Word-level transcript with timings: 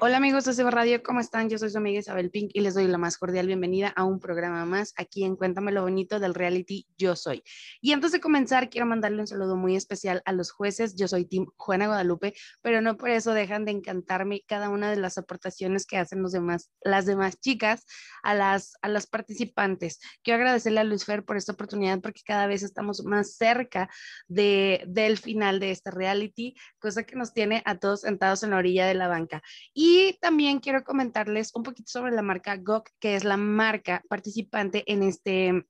Hola 0.00 0.16
amigos 0.16 0.44
de 0.44 0.52
CB 0.52 0.70
Radio, 0.70 1.02
¿cómo 1.04 1.20
están? 1.20 1.48
Yo 1.48 1.56
soy 1.56 1.70
su 1.70 1.78
amiga 1.78 2.00
Isabel 2.00 2.28
Pink 2.28 2.50
y 2.52 2.62
les 2.62 2.74
doy 2.74 2.88
la 2.88 2.98
más 2.98 3.16
cordial 3.16 3.46
bienvenida 3.46 3.92
a 3.94 4.02
un 4.02 4.18
programa 4.18 4.64
más 4.64 4.92
aquí 4.96 5.22
en 5.22 5.36
Cuéntame 5.36 5.70
lo 5.70 5.82
bonito 5.82 6.18
del 6.18 6.34
reality 6.34 6.88
Yo 6.98 7.14
Soy. 7.14 7.44
Y 7.80 7.92
antes 7.92 8.10
de 8.10 8.18
comenzar, 8.18 8.70
quiero 8.70 8.86
mandarle 8.86 9.20
un 9.20 9.28
saludo 9.28 9.54
muy 9.56 9.76
especial 9.76 10.20
a 10.24 10.32
los 10.32 10.50
jueces. 10.50 10.96
Yo 10.96 11.06
soy 11.06 11.26
Tim 11.26 11.46
Juana 11.56 11.86
Guadalupe, 11.86 12.34
pero 12.60 12.80
no 12.80 12.96
por 12.96 13.10
eso 13.10 13.32
dejan 13.34 13.64
de 13.64 13.70
encantarme 13.70 14.42
cada 14.48 14.68
una 14.68 14.90
de 14.90 14.96
las 14.96 15.16
aportaciones 15.16 15.86
que 15.86 15.96
hacen 15.96 16.22
los 16.22 16.32
demás, 16.32 16.72
las 16.82 17.06
demás 17.06 17.38
chicas 17.38 17.86
a 18.24 18.34
las, 18.34 18.72
a 18.82 18.88
las 18.88 19.06
participantes. 19.06 20.00
Quiero 20.24 20.38
agradecerle 20.38 20.80
a 20.80 20.84
Luis 20.84 21.04
Fer 21.04 21.24
por 21.24 21.36
esta 21.36 21.52
oportunidad 21.52 22.00
porque 22.00 22.22
cada 22.26 22.48
vez 22.48 22.64
estamos 22.64 23.04
más 23.04 23.36
cerca 23.36 23.88
de, 24.26 24.82
del 24.88 25.18
final 25.18 25.60
de 25.60 25.70
este 25.70 25.92
reality, 25.92 26.56
cosa 26.80 27.04
que 27.04 27.14
nos 27.14 27.32
tiene 27.32 27.62
a 27.64 27.78
todos 27.78 28.00
sentados 28.00 28.42
en 28.42 28.50
la 28.50 28.56
orilla 28.56 28.86
de 28.86 28.94
la 28.94 29.06
banca. 29.06 29.40
Y 29.72 29.83
también 30.20 30.60
quiero 30.60 30.84
comentarles 30.84 31.54
un 31.54 31.62
poquito 31.62 31.90
sobre 31.90 32.12
la 32.12 32.22
marca 32.22 32.56
GOK, 32.56 32.90
que 33.00 33.16
es 33.16 33.24
la 33.24 33.36
marca 33.36 34.02
participante 34.08 34.84
en 34.90 35.02
este 35.02 35.66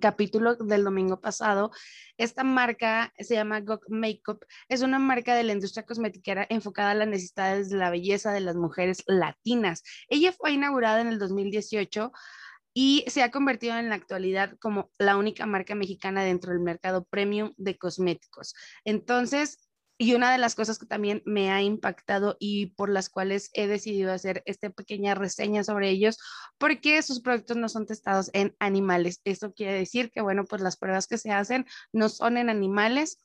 capítulo 0.00 0.56
del 0.56 0.84
domingo 0.84 1.20
pasado. 1.20 1.70
Esta 2.16 2.44
marca 2.44 3.12
se 3.18 3.34
llama 3.34 3.60
GOK 3.60 3.88
Makeup. 3.88 4.44
Es 4.68 4.82
una 4.82 4.98
marca 4.98 5.34
de 5.34 5.44
la 5.44 5.52
industria 5.52 5.84
cosmetiquera 5.84 6.46
enfocada 6.48 6.92
a 6.92 6.94
las 6.94 7.08
necesidades 7.08 7.68
de 7.70 7.76
la 7.76 7.90
belleza 7.90 8.32
de 8.32 8.40
las 8.40 8.56
mujeres 8.56 9.02
latinas. 9.06 9.82
Ella 10.08 10.32
fue 10.32 10.52
inaugurada 10.52 11.00
en 11.00 11.08
el 11.08 11.18
2018 11.18 12.12
y 12.74 13.04
se 13.08 13.22
ha 13.22 13.30
convertido 13.30 13.76
en 13.76 13.90
la 13.90 13.96
actualidad 13.96 14.56
como 14.58 14.90
la 14.98 15.16
única 15.16 15.44
marca 15.46 15.74
mexicana 15.74 16.24
dentro 16.24 16.52
del 16.52 16.60
mercado 16.60 17.04
premium 17.04 17.52
de 17.56 17.76
cosméticos. 17.76 18.54
Entonces, 18.84 19.58
y 20.02 20.14
una 20.14 20.32
de 20.32 20.38
las 20.38 20.56
cosas 20.56 20.80
que 20.80 20.86
también 20.86 21.22
me 21.24 21.52
ha 21.52 21.62
impactado 21.62 22.36
y 22.40 22.66
por 22.74 22.88
las 22.88 23.08
cuales 23.08 23.50
he 23.54 23.68
decidido 23.68 24.12
hacer 24.12 24.42
esta 24.46 24.68
pequeña 24.68 25.14
reseña 25.14 25.62
sobre 25.62 25.90
ellos, 25.90 26.18
porque 26.58 27.00
sus 27.02 27.20
productos 27.20 27.56
no 27.56 27.68
son 27.68 27.86
testados 27.86 28.28
en 28.32 28.56
animales. 28.58 29.20
Esto 29.22 29.54
quiere 29.54 29.74
decir 29.74 30.10
que, 30.10 30.20
bueno, 30.20 30.44
pues 30.44 30.60
las 30.60 30.76
pruebas 30.76 31.06
que 31.06 31.18
se 31.18 31.30
hacen 31.30 31.66
no 31.92 32.08
son 32.08 32.36
en 32.36 32.50
animales, 32.50 33.20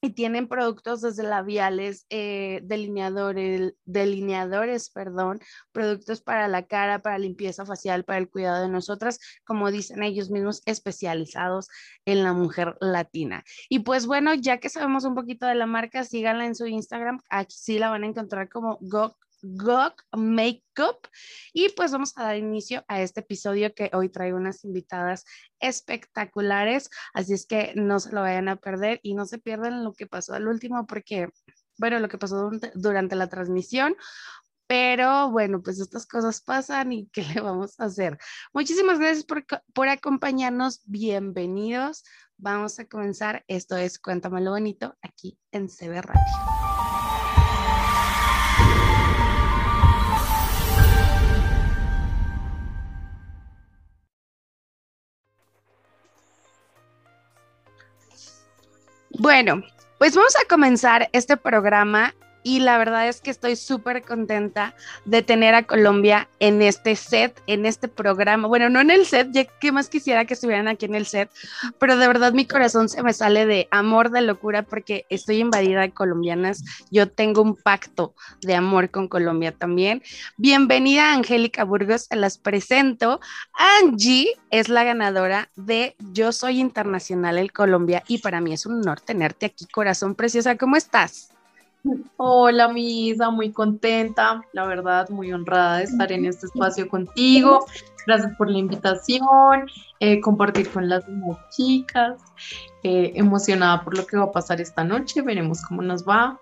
y 0.00 0.10
tienen 0.10 0.48
productos 0.48 1.00
desde 1.00 1.22
labiales, 1.24 2.06
eh, 2.10 2.60
delineadores, 2.62 3.74
delineadores, 3.84 4.90
perdón, 4.90 5.40
productos 5.72 6.20
para 6.20 6.48
la 6.48 6.66
cara, 6.66 7.02
para 7.02 7.18
limpieza 7.18 7.66
facial, 7.66 8.04
para 8.04 8.18
el 8.18 8.30
cuidado 8.30 8.62
de 8.62 8.68
nosotras, 8.68 9.18
como 9.44 9.70
dicen 9.70 10.02
ellos 10.02 10.30
mismos, 10.30 10.62
especializados 10.66 11.68
en 12.04 12.22
la 12.22 12.32
mujer 12.32 12.76
latina. 12.80 13.44
Y 13.68 13.80
pues 13.80 14.06
bueno, 14.06 14.34
ya 14.34 14.58
que 14.58 14.68
sabemos 14.68 15.04
un 15.04 15.14
poquito 15.14 15.46
de 15.46 15.54
la 15.56 15.66
marca, 15.66 16.04
síganla 16.04 16.46
en 16.46 16.54
su 16.54 16.66
Instagram, 16.66 17.20
aquí 17.28 17.56
sí 17.58 17.78
la 17.78 17.90
van 17.90 18.04
a 18.04 18.08
encontrar 18.08 18.48
como 18.48 18.78
Go 18.80 19.16
Gok 19.42 20.04
Makeup. 20.16 21.08
Y 21.52 21.70
pues 21.70 21.92
vamos 21.92 22.12
a 22.16 22.24
dar 22.24 22.36
inicio 22.36 22.84
a 22.88 23.00
este 23.02 23.20
episodio 23.20 23.74
que 23.74 23.90
hoy 23.92 24.08
traigo 24.08 24.36
unas 24.36 24.64
invitadas 24.64 25.24
espectaculares, 25.60 26.90
así 27.14 27.34
es 27.34 27.46
que 27.46 27.72
no 27.74 28.00
se 28.00 28.12
lo 28.12 28.20
vayan 28.20 28.48
a 28.48 28.56
perder 28.56 29.00
y 29.02 29.14
no 29.14 29.26
se 29.26 29.38
pierdan 29.38 29.84
lo 29.84 29.92
que 29.92 30.06
pasó 30.06 30.34
al 30.34 30.48
último 30.48 30.86
porque, 30.86 31.28
bueno, 31.78 31.98
lo 32.00 32.08
que 32.08 32.18
pasó 32.18 32.50
durante 32.74 33.16
la 33.16 33.28
transmisión. 33.28 33.96
Pero 34.66 35.30
bueno, 35.30 35.62
pues 35.62 35.80
estas 35.80 36.06
cosas 36.06 36.42
pasan 36.42 36.92
y 36.92 37.06
¿qué 37.12 37.22
le 37.22 37.40
vamos 37.40 37.80
a 37.80 37.84
hacer? 37.84 38.18
Muchísimas 38.52 38.98
gracias 38.98 39.24
por, 39.24 39.44
por 39.72 39.88
acompañarnos. 39.88 40.82
Bienvenidos. 40.84 42.04
Vamos 42.36 42.78
a 42.78 42.86
comenzar. 42.86 43.44
Esto 43.48 43.76
es 43.76 43.98
Cuéntame 43.98 44.42
lo 44.42 44.50
bonito 44.50 44.96
aquí 45.02 45.38
en 45.52 45.68
CB 45.68 46.02
Radio. 46.02 46.67
Bueno, 59.18 59.64
pues 59.98 60.14
vamos 60.14 60.36
a 60.36 60.46
comenzar 60.48 61.10
este 61.12 61.36
programa 61.36 62.14
y 62.48 62.60
la 62.60 62.78
verdad 62.78 63.06
es 63.08 63.20
que 63.20 63.30
estoy 63.30 63.56
súper 63.56 64.02
contenta 64.02 64.74
de 65.04 65.20
tener 65.20 65.54
a 65.54 65.64
Colombia 65.64 66.30
en 66.40 66.62
este 66.62 66.96
set, 66.96 67.42
en 67.46 67.66
este 67.66 67.88
programa. 67.88 68.48
Bueno, 68.48 68.70
no 68.70 68.80
en 68.80 68.90
el 68.90 69.04
set, 69.04 69.28
ya 69.32 69.44
que 69.44 69.70
más 69.70 69.90
quisiera 69.90 70.24
que 70.24 70.32
estuvieran 70.32 70.66
aquí 70.66 70.86
en 70.86 70.94
el 70.94 71.04
set, 71.04 71.30
pero 71.78 71.98
de 71.98 72.06
verdad 72.06 72.32
mi 72.32 72.46
corazón 72.46 72.88
se 72.88 73.02
me 73.02 73.12
sale 73.12 73.44
de 73.44 73.68
amor, 73.70 74.10
de 74.10 74.22
locura, 74.22 74.62
porque 74.62 75.04
estoy 75.10 75.40
invadida 75.40 75.82
de 75.82 75.90
colombianas. 75.90 76.64
Yo 76.90 77.10
tengo 77.10 77.42
un 77.42 77.54
pacto 77.54 78.14
de 78.40 78.54
amor 78.54 78.88
con 78.90 79.08
Colombia 79.08 79.52
también. 79.52 80.02
Bienvenida 80.38 81.12
Angélica 81.12 81.64
Burgos, 81.64 82.06
se 82.08 82.16
las 82.16 82.38
presento. 82.38 83.20
Angie 83.82 84.38
es 84.50 84.70
la 84.70 84.84
ganadora 84.84 85.50
de 85.54 85.96
Yo 86.14 86.32
Soy 86.32 86.60
Internacional 86.60 87.36
en 87.36 87.48
Colombia 87.48 88.02
y 88.08 88.18
para 88.18 88.40
mí 88.40 88.54
es 88.54 88.64
un 88.64 88.80
honor 88.80 89.02
tenerte 89.02 89.44
aquí, 89.44 89.66
corazón 89.66 90.14
preciosa. 90.14 90.56
¿Cómo 90.56 90.76
estás? 90.76 91.34
Hola, 92.16 92.68
Misa, 92.68 93.30
muy 93.30 93.52
contenta, 93.52 94.42
la 94.52 94.66
verdad, 94.66 95.08
muy 95.10 95.32
honrada 95.32 95.78
de 95.78 95.84
estar 95.84 96.10
en 96.10 96.26
este 96.26 96.46
espacio 96.46 96.88
contigo. 96.88 97.64
Gracias 98.06 98.34
por 98.36 98.50
la 98.50 98.58
invitación, 98.58 99.66
eh, 100.00 100.20
compartir 100.20 100.70
con 100.70 100.88
las 100.88 101.04
chicas, 101.50 102.20
eh, 102.82 103.12
emocionada 103.14 103.84
por 103.84 103.96
lo 103.96 104.06
que 104.06 104.16
va 104.16 104.24
a 104.24 104.32
pasar 104.32 104.60
esta 104.60 104.82
noche, 104.82 105.22
veremos 105.22 105.62
cómo 105.62 105.82
nos 105.82 106.06
va 106.06 106.38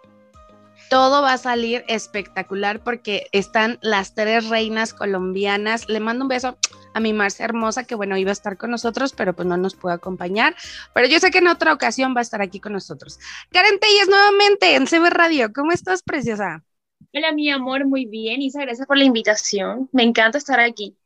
todo 0.88 1.22
va 1.22 1.34
a 1.34 1.38
salir 1.38 1.84
espectacular 1.88 2.80
porque 2.80 3.26
están 3.32 3.78
las 3.82 4.14
tres 4.14 4.48
reinas 4.48 4.94
colombianas. 4.94 5.88
Le 5.88 6.00
mando 6.00 6.24
un 6.24 6.28
beso 6.28 6.56
a 6.96 7.00
mi 7.00 7.12
Marcia 7.12 7.44
hermosa, 7.44 7.84
que 7.84 7.94
bueno, 7.94 8.16
iba 8.16 8.30
a 8.30 8.32
estar 8.32 8.56
con 8.56 8.70
nosotros, 8.70 9.12
pero 9.12 9.34
pues 9.36 9.46
no 9.46 9.58
nos 9.58 9.74
pudo 9.74 9.92
acompañar. 9.92 10.56
Pero 10.94 11.06
yo 11.06 11.20
sé 11.20 11.30
que 11.30 11.38
en 11.38 11.48
otra 11.48 11.74
ocasión 11.74 12.14
va 12.16 12.20
a 12.20 12.22
estar 12.22 12.40
aquí 12.40 12.58
con 12.58 12.72
nosotros. 12.72 13.18
Karen 13.52 13.78
Telles, 13.78 14.08
nuevamente 14.08 14.76
en 14.76 14.86
CB 14.86 15.10
Radio. 15.10 15.52
¿Cómo 15.52 15.72
estás, 15.72 16.02
preciosa? 16.02 16.64
Hola, 17.12 17.32
mi 17.32 17.50
amor, 17.50 17.86
muy 17.86 18.06
bien. 18.06 18.40
Isa, 18.40 18.62
gracias 18.62 18.86
por 18.86 18.96
la 18.96 19.04
invitación. 19.04 19.90
Me 19.92 20.04
encanta 20.04 20.38
estar 20.38 20.58
aquí. 20.58 20.96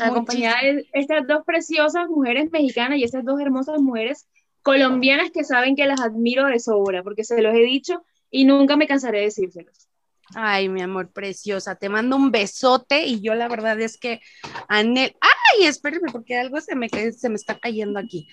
Acompañada 0.00 0.62
de 0.62 0.86
estas 0.92 1.26
dos 1.26 1.44
preciosas 1.44 2.08
mujeres 2.08 2.52
mexicanas 2.52 2.98
y 2.98 3.02
estas 3.02 3.24
dos 3.24 3.40
hermosas 3.40 3.80
mujeres 3.80 4.28
colombianas 4.62 5.32
que 5.32 5.42
saben 5.42 5.74
que 5.74 5.86
las 5.86 6.00
admiro 6.00 6.46
de 6.46 6.60
sobra, 6.60 7.02
porque 7.02 7.24
se 7.24 7.42
los 7.42 7.54
he 7.54 7.62
dicho 7.62 8.04
y 8.30 8.44
nunca 8.44 8.76
me 8.76 8.86
cansaré 8.86 9.18
de 9.18 9.24
decírselos. 9.24 9.87
Ay, 10.34 10.68
mi 10.68 10.82
amor 10.82 11.10
preciosa, 11.10 11.76
te 11.76 11.88
mando 11.88 12.16
un 12.16 12.30
besote 12.30 13.06
y 13.06 13.20
yo 13.20 13.34
la 13.34 13.48
verdad 13.48 13.80
es 13.80 13.96
que 13.98 14.20
anhelo, 14.68 15.14
ay, 15.20 15.66
espérenme 15.66 16.12
porque 16.12 16.38
algo 16.38 16.60
se 16.60 16.76
me, 16.76 16.88
se 16.88 17.28
me 17.28 17.36
está 17.36 17.58
cayendo 17.58 17.98
aquí. 17.98 18.28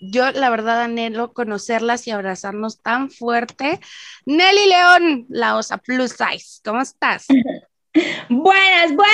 Yo 0.00 0.30
la 0.32 0.50
verdad 0.50 0.82
anhelo 0.82 1.32
conocerlas 1.32 2.06
y 2.06 2.10
abrazarnos 2.10 2.82
tan 2.82 3.10
fuerte. 3.10 3.78
Nelly 4.26 4.68
León, 4.68 5.26
la 5.28 5.56
osa 5.56 5.78
plus 5.78 6.12
size, 6.12 6.60
¿cómo 6.64 6.80
estás? 6.80 7.26
buenas, 8.28 8.94
buenas. 8.94 9.10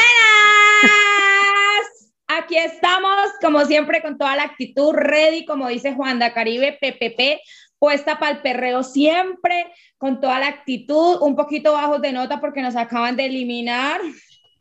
Aquí 2.28 2.56
estamos, 2.56 3.31
como 3.41 3.65
siempre, 3.66 4.03
con 4.03 4.19
toda 4.19 4.37
la 4.37 4.43
actitud 4.43 4.93
ready, 4.94 5.44
como 5.44 5.69
dice 5.69 5.94
Juan 5.94 6.19
da 6.19 6.33
Caribe, 6.33 6.77
PPP, 6.81 7.41
puesta 7.78 8.19
para 8.19 8.32
el 8.32 8.42
perreo 8.42 8.82
siempre, 8.82 9.72
con 9.98 10.20
toda 10.20 10.38
la 10.38 10.48
actitud, 10.48 11.19
un 11.20 11.37
poquito 11.37 11.72
bajos 11.72 12.00
de 12.00 12.12
nota 12.12 12.41
porque 12.41 12.62
nos 12.62 12.76
acaban 12.76 13.16
de 13.16 13.26
eliminar. 13.26 14.00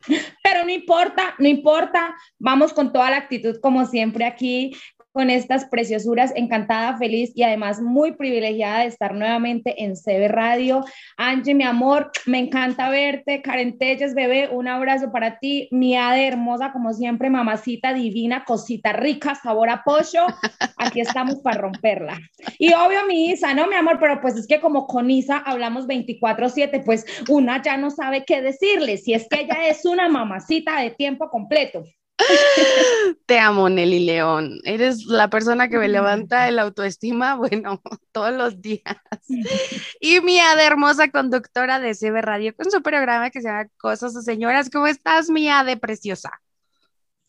Pero 0.42 0.64
no 0.64 0.70
importa, 0.70 1.34
no 1.38 1.48
importa, 1.48 2.14
vamos 2.38 2.72
con 2.72 2.92
toda 2.92 3.10
la 3.10 3.16
actitud 3.16 3.58
como 3.60 3.86
siempre 3.86 4.24
aquí 4.24 4.72
con 5.16 5.30
estas 5.30 5.64
preciosuras, 5.64 6.30
encantada, 6.36 6.98
feliz 6.98 7.32
y 7.34 7.42
además 7.42 7.80
muy 7.80 8.12
privilegiada 8.12 8.80
de 8.80 8.88
estar 8.88 9.14
nuevamente 9.14 9.82
en 9.82 9.94
CB 9.96 10.28
Radio. 10.28 10.84
Angie, 11.16 11.54
mi 11.54 11.64
amor, 11.64 12.10
me 12.26 12.38
encanta 12.38 12.90
verte. 12.90 13.40
Karen 13.40 13.78
Telles, 13.78 14.12
bebé, 14.12 14.50
un 14.52 14.68
abrazo 14.68 15.10
para 15.10 15.38
ti. 15.38 15.68
Mi 15.70 15.96
Ade 15.96 16.26
hermosa, 16.26 16.70
como 16.70 16.92
siempre, 16.92 17.30
mamacita 17.30 17.94
divina, 17.94 18.44
cosita 18.44 18.92
rica, 18.92 19.34
sabor 19.36 19.70
a 19.70 19.84
pollo. 19.84 20.26
Aquí 20.76 21.00
estamos 21.00 21.36
para 21.36 21.62
romperla. 21.62 22.18
Y 22.58 22.74
obvio, 22.74 23.06
mi 23.08 23.30
Isa, 23.30 23.54
¿no, 23.54 23.68
mi 23.68 23.74
amor? 23.74 23.96
Pero 23.98 24.20
pues 24.20 24.36
es 24.36 24.46
que 24.46 24.60
como 24.60 24.86
con 24.86 25.10
Isa 25.10 25.38
hablamos 25.38 25.86
24-7, 25.86 26.84
pues 26.84 27.06
una 27.30 27.62
ya 27.62 27.78
no 27.78 27.90
sabe 27.90 28.26
qué 28.26 28.42
decirle, 28.42 28.98
si 28.98 29.14
es 29.14 29.26
que 29.30 29.40
ella 29.40 29.66
es 29.66 29.86
una 29.86 30.10
mamacita 30.10 30.82
de 30.82 30.90
tiempo 30.90 31.30
completo. 31.30 31.84
Te 33.26 33.38
amo, 33.38 33.68
Nelly 33.68 34.04
León. 34.04 34.58
Eres 34.64 35.04
la 35.06 35.28
persona 35.28 35.68
que 35.68 35.78
me 35.78 35.88
levanta 35.88 36.48
el 36.48 36.58
autoestima, 36.58 37.34
bueno, 37.36 37.80
todos 38.12 38.34
los 38.34 38.60
días. 38.60 38.96
Y 40.00 40.20
mi 40.20 40.40
Ade, 40.40 40.64
hermosa 40.64 41.10
conductora 41.10 41.80
de 41.80 41.94
CB 41.94 42.22
Radio, 42.22 42.54
con 42.54 42.70
su 42.70 42.82
programa 42.82 43.30
que 43.30 43.40
se 43.40 43.48
llama 43.48 43.66
Cosas 43.76 44.14
de 44.14 44.22
Señoras. 44.22 44.70
¿Cómo 44.70 44.86
estás, 44.86 45.30
mi 45.30 45.48
Ade, 45.48 45.76
preciosa? 45.76 46.30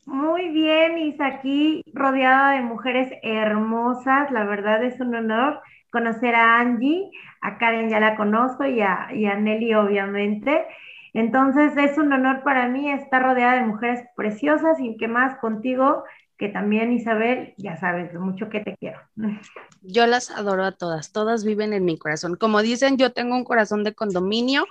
Muy 0.05 0.49
bien, 0.49 0.97
Isa, 0.99 1.25
aquí 1.25 1.81
rodeada 1.93 2.51
de 2.51 2.61
mujeres 2.61 3.11
hermosas. 3.23 4.31
La 4.31 4.45
verdad 4.45 4.81
es 4.83 4.99
un 5.01 5.13
honor 5.13 5.59
conocer 5.91 6.33
a 6.33 6.59
Angie. 6.59 7.11
A 7.41 7.57
Karen 7.57 7.89
ya 7.89 7.99
la 7.99 8.15
conozco 8.15 8.65
y 8.65 8.79
a, 8.81 9.09
y 9.13 9.25
a 9.25 9.35
Nelly, 9.35 9.73
obviamente. 9.73 10.65
Entonces 11.13 11.75
es 11.77 11.97
un 11.97 12.11
honor 12.13 12.43
para 12.43 12.67
mí 12.67 12.91
estar 12.91 13.23
rodeada 13.23 13.55
de 13.55 13.65
mujeres 13.65 14.01
preciosas 14.15 14.79
y 14.79 14.97
que 14.97 15.07
más 15.07 15.37
contigo 15.39 16.03
que 16.37 16.49
también 16.49 16.93
Isabel, 16.93 17.53
ya 17.57 17.77
sabes 17.77 18.13
lo 18.13 18.21
mucho 18.21 18.49
que 18.49 18.59
te 18.59 18.77
quiero. 18.77 18.99
Yo 19.81 20.05
las 20.05 20.29
adoro 20.29 20.63
a 20.65 20.71
todas, 20.71 21.11
todas 21.11 21.43
viven 21.43 21.73
en 21.73 21.85
mi 21.85 21.97
corazón. 21.97 22.35
Como 22.35 22.61
dicen, 22.61 22.97
yo 22.97 23.13
tengo 23.13 23.35
un 23.35 23.43
corazón 23.43 23.83
de 23.83 23.93
condominio 23.93 24.65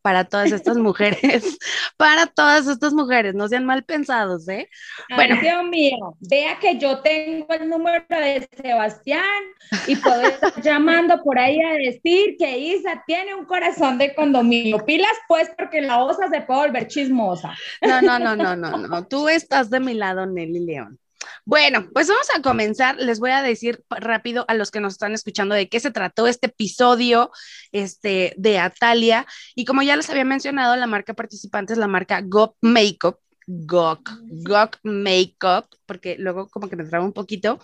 para 0.00 0.24
todas 0.24 0.50
estas 0.50 0.76
mujeres, 0.78 1.58
para 1.96 2.26
todas 2.26 2.66
estas 2.66 2.92
mujeres, 2.92 3.34
no 3.34 3.48
sean 3.48 3.64
mal 3.64 3.84
pensados, 3.84 4.48
¿eh? 4.48 4.68
bueno, 5.14 5.36
Dios 5.40 5.64
mío, 5.68 6.16
vea 6.20 6.58
que 6.58 6.78
yo 6.78 7.00
tengo 7.00 7.46
el 7.54 7.68
número 7.68 8.04
de 8.08 8.48
Sebastián 8.60 9.42
y 9.86 9.96
puedo 9.96 10.22
estar 10.22 10.52
llamando 10.62 11.22
por 11.22 11.38
ahí 11.38 11.60
a 11.60 11.74
decir 11.74 12.36
que 12.38 12.58
Isa 12.58 13.02
tiene 13.06 13.34
un 13.34 13.44
corazón 13.44 13.98
de 13.98 14.14
condominio. 14.14 14.78
Pilas 14.84 15.16
pues 15.28 15.50
porque 15.56 15.80
la 15.82 16.02
osa 16.02 16.28
se 16.28 16.40
puede 16.40 16.66
volver 16.66 16.88
chismosa. 16.88 17.54
No, 17.80 18.00
no, 18.02 18.18
no, 18.18 18.34
no, 18.34 18.56
no, 18.56 18.76
no, 18.76 19.06
tú 19.06 19.28
estás 19.28 19.70
de 19.70 19.80
mi 19.80 19.94
lado, 19.94 20.26
Nelly 20.26 20.64
León. 20.64 20.98
Bueno, 21.44 21.88
pues 21.92 22.08
vamos 22.08 22.28
a 22.34 22.42
comenzar. 22.42 22.96
Les 22.96 23.18
voy 23.18 23.30
a 23.30 23.42
decir 23.42 23.82
rápido 23.90 24.44
a 24.48 24.54
los 24.54 24.70
que 24.70 24.80
nos 24.80 24.94
están 24.94 25.12
escuchando 25.12 25.54
de 25.54 25.68
qué 25.68 25.80
se 25.80 25.90
trató 25.90 26.26
este 26.26 26.46
episodio 26.46 27.30
este, 27.72 28.34
de 28.36 28.58
Atalia. 28.58 29.26
Y 29.54 29.64
como 29.64 29.82
ya 29.82 29.96
les 29.96 30.10
había 30.10 30.24
mencionado, 30.24 30.76
la 30.76 30.86
marca 30.86 31.14
participante 31.14 31.72
es 31.72 31.78
la 31.78 31.88
marca 31.88 32.22
Go 32.24 32.56
Makeup. 32.60 33.18
GOK, 33.46 34.10
GOK 34.44 34.78
Makeup, 34.82 35.66
porque 35.86 36.16
luego 36.18 36.48
como 36.48 36.68
que 36.68 36.76
me 36.76 36.84
traba 36.84 37.04
un 37.04 37.12
poquito. 37.12 37.58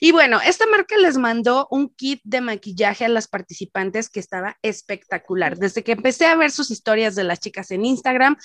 Y 0.00 0.12
bueno, 0.12 0.40
esta 0.44 0.66
marca 0.66 0.96
les 0.96 1.18
mandó 1.18 1.68
un 1.70 1.88
kit 1.88 2.20
de 2.24 2.40
maquillaje 2.40 3.04
a 3.04 3.08
las 3.08 3.28
participantes 3.28 4.10
que 4.10 4.20
estaba 4.20 4.56
espectacular. 4.62 5.56
Desde 5.56 5.82
que 5.82 5.92
empecé 5.92 6.26
a 6.26 6.36
ver 6.36 6.50
sus 6.50 6.70
historias 6.70 7.14
de 7.14 7.24
las 7.24 7.40
chicas 7.40 7.70
en 7.70 7.84
Instagram, 7.84 8.36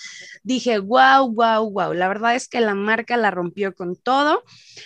dije, 0.43 0.79
wow, 0.79 1.31
wow, 1.31 1.69
wow. 1.69 1.93
La 1.93 2.07
verdad 2.07 2.35
es 2.35 2.47
que 2.47 2.61
la 2.61 2.75
marca 2.75 3.17
la 3.17 3.31
rompió 3.31 3.75
con 3.75 3.95
todo. 3.95 4.43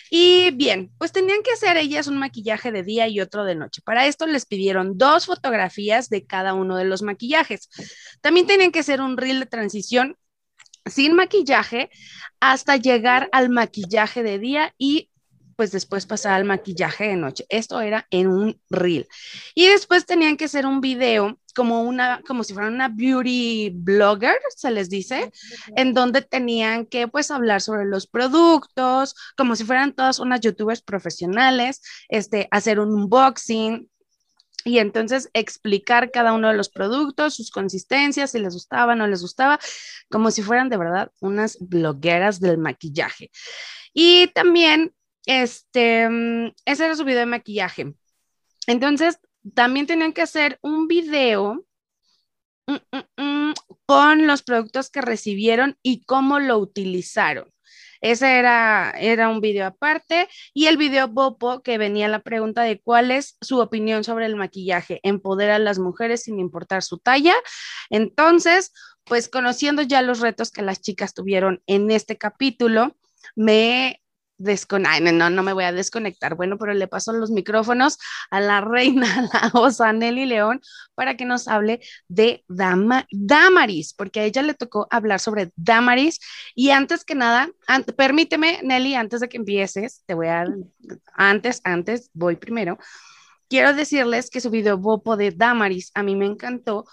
Y 0.09 0.51
bien, 0.51 0.91
pues 0.97 1.11
tenían 1.11 1.43
que 1.43 1.51
hacer 1.51 1.77
ellas 1.77 2.07
un 2.07 2.17
maquillaje 2.17 2.71
de 2.71 2.83
día 2.83 3.07
y 3.07 3.21
otro 3.21 3.45
de 3.45 3.55
noche. 3.55 3.81
Para 3.83 4.07
esto 4.07 4.25
les 4.27 4.45
pidieron 4.45 4.97
dos 4.97 5.25
fotografías 5.25 6.09
de 6.09 6.25
cada 6.25 6.53
uno 6.53 6.75
de 6.77 6.85
los 6.85 7.01
maquillajes. 7.01 7.69
También 8.21 8.47
tenían 8.47 8.71
que 8.71 8.79
hacer 8.79 9.01
un 9.01 9.17
reel 9.17 9.39
de 9.39 9.45
transición 9.45 10.17
sin 10.85 11.15
maquillaje 11.15 11.89
hasta 12.39 12.77
llegar 12.77 13.29
al 13.31 13.49
maquillaje 13.49 14.23
de 14.23 14.39
día 14.39 14.73
y 14.77 15.09
pues 15.61 15.71
después 15.71 16.07
pasar 16.07 16.33
al 16.33 16.43
maquillaje 16.43 17.09
de 17.09 17.15
noche. 17.15 17.45
Esto 17.47 17.81
era 17.81 18.07
en 18.09 18.27
un 18.27 18.59
reel. 18.71 19.07
Y 19.53 19.67
después 19.67 20.07
tenían 20.07 20.35
que 20.35 20.45
hacer 20.45 20.65
un 20.65 20.81
video 20.81 21.37
como 21.53 21.83
una, 21.83 22.23
como 22.27 22.43
si 22.43 22.55
fueran 22.55 22.73
una 22.73 22.87
beauty 22.87 23.69
blogger, 23.71 24.37
se 24.55 24.71
les 24.71 24.89
dice, 24.89 25.31
en 25.75 25.93
donde 25.93 26.23
tenían 26.23 26.87
que 26.87 27.07
pues 27.07 27.29
hablar 27.29 27.61
sobre 27.61 27.85
los 27.85 28.07
productos, 28.07 29.13
como 29.37 29.55
si 29.55 29.63
fueran 29.63 29.93
todas 29.93 30.17
unas 30.17 30.41
youtubers 30.41 30.81
profesionales, 30.81 31.83
este, 32.09 32.47
hacer 32.49 32.79
un 32.79 32.93
unboxing, 32.93 33.87
y 34.65 34.79
entonces 34.79 35.29
explicar 35.33 36.11
cada 36.11 36.33
uno 36.33 36.49
de 36.49 36.55
los 36.55 36.69
productos, 36.69 37.35
sus 37.35 37.51
consistencias, 37.51 38.31
si 38.31 38.39
les 38.39 38.53
gustaba, 38.53 38.95
no 38.95 39.07
les 39.07 39.21
gustaba, 39.21 39.59
como 40.09 40.31
si 40.31 40.41
fueran 40.41 40.69
de 40.69 40.77
verdad 40.77 41.11
unas 41.19 41.57
blogueras 41.59 42.39
del 42.39 42.57
maquillaje. 42.57 43.31
Y 43.93 44.27
también, 44.27 44.93
este, 45.25 46.09
mm, 46.09 46.53
ese 46.65 46.85
era 46.85 46.95
su 46.95 47.03
video 47.03 47.19
de 47.19 47.25
maquillaje. 47.25 47.93
Entonces, 48.67 49.19
también 49.55 49.87
tenían 49.87 50.13
que 50.13 50.21
hacer 50.21 50.59
un 50.61 50.87
video 50.87 51.65
mm, 52.67 53.21
mm, 53.21 53.53
con 53.85 54.27
los 54.27 54.43
productos 54.43 54.89
que 54.89 55.01
recibieron 55.01 55.77
y 55.81 56.03
cómo 56.05 56.39
lo 56.39 56.57
utilizaron. 56.57 57.51
Ese 58.01 58.37
era, 58.39 58.93
era 58.99 59.29
un 59.29 59.41
video 59.41 59.67
aparte 59.67 60.27
y 60.53 60.65
el 60.65 60.77
video 60.77 61.07
Bopo 61.07 61.61
que 61.61 61.77
venía 61.77 62.07
la 62.07 62.19
pregunta 62.19 62.63
de 62.63 62.81
cuál 62.81 63.11
es 63.11 63.37
su 63.41 63.59
opinión 63.59 64.03
sobre 64.03 64.25
el 64.25 64.35
maquillaje, 64.35 64.99
empodera 65.03 65.55
a 65.55 65.59
las 65.59 65.79
mujeres 65.79 66.23
sin 66.23 66.39
importar 66.39 66.83
su 66.83 66.97
talla. 66.97 67.35
Entonces, 67.89 68.73
pues 69.05 69.29
conociendo 69.29 69.81
ya 69.81 70.01
los 70.01 70.19
retos 70.19 70.51
que 70.51 70.61
las 70.61 70.81
chicas 70.81 71.13
tuvieron 71.13 71.61
en 71.67 71.91
este 71.91 72.17
capítulo, 72.17 72.95
me 73.35 74.00
desconectar, 74.43 75.01
no, 75.13 75.29
no 75.29 75.43
me 75.43 75.53
voy 75.53 75.63
a 75.63 75.71
desconectar. 75.71 76.35
Bueno, 76.35 76.57
pero 76.57 76.73
le 76.73 76.87
paso 76.87 77.13
los 77.13 77.31
micrófonos 77.31 77.97
a 78.29 78.39
la 78.39 78.61
reina, 78.61 79.29
la 79.33 79.51
osa 79.53 79.93
Nelly 79.93 80.25
León, 80.25 80.61
para 80.95 81.15
que 81.15 81.25
nos 81.25 81.47
hable 81.47 81.81
de 82.07 82.43
Dama, 82.47 83.05
Damaris, 83.11 83.93
porque 83.93 84.19
a 84.19 84.25
ella 84.25 84.41
le 84.41 84.53
tocó 84.53 84.87
hablar 84.89 85.19
sobre 85.19 85.51
Damaris. 85.55 86.19
Y 86.55 86.71
antes 86.71 87.03
que 87.03 87.15
nada, 87.15 87.49
permíteme, 87.95 88.59
Nelly, 88.63 88.95
antes 88.95 89.21
de 89.21 89.29
que 89.29 89.37
empieces, 89.37 90.03
te 90.05 90.13
voy 90.13 90.27
a, 90.27 90.45
antes, 91.13 91.61
antes, 91.63 92.09
voy 92.13 92.35
primero. 92.35 92.77
Quiero 93.49 93.73
decirles 93.73 94.29
que 94.29 94.39
su 94.39 94.49
video 94.49 94.77
Bopo 94.77 95.17
de 95.17 95.31
Damaris 95.31 95.91
a 95.93 96.03
mí 96.03 96.15
me 96.15 96.25
encantó 96.25 96.85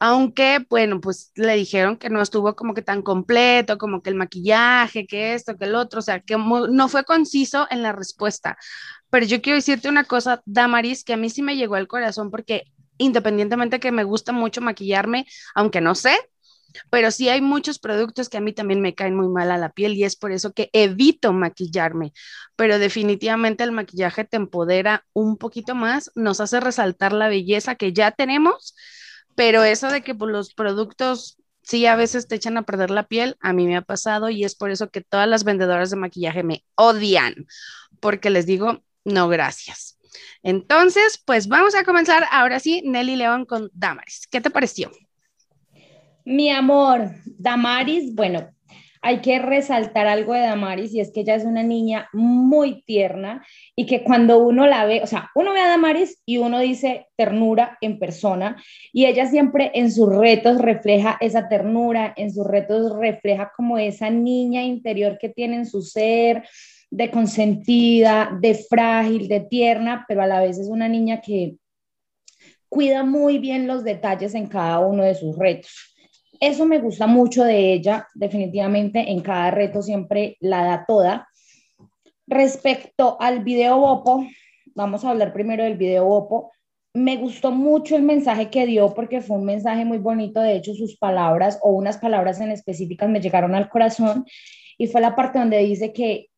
aunque, 0.00 0.64
bueno, 0.70 1.00
pues 1.00 1.32
le 1.34 1.54
dijeron 1.56 1.96
que 1.96 2.10
no 2.10 2.22
estuvo 2.22 2.54
como 2.54 2.74
que 2.74 2.82
tan 2.82 3.02
completo, 3.02 3.78
como 3.78 4.02
que 4.02 4.10
el 4.10 4.16
maquillaje, 4.16 5.06
que 5.06 5.34
esto, 5.34 5.56
que 5.56 5.64
el 5.64 5.74
otro, 5.74 5.98
o 6.00 6.02
sea, 6.02 6.20
que 6.20 6.36
no 6.36 6.88
fue 6.88 7.04
conciso 7.04 7.66
en 7.70 7.82
la 7.82 7.92
respuesta. 7.92 8.56
Pero 9.10 9.26
yo 9.26 9.42
quiero 9.42 9.56
decirte 9.56 9.88
una 9.88 10.04
cosa, 10.04 10.42
Damaris, 10.44 11.04
que 11.04 11.14
a 11.14 11.16
mí 11.16 11.30
sí 11.30 11.42
me 11.42 11.56
llegó 11.56 11.74
al 11.74 11.88
corazón 11.88 12.30
porque 12.30 12.64
independientemente 12.98 13.80
que 13.80 13.92
me 13.92 14.04
gusta 14.04 14.32
mucho 14.32 14.60
maquillarme, 14.60 15.26
aunque 15.54 15.80
no 15.80 15.94
sé, 15.94 16.16
pero 16.90 17.10
sí 17.10 17.28
hay 17.28 17.40
muchos 17.40 17.78
productos 17.78 18.28
que 18.28 18.36
a 18.36 18.40
mí 18.40 18.52
también 18.52 18.80
me 18.80 18.94
caen 18.94 19.16
muy 19.16 19.28
mal 19.28 19.50
a 19.50 19.56
la 19.58 19.70
piel 19.70 19.94
y 19.94 20.04
es 20.04 20.16
por 20.16 20.32
eso 20.32 20.52
que 20.52 20.70
evito 20.72 21.32
maquillarme. 21.32 22.12
Pero 22.56 22.78
definitivamente 22.78 23.64
el 23.64 23.72
maquillaje 23.72 24.24
te 24.24 24.36
empodera 24.36 25.06
un 25.12 25.38
poquito 25.38 25.74
más, 25.74 26.10
nos 26.14 26.40
hace 26.40 26.60
resaltar 26.60 27.12
la 27.12 27.28
belleza 27.28 27.76
que 27.76 27.92
ya 27.92 28.10
tenemos 28.10 28.74
pero 29.38 29.62
eso 29.62 29.88
de 29.88 30.02
que 30.02 30.16
pues, 30.16 30.32
los 30.32 30.52
productos 30.52 31.38
sí 31.62 31.86
a 31.86 31.94
veces 31.94 32.26
te 32.26 32.34
echan 32.34 32.56
a 32.56 32.64
perder 32.64 32.90
la 32.90 33.06
piel, 33.06 33.36
a 33.38 33.52
mí 33.52 33.68
me 33.68 33.76
ha 33.76 33.82
pasado 33.82 34.30
y 34.30 34.42
es 34.42 34.56
por 34.56 34.72
eso 34.72 34.90
que 34.90 35.00
todas 35.00 35.28
las 35.28 35.44
vendedoras 35.44 35.90
de 35.90 35.96
maquillaje 35.96 36.42
me 36.42 36.64
odian, 36.74 37.46
porque 38.00 38.30
les 38.30 38.46
digo, 38.46 38.82
no, 39.04 39.28
gracias. 39.28 39.96
Entonces, 40.42 41.22
pues 41.24 41.46
vamos 41.46 41.76
a 41.76 41.84
comenzar 41.84 42.24
ahora 42.32 42.58
sí, 42.58 42.82
Nelly 42.84 43.14
León 43.14 43.44
con 43.44 43.70
Damaris. 43.74 44.26
¿Qué 44.28 44.40
te 44.40 44.50
pareció? 44.50 44.90
Mi 46.24 46.50
amor, 46.50 47.12
Damaris, 47.24 48.12
bueno, 48.16 48.50
hay 49.02 49.20
que 49.20 49.38
resaltar 49.38 50.06
algo 50.06 50.34
de 50.34 50.40
Damaris 50.40 50.92
y 50.94 51.00
es 51.00 51.12
que 51.12 51.20
ella 51.20 51.34
es 51.34 51.44
una 51.44 51.62
niña 51.62 52.08
muy 52.12 52.82
tierna 52.82 53.44
y 53.76 53.86
que 53.86 54.02
cuando 54.02 54.38
uno 54.38 54.66
la 54.66 54.84
ve, 54.84 55.02
o 55.02 55.06
sea, 55.06 55.30
uno 55.34 55.52
ve 55.52 55.60
a 55.60 55.68
Damaris 55.68 56.20
y 56.26 56.38
uno 56.38 56.58
dice 56.60 57.06
ternura 57.16 57.78
en 57.80 57.98
persona 57.98 58.62
y 58.92 59.06
ella 59.06 59.26
siempre 59.26 59.70
en 59.74 59.92
sus 59.92 60.08
retos 60.14 60.60
refleja 60.60 61.16
esa 61.20 61.48
ternura, 61.48 62.12
en 62.16 62.32
sus 62.32 62.46
retos 62.46 62.96
refleja 62.98 63.52
como 63.56 63.78
esa 63.78 64.10
niña 64.10 64.62
interior 64.62 65.18
que 65.18 65.28
tiene 65.28 65.56
en 65.56 65.66
su 65.66 65.82
ser, 65.82 66.44
de 66.90 67.10
consentida, 67.10 68.36
de 68.40 68.54
frágil, 68.54 69.28
de 69.28 69.40
tierna, 69.40 70.04
pero 70.08 70.22
a 70.22 70.26
la 70.26 70.40
vez 70.40 70.58
es 70.58 70.68
una 70.68 70.88
niña 70.88 71.20
que 71.20 71.56
cuida 72.68 73.04
muy 73.04 73.38
bien 73.38 73.66
los 73.66 73.84
detalles 73.84 74.34
en 74.34 74.46
cada 74.46 74.78
uno 74.80 75.04
de 75.04 75.14
sus 75.14 75.36
retos. 75.36 75.94
Eso 76.40 76.66
me 76.66 76.78
gusta 76.78 77.08
mucho 77.08 77.42
de 77.42 77.72
ella, 77.72 78.06
definitivamente 78.14 79.10
en 79.10 79.20
cada 79.20 79.50
reto 79.50 79.82
siempre 79.82 80.36
la 80.40 80.64
da 80.64 80.84
toda. 80.86 81.28
Respecto 82.28 83.16
al 83.20 83.42
video 83.42 83.78
Bopo, 83.78 84.24
vamos 84.74 85.04
a 85.04 85.10
hablar 85.10 85.32
primero 85.32 85.64
del 85.64 85.76
video 85.76 86.04
Bopo. 86.04 86.52
Me 86.94 87.16
gustó 87.16 87.50
mucho 87.50 87.96
el 87.96 88.02
mensaje 88.02 88.50
que 88.50 88.66
dio 88.66 88.94
porque 88.94 89.20
fue 89.20 89.36
un 89.36 89.46
mensaje 89.46 89.84
muy 89.84 89.98
bonito. 89.98 90.40
De 90.40 90.54
hecho, 90.54 90.74
sus 90.74 90.96
palabras 90.96 91.58
o 91.62 91.70
unas 91.70 91.98
palabras 91.98 92.40
en 92.40 92.52
específicas 92.52 93.08
me 93.08 93.20
llegaron 93.20 93.56
al 93.56 93.68
corazón 93.68 94.24
y 94.78 94.86
fue 94.86 95.00
la 95.00 95.16
parte 95.16 95.40
donde 95.40 95.58
dice 95.58 95.92
que 95.92 96.28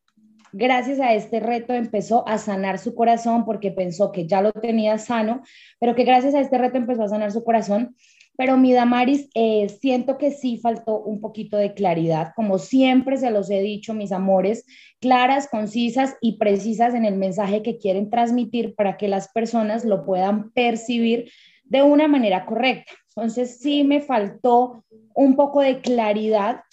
gracias 0.51 0.99
a 0.99 1.13
este 1.13 1.39
reto 1.39 1.73
empezó 1.73 2.27
a 2.27 2.39
sanar 2.39 2.79
su 2.79 2.95
corazón 2.95 3.45
porque 3.45 3.71
pensó 3.71 4.11
que 4.11 4.25
ya 4.25 4.41
lo 4.41 4.51
tenía 4.51 4.97
sano, 4.97 5.43
pero 5.79 5.93
que 5.93 6.05
gracias 6.05 6.33
a 6.33 6.41
este 6.41 6.57
reto 6.57 6.77
empezó 6.77 7.03
a 7.03 7.09
sanar 7.09 7.31
su 7.31 7.43
corazón 7.43 7.95
pero 8.41 8.57
mi 8.57 8.73
Damaris, 8.73 9.29
eh, 9.35 9.69
siento 9.69 10.17
que 10.17 10.31
sí 10.31 10.57
faltó 10.57 10.97
un 10.97 11.21
poquito 11.21 11.57
de 11.57 11.75
claridad, 11.75 12.31
como 12.35 12.57
siempre 12.57 13.17
se 13.17 13.29
los 13.29 13.51
he 13.51 13.61
dicho, 13.61 13.93
mis 13.93 14.11
amores, 14.11 14.65
claras, 14.99 15.47
concisas 15.47 16.15
y 16.21 16.39
precisas 16.39 16.95
en 16.95 17.05
el 17.05 17.17
mensaje 17.17 17.61
que 17.61 17.77
quieren 17.77 18.09
transmitir 18.09 18.73
para 18.73 18.97
que 18.97 19.07
las 19.07 19.27
personas 19.31 19.85
lo 19.85 20.03
puedan 20.07 20.49
percibir 20.53 21.31
de 21.65 21.83
una 21.83 22.07
manera 22.07 22.47
correcta. 22.47 22.91
Entonces 23.09 23.59
sí 23.59 23.83
me 23.83 24.01
faltó 24.01 24.85
un 25.13 25.35
poco 25.35 25.61
de 25.61 25.79
claridad, 25.79 26.63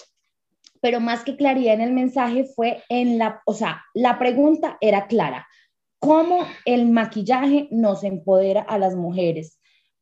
pero 0.81 1.01
más 1.01 1.23
que 1.23 1.37
claridad 1.37 1.75
en 1.75 1.83
el 1.83 1.93
mensaje 1.93 2.47
fue 2.47 2.83
en 2.89 3.19
la, 3.19 3.43
o 3.45 3.53
sea, 3.53 3.83
la 3.93 4.19
pregunta 4.19 4.79
era 4.81 5.07
clara, 5.07 5.47
¿cómo 5.99 6.47
el 6.65 6.89
maquillaje 6.89 7.69
nos 7.71 8.05
empodera 8.05 8.63
a 8.63 8.79
las 8.79 8.97
mujeres? 8.97 9.58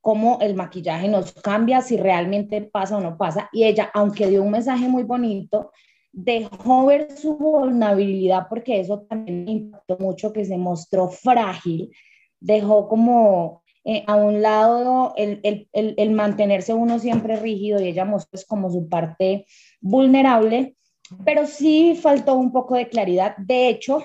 Cómo 0.07 0.39
el 0.41 0.55
maquillaje 0.55 1.09
nos 1.09 1.33
cambia, 1.33 1.83
si 1.83 1.97
realmente 1.97 2.63
pasa 2.63 2.97
o 2.97 3.01
no 3.01 3.19
pasa. 3.19 3.51
Y 3.53 3.65
ella, 3.65 3.91
aunque 3.93 4.29
dio 4.29 4.45
un 4.45 4.53
mensaje 4.53 4.87
muy 4.87 5.03
bonito, 5.03 5.73
dejó 6.13 6.87
ver 6.87 7.11
su 7.11 7.37
vulnerabilidad 7.37 8.47
porque 8.49 8.79
eso 8.79 9.01
también 9.01 9.49
impactó 9.49 9.97
mucho, 9.99 10.33
que 10.33 10.45
se 10.45 10.59
mostró 10.59 11.09
frágil, 11.09 11.91
dejó 12.39 12.87
como 12.87 13.65
eh, 13.85 14.05
a 14.07 14.15
un 14.15 14.43
lado 14.43 15.13
el, 15.17 15.41
el, 15.43 15.67
el, 15.73 16.11
mantenerse 16.13 16.73
uno 16.73 17.01
siempre 17.01 17.35
rígido 17.35 17.83
y 17.83 17.89
ella 17.89 18.05
mostró 18.05 18.41
como 18.47 18.71
su 18.71 18.89
parte 18.89 19.45
vulnerable, 19.81 20.77
pero 21.25 21.49
sí 21.49 21.99
faltó 22.01 22.37
un 22.37 22.53
poco 22.53 22.77
de 22.77 22.89
claridad. 22.89 23.35
De 23.39 23.69
hecho, 23.71 24.05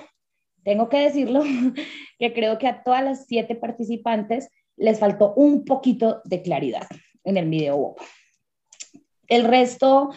tengo 0.64 0.88
que 0.88 0.98
decirlo, 0.98 1.44
que 2.18 2.32
creo 2.32 2.58
que 2.58 2.66
a 2.66 2.82
todas 2.82 3.04
las 3.04 3.26
siete 3.26 3.54
participantes 3.54 4.48
les 4.76 4.98
faltó 4.98 5.34
un 5.34 5.64
poquito 5.64 6.20
de 6.24 6.42
claridad 6.42 6.86
en 7.24 7.36
el 7.36 7.48
video. 7.48 7.94
El 9.28 9.44
resto, 9.44 10.10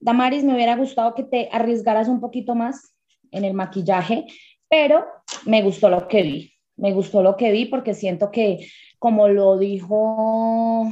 Damaris, 0.00 0.44
me 0.44 0.54
hubiera 0.54 0.76
gustado 0.76 1.14
que 1.14 1.24
te 1.24 1.48
arriesgaras 1.52 2.08
un 2.08 2.20
poquito 2.20 2.54
más 2.54 2.94
en 3.30 3.44
el 3.44 3.54
maquillaje, 3.54 4.26
pero 4.68 5.04
me 5.44 5.62
gustó 5.62 5.88
lo 5.88 6.08
que 6.08 6.22
vi. 6.22 6.52
Me 6.76 6.92
gustó 6.92 7.22
lo 7.22 7.36
que 7.36 7.52
vi 7.52 7.66
porque 7.66 7.94
siento 7.94 8.30
que, 8.30 8.66
como 8.98 9.28
lo 9.28 9.58
dijo, 9.58 10.90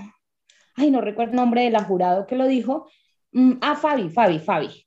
ay, 0.76 0.90
no 0.90 1.00
recuerdo 1.00 1.32
el 1.32 1.36
nombre 1.36 1.62
de 1.62 1.70
la 1.70 1.84
jurado 1.84 2.26
que 2.26 2.36
lo 2.36 2.46
dijo, 2.46 2.88
mm, 3.32 3.54
a 3.60 3.76
Fabi, 3.76 4.10
Fabi, 4.10 4.38
Fabi. 4.38 4.86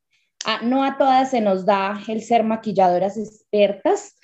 No 0.63 0.83
a 0.83 0.97
todas 0.97 1.31
se 1.31 1.39
nos 1.41 1.65
da 1.65 2.01
el 2.07 2.21
ser 2.21 2.43
maquilladoras 2.43 3.17
expertas 3.17 4.19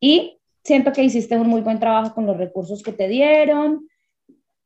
y 0.00 0.40
siento 0.64 0.92
que 0.92 1.04
hiciste 1.04 1.36
un 1.36 1.48
muy 1.48 1.60
buen 1.60 1.78
trabajo 1.78 2.14
con 2.14 2.26
los 2.26 2.36
recursos 2.36 2.82
que 2.82 2.92
te 2.92 3.08
dieron, 3.08 3.86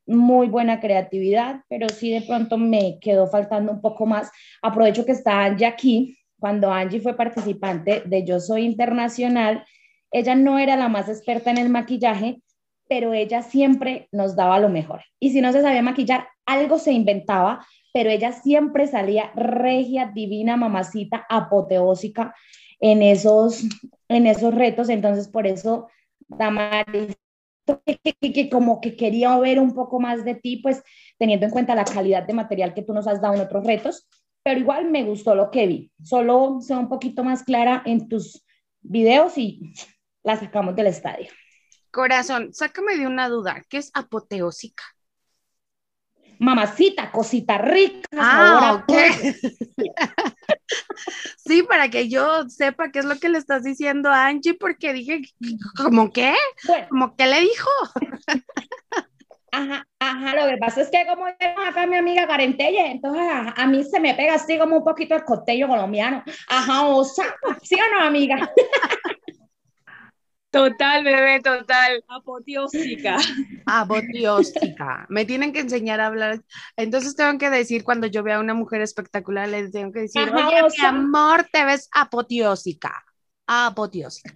muy 0.06 0.48
buena 0.48 0.80
creatividad, 0.80 1.62
pero 1.68 1.88
sí 1.88 2.10
de 2.10 2.22
pronto 2.22 2.56
me 2.56 2.98
quedó 3.00 3.26
faltando 3.26 3.72
un 3.72 3.82
poco 3.82 4.06
más. 4.06 4.30
Aprovecho 4.62 5.04
que 5.04 5.12
está 5.12 5.44
Angie 5.44 5.66
aquí. 5.66 6.16
Cuando 6.40 6.72
Angie 6.72 7.00
fue 7.00 7.14
participante 7.14 8.02
de 8.06 8.24
Yo 8.24 8.40
Soy 8.40 8.64
Internacional, 8.64 9.64
ella 10.10 10.34
no 10.34 10.58
era 10.58 10.76
la 10.76 10.88
más 10.88 11.08
experta 11.08 11.50
en 11.50 11.58
el 11.58 11.68
maquillaje, 11.68 12.40
pero 12.88 13.12
ella 13.12 13.42
siempre 13.42 14.08
nos 14.12 14.34
daba 14.34 14.58
lo 14.60 14.70
mejor. 14.70 15.02
Y 15.20 15.32
si 15.32 15.42
no 15.42 15.52
se 15.52 15.60
sabía 15.60 15.82
maquillar, 15.82 16.28
algo 16.46 16.78
se 16.78 16.92
inventaba, 16.92 17.66
pero 17.92 18.08
ella 18.08 18.32
siempre 18.32 18.86
salía 18.86 19.30
regia, 19.34 20.10
divina, 20.14 20.56
mamacita, 20.56 21.26
apoteósica 21.28 22.34
en 22.80 23.02
esos, 23.02 23.64
en 24.08 24.26
esos 24.26 24.54
retos. 24.54 24.88
Entonces, 24.88 25.28
por 25.28 25.46
eso, 25.46 25.88
Damaris, 26.28 27.16
que, 28.20 28.48
como 28.50 28.80
que 28.80 28.96
quería 28.96 29.36
ver 29.38 29.58
un 29.58 29.74
poco 29.74 30.00
más 30.00 30.24
de 30.24 30.34
ti, 30.34 30.58
pues 30.58 30.82
teniendo 31.18 31.46
en 31.46 31.52
cuenta 31.52 31.74
la 31.74 31.84
calidad 31.84 32.24
de 32.24 32.34
material 32.34 32.74
que 32.74 32.82
tú 32.82 32.92
nos 32.92 33.06
has 33.06 33.20
dado 33.20 33.34
en 33.34 33.40
otros 33.40 33.64
retos, 33.64 34.06
pero 34.42 34.60
igual 34.60 34.90
me 34.90 35.04
gustó 35.04 35.34
lo 35.34 35.50
que 35.50 35.66
vi. 35.66 35.92
Solo 36.02 36.58
sea 36.60 36.78
un 36.78 36.88
poquito 36.88 37.24
más 37.24 37.42
clara 37.42 37.82
en 37.84 38.08
tus 38.08 38.44
videos 38.80 39.36
y 39.36 39.72
la 40.22 40.36
sacamos 40.36 40.74
del 40.76 40.86
estadio. 40.86 41.28
Corazón, 41.90 42.52
sácame 42.52 42.96
de 42.96 43.06
una 43.06 43.28
duda, 43.28 43.62
¿qué 43.68 43.78
es 43.78 43.90
apoteósica? 43.94 44.84
Mamacita, 46.38 47.10
cosita 47.10 47.58
rica. 47.58 48.08
Ah, 48.16 48.82
ok. 48.82 48.92
sí, 51.36 51.62
para 51.64 51.88
que 51.88 52.08
yo 52.08 52.48
sepa 52.48 52.90
qué 52.90 53.00
es 53.00 53.04
lo 53.04 53.16
que 53.18 53.28
le 53.28 53.38
estás 53.38 53.64
diciendo 53.64 54.10
a 54.10 54.26
Angie, 54.26 54.54
porque 54.54 54.92
dije, 54.92 55.22
¿cómo 55.76 56.12
qué? 56.12 56.34
¿Cómo 56.88 57.16
qué 57.16 57.26
le 57.26 57.40
dijo? 57.40 57.70
Ajá, 59.50 59.86
ajá, 59.98 60.34
lo 60.36 60.46
que 60.50 60.58
pasa 60.58 60.82
es 60.82 60.90
que 60.90 61.06
como 61.06 61.26
acá 61.26 61.86
mi 61.86 61.96
amiga 61.96 62.26
Carentelle, 62.26 62.92
entonces 62.92 63.22
a, 63.56 63.66
mí 63.66 63.82
se 63.82 63.98
me 63.98 64.14
pega 64.14 64.34
así 64.34 64.58
como 64.58 64.76
un 64.76 64.84
poquito 64.84 65.14
el 65.14 65.24
costello 65.24 65.68
colombiano. 65.68 66.22
Ajá, 66.48 66.86
o 66.86 67.02
sea, 67.04 67.34
¿sí 67.62 67.74
o 67.74 67.98
no, 67.98 68.04
amiga? 68.06 68.36
Total, 70.58 71.04
bebé, 71.04 71.40
total. 71.40 72.04
Apoteósica. 72.08 73.16
Apoteósica. 73.64 75.06
Me 75.08 75.24
tienen 75.24 75.52
que 75.52 75.60
enseñar 75.60 76.00
a 76.00 76.06
hablar. 76.06 76.40
Entonces 76.76 77.14
tengo 77.14 77.38
que 77.38 77.48
decir, 77.48 77.84
cuando 77.84 78.08
yo 78.08 78.24
vea 78.24 78.36
a 78.36 78.40
una 78.40 78.54
mujer 78.54 78.80
espectacular, 78.80 79.48
le 79.48 79.70
tengo 79.70 79.92
que 79.92 80.00
decir, 80.00 80.22
oye, 80.22 80.62
mi 80.76 80.84
amor, 80.84 81.46
te 81.52 81.64
ves 81.64 81.88
apoteósica. 81.92 83.04
Apoteósica. 83.46 84.34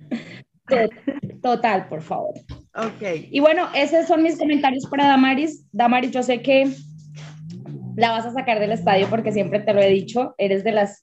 Total, 1.42 1.88
por 1.88 2.02
favor. 2.02 2.34
Ok. 2.76 3.02
Y 3.30 3.40
bueno, 3.40 3.68
esos 3.74 4.06
son 4.06 4.22
mis 4.22 4.38
comentarios 4.38 4.86
para 4.86 5.08
Damaris. 5.08 5.66
Damaris, 5.72 6.12
yo 6.12 6.22
sé 6.22 6.40
que 6.40 6.72
la 7.96 8.12
vas 8.12 8.26
a 8.26 8.32
sacar 8.32 8.60
del 8.60 8.70
estadio 8.70 9.08
porque 9.10 9.32
siempre 9.32 9.58
te 9.58 9.74
lo 9.74 9.82
he 9.82 9.88
dicho, 9.88 10.36
eres 10.38 10.62
de 10.62 10.70
las 10.70 11.02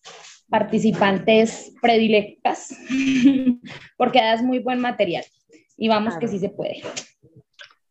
participantes 0.50 1.74
predilectas, 1.82 2.76
porque 3.98 4.22
das 4.22 4.42
muy 4.42 4.60
buen 4.60 4.80
material 4.80 5.24
y 5.78 5.88
vamos 5.88 6.18
que 6.18 6.28
sí 6.28 6.40
se 6.40 6.50
puede. 6.50 6.82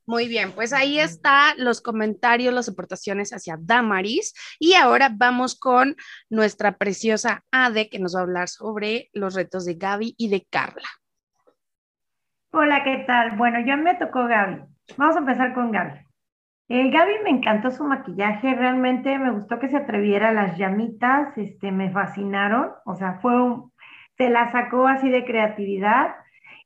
Muy 0.06 0.26
bien, 0.26 0.52
pues 0.52 0.72
ahí 0.72 0.98
está 0.98 1.54
los 1.58 1.82
comentarios, 1.82 2.54
las 2.54 2.68
aportaciones 2.68 3.30
hacia 3.32 3.58
Damaris. 3.60 4.32
Y 4.58 4.72
ahora 4.72 5.10
vamos 5.12 5.54
con 5.58 5.96
nuestra 6.30 6.78
preciosa 6.78 7.44
Ade, 7.50 7.90
que 7.90 7.98
nos 7.98 8.16
va 8.16 8.20
a 8.20 8.22
hablar 8.22 8.48
sobre 8.48 9.10
los 9.12 9.34
retos 9.34 9.66
de 9.66 9.74
Gaby 9.74 10.14
y 10.16 10.30
de 10.30 10.46
Carla. 10.48 10.88
Hola, 12.52 12.82
¿qué 12.84 13.04
tal? 13.06 13.36
Bueno, 13.36 13.58
ya 13.66 13.76
me 13.76 13.96
tocó 13.96 14.26
Gaby. 14.26 14.62
Vamos 14.96 15.16
a 15.16 15.18
empezar 15.18 15.52
con 15.52 15.72
Gaby. 15.72 16.07
Eh, 16.70 16.90
Gaby 16.90 17.12
me 17.24 17.30
encantó 17.30 17.70
su 17.70 17.84
maquillaje, 17.84 18.54
realmente 18.54 19.18
me 19.18 19.30
gustó 19.30 19.58
que 19.58 19.68
se 19.68 19.78
atreviera, 19.78 20.32
las 20.32 20.58
llamitas, 20.58 21.36
este, 21.38 21.72
me 21.72 21.90
fascinaron, 21.90 22.72
o 22.84 22.94
sea, 22.94 23.18
fue 23.22 23.32
se 24.18 24.28
la 24.30 24.50
sacó 24.52 24.86
así 24.88 25.08
de 25.10 25.24
creatividad 25.24 26.16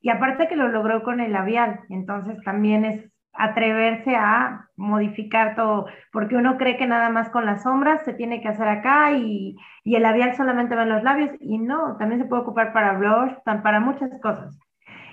y 0.00 0.08
aparte 0.10 0.48
que 0.48 0.56
lo 0.56 0.68
logró 0.68 1.02
con 1.04 1.20
el 1.20 1.32
labial, 1.32 1.80
entonces 1.90 2.42
también 2.44 2.84
es 2.84 3.12
atreverse 3.34 4.16
a 4.16 4.68
modificar 4.76 5.54
todo, 5.54 5.86
porque 6.12 6.36
uno 6.36 6.58
cree 6.58 6.76
que 6.76 6.86
nada 6.86 7.08
más 7.10 7.30
con 7.30 7.46
las 7.46 7.62
sombras 7.62 8.04
se 8.04 8.14
tiene 8.14 8.40
que 8.42 8.48
hacer 8.48 8.68
acá 8.68 9.12
y, 9.12 9.56
y 9.84 9.94
el 9.94 10.02
labial 10.02 10.34
solamente 10.34 10.74
va 10.74 10.82
en 10.82 10.88
los 10.90 11.02
labios 11.02 11.30
y 11.40 11.58
no, 11.58 11.96
también 11.96 12.20
se 12.20 12.26
puede 12.26 12.42
ocupar 12.42 12.72
para 12.72 12.94
blush, 12.94 13.32
para 13.44 13.80
muchas 13.80 14.10
cosas. 14.20 14.58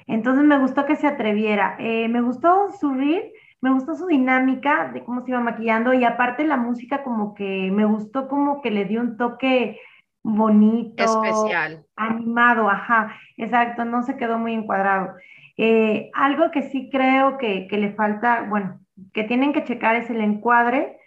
Entonces 0.07 0.43
me 0.45 0.57
gustó 0.57 0.85
que 0.85 0.95
se 0.95 1.07
atreviera, 1.07 1.75
eh, 1.79 2.07
me 2.09 2.21
gustó 2.21 2.71
subir 2.79 3.31
me 3.61 3.73
gustó 3.73 3.95
su 3.95 4.07
dinámica 4.07 4.89
de 4.93 5.03
cómo 5.03 5.21
se 5.21 5.31
iba 5.31 5.39
maquillando 5.39 5.93
y 5.93 6.05
aparte 6.05 6.45
la 6.45 6.57
música 6.57 7.03
como 7.03 7.33
que 7.33 7.69
me 7.71 7.85
gustó 7.85 8.27
como 8.27 8.61
que 8.61 8.71
le 8.71 8.85
dio 8.85 9.01
un 9.01 9.17
toque 9.17 9.79
bonito. 10.23 11.03
Especial. 11.03 11.83
Animado, 11.95 12.69
ajá, 12.69 13.15
exacto, 13.37 13.85
no 13.85 14.03
se 14.03 14.17
quedó 14.17 14.37
muy 14.37 14.53
encuadrado. 14.53 15.15
Eh, 15.57 16.09
algo 16.13 16.51
que 16.51 16.63
sí 16.63 16.89
creo 16.89 17.37
que, 17.37 17.67
que, 17.67 17.77
le 17.77 17.91
falta, 17.91 18.43
bueno, 18.43 18.79
que 19.13 19.25
tienen 19.25 19.51
que 19.51 19.65
checar 19.65 19.97
es 19.97 20.09
el 20.09 20.21
encuadre, 20.21 20.97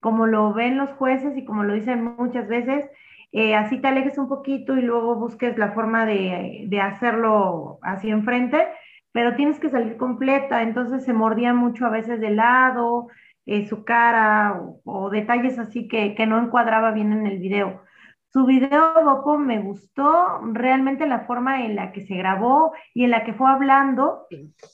como 0.00 0.26
lo 0.26 0.52
ven 0.52 0.76
los 0.76 0.90
jueces 0.92 1.36
y 1.36 1.44
como 1.44 1.64
lo 1.64 1.72
dicen 1.72 2.14
muchas 2.18 2.46
veces, 2.46 2.90
eh, 3.30 3.54
así 3.54 3.78
te 3.78 3.88
alejes 3.88 4.18
un 4.18 4.28
poquito 4.28 4.76
y 4.76 4.82
luego 4.82 5.14
busques 5.14 5.56
la 5.56 5.72
forma 5.72 6.04
de, 6.04 6.64
de 6.66 6.80
hacerlo 6.82 7.78
así 7.80 8.10
enfrente 8.10 8.66
pero 9.12 9.36
tienes 9.36 9.60
que 9.60 9.70
salir 9.70 9.96
completa, 9.96 10.62
entonces 10.62 11.04
se 11.04 11.12
mordía 11.12 11.54
mucho 11.54 11.86
a 11.86 11.90
veces 11.90 12.20
de 12.20 12.30
lado, 12.30 13.08
eh, 13.46 13.66
su 13.66 13.84
cara 13.84 14.60
o, 14.84 15.10
detalles 15.10 15.58
así 15.58 15.88
que, 15.88 16.14
que, 16.14 16.26
no 16.26 16.38
encuadraba 16.38 16.92
bien 16.92 17.12
en 17.12 17.26
el 17.26 17.38
video. 17.38 17.82
Su 18.32 18.46
video, 18.46 18.94
Bopo, 19.04 19.36
me 19.36 19.60
gustó 19.60 20.40
realmente 20.52 21.06
la 21.06 21.20
forma 21.26 21.66
en 21.66 21.76
la 21.76 21.92
que 21.92 22.00
se 22.06 22.14
grabó 22.14 22.72
y 22.94 23.04
en 23.04 23.10
la 23.10 23.24
que 23.24 23.34
fue 23.34 23.50
hablando 23.50 24.26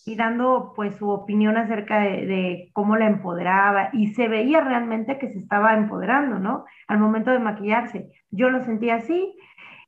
y 0.06 0.14
dando 0.14 0.72
pues 0.76 0.94
su 0.94 1.10
opinión 1.10 1.56
acerca 1.56 1.98
de, 1.98 2.26
de 2.26 2.70
cómo 2.72 2.96
la 2.96 3.06
empoderaba 3.08 3.88
y 3.92 4.14
se 4.14 4.28
veía 4.28 4.60
realmente 4.60 5.18
que 5.18 5.32
se 5.32 5.40
estaba 5.40 5.74
empoderando, 5.74 6.38
¿no? 6.38 6.66
Al 6.86 6.98
momento 6.98 7.32
de 7.32 7.40
maquillarse. 7.40 8.12
Yo 8.30 8.48
lo 8.48 8.62
sentí 8.64 8.90
así 8.90 9.34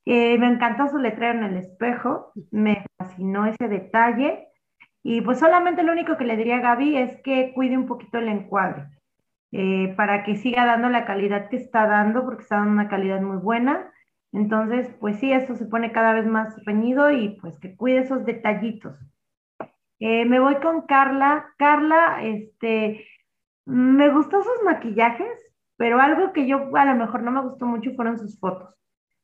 eh, 0.07 0.39
me 0.39 0.47
encantó 0.47 0.89
su 0.89 0.99
letrero 0.99 1.39
en 1.39 1.45
el 1.45 1.57
espejo, 1.57 2.33
me 2.51 2.85
fascinó 2.99 3.47
ese 3.47 3.69
detalle. 3.69 4.49
Y 5.03 5.23
pues 5.23 5.39
solamente 5.39 5.83
lo 5.83 5.93
único 5.93 6.17
que 6.17 6.25
le 6.25 6.37
diría 6.37 6.57
a 6.57 6.61
Gaby 6.61 6.97
es 6.97 7.17
que 7.23 7.53
cuide 7.55 7.77
un 7.77 7.87
poquito 7.87 8.19
el 8.19 8.29
encuadre 8.29 8.87
eh, 9.53 9.95
para 9.97 10.25
que 10.25 10.37
siga 10.37 10.67
dando 10.67 10.89
la 10.91 11.07
calidad 11.07 11.49
que 11.49 11.57
está 11.57 11.87
dando, 11.87 12.25
porque 12.25 12.43
está 12.43 12.57
dando 12.57 12.73
una 12.73 12.89
calidad 12.89 13.21
muy 13.23 13.39
buena. 13.39 13.93
Entonces, 14.33 14.89
pues 15.01 15.19
sí, 15.19 15.33
eso 15.33 15.55
se 15.57 15.67
pone 15.67 15.93
cada 15.93 16.13
vez 16.13 16.27
más 16.27 16.55
reñido 16.65 17.11
y 17.11 17.31
pues 17.41 17.59
que 17.59 17.77
cuide 17.77 18.01
esos 18.01 18.25
detallitos. 18.25 18.99
Eh, 20.01 20.25
me 20.25 20.41
voy 20.41 20.57
con 20.57 20.83
Carla. 20.83 21.47
Carla, 21.59 22.23
este, 22.23 23.07
me 23.67 24.11
gustó 24.11 24.43
sus 24.43 24.63
maquillajes, 24.65 25.29
pero 25.77 26.01
algo 26.01 26.33
que 26.33 26.47
yo 26.47 26.75
a 26.77 26.85
lo 26.85 26.95
mejor 26.95 27.23
no 27.23 27.31
me 27.31 27.43
gustó 27.43 27.67
mucho 27.67 27.93
fueron 27.95 28.19
sus 28.19 28.39
fotos 28.39 28.80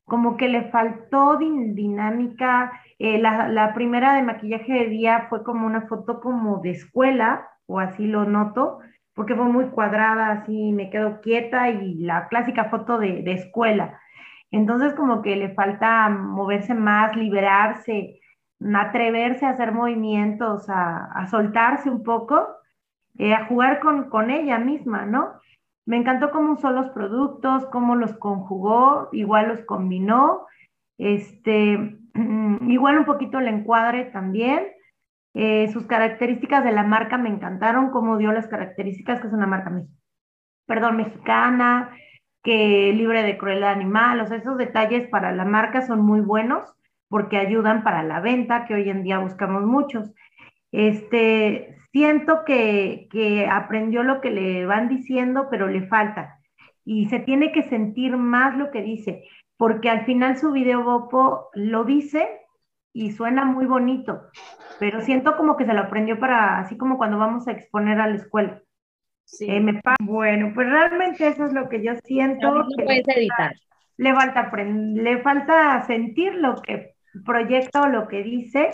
como 0.06 0.36
que 0.36 0.48
le 0.48 0.70
faltó 0.70 1.36
dinámica. 1.36 2.80
Eh, 2.98 3.18
la, 3.18 3.72
primera 3.74 4.14
de 4.14 4.22
maquillaje 4.22 4.72
de 4.72 4.86
día 4.86 5.26
fue 5.28 5.44
como 5.44 5.66
una 5.66 5.82
foto 5.82 6.20
como 6.20 6.60
de 6.62 6.70
escuela, 6.70 7.48
o 7.66 7.80
así 7.80 8.06
lo 8.06 8.24
noto, 8.24 8.78
porque 9.14 9.34
fue 9.34 9.44
muy 9.44 9.66
cuadrada, 9.66 10.30
así 10.30 10.72
me 10.72 10.88
quedo 10.88 11.20
quieta 11.20 11.68
y 11.70 11.96
la 11.96 12.28
clásica 12.28 12.66
foto 12.66 12.98
de, 12.98 13.22
de 13.22 13.32
escuela. 13.32 14.00
Entonces 14.50 14.94
como 14.94 15.22
que 15.22 15.36
le 15.36 15.54
falta 15.54 16.08
moverse 16.08 16.74
más, 16.74 17.16
liberarse, 17.16 18.20
atreverse 18.74 19.46
a 19.46 19.50
hacer 19.50 19.72
movimientos, 19.72 20.66
a, 20.68 21.26
soltarse 21.30 21.90
un 21.90 22.02
poco, 22.02 22.46
eh, 23.18 23.34
a 23.34 23.46
jugar 23.46 23.80
con, 23.80 24.08
con 24.08 24.30
ella 24.30 24.58
misma, 24.58 25.04
¿no? 25.04 25.32
Me 25.86 25.96
encantó 25.96 26.30
cómo 26.30 26.54
usó 26.54 26.70
los 26.70 26.90
productos, 26.90 27.64
cómo 27.66 27.94
los 27.94 28.12
conjugó, 28.14 29.08
igual 29.12 29.48
los 29.48 29.60
combinó, 29.62 30.46
este, 30.98 31.98
igual 32.68 32.98
un 32.98 33.04
poquito 33.04 33.38
el 33.38 33.48
encuadre 33.48 34.06
también. 34.06 34.66
Eh, 35.34 35.68
sus 35.72 35.86
características 35.86 36.64
de 36.64 36.72
la 36.72 36.82
marca 36.82 37.18
me 37.18 37.28
encantaron, 37.28 37.90
cómo 37.90 38.16
dio 38.16 38.32
las 38.32 38.48
características, 38.48 39.20
que 39.20 39.28
es 39.28 39.32
una 39.32 39.46
marca 39.46 39.70
perdón, 40.66 40.96
mexicana, 40.96 41.90
que 42.42 42.92
libre 42.92 43.22
de 43.22 43.38
crueldad 43.38 43.72
animal, 43.72 44.20
o 44.20 44.26
sea, 44.26 44.36
esos 44.36 44.56
detalles 44.56 45.08
para 45.08 45.32
la 45.32 45.44
marca 45.44 45.82
son 45.82 46.00
muy 46.00 46.20
buenos 46.20 46.64
porque 47.08 47.38
ayudan 47.38 47.84
para 47.84 48.02
la 48.02 48.20
venta, 48.20 48.66
que 48.66 48.74
hoy 48.74 48.88
en 48.88 49.02
día 49.02 49.18
buscamos 49.18 49.62
muchos. 49.62 50.12
Este, 50.72 51.76
siento 51.96 52.44
que, 52.44 53.08
que 53.10 53.46
aprendió 53.46 54.02
lo 54.02 54.20
que 54.20 54.28
le 54.28 54.66
van 54.66 54.86
diciendo, 54.86 55.48
pero 55.50 55.66
le 55.66 55.86
falta. 55.86 56.38
Y 56.84 57.06
se 57.06 57.20
tiene 57.20 57.52
que 57.52 57.62
sentir 57.62 58.18
más 58.18 58.54
lo 58.54 58.70
que 58.70 58.82
dice, 58.82 59.24
porque 59.56 59.88
al 59.88 60.04
final 60.04 60.36
su 60.36 60.52
video 60.52 60.84
Bopo 60.84 61.48
lo 61.54 61.84
dice 61.84 62.28
y 62.92 63.12
suena 63.12 63.46
muy 63.46 63.64
bonito, 63.64 64.24
pero 64.78 65.00
siento 65.00 65.38
como 65.38 65.56
que 65.56 65.64
se 65.64 65.72
lo 65.72 65.80
aprendió 65.80 66.20
para, 66.20 66.58
así 66.58 66.76
como 66.76 66.98
cuando 66.98 67.16
vamos 67.16 67.48
a 67.48 67.52
exponer 67.52 67.98
a 67.98 68.08
la 68.08 68.16
escuela. 68.16 68.60
Sí. 69.24 69.46
Eh, 69.48 69.60
me 69.60 69.80
bueno, 70.02 70.52
pues 70.54 70.68
realmente 70.68 71.26
eso 71.26 71.46
es 71.46 71.54
lo 71.54 71.70
que 71.70 71.82
yo 71.82 71.94
siento. 72.04 72.54
No, 72.54 72.66
puedes 72.76 73.08
editar. 73.08 73.54
Le 73.96 74.14
falta, 74.14 74.52
le 74.54 75.22
falta 75.22 75.82
sentir 75.84 76.34
lo 76.34 76.60
que 76.60 76.94
proyecta 77.24 77.84
o 77.84 77.88
lo 77.88 78.06
que 78.06 78.22
dice, 78.22 78.68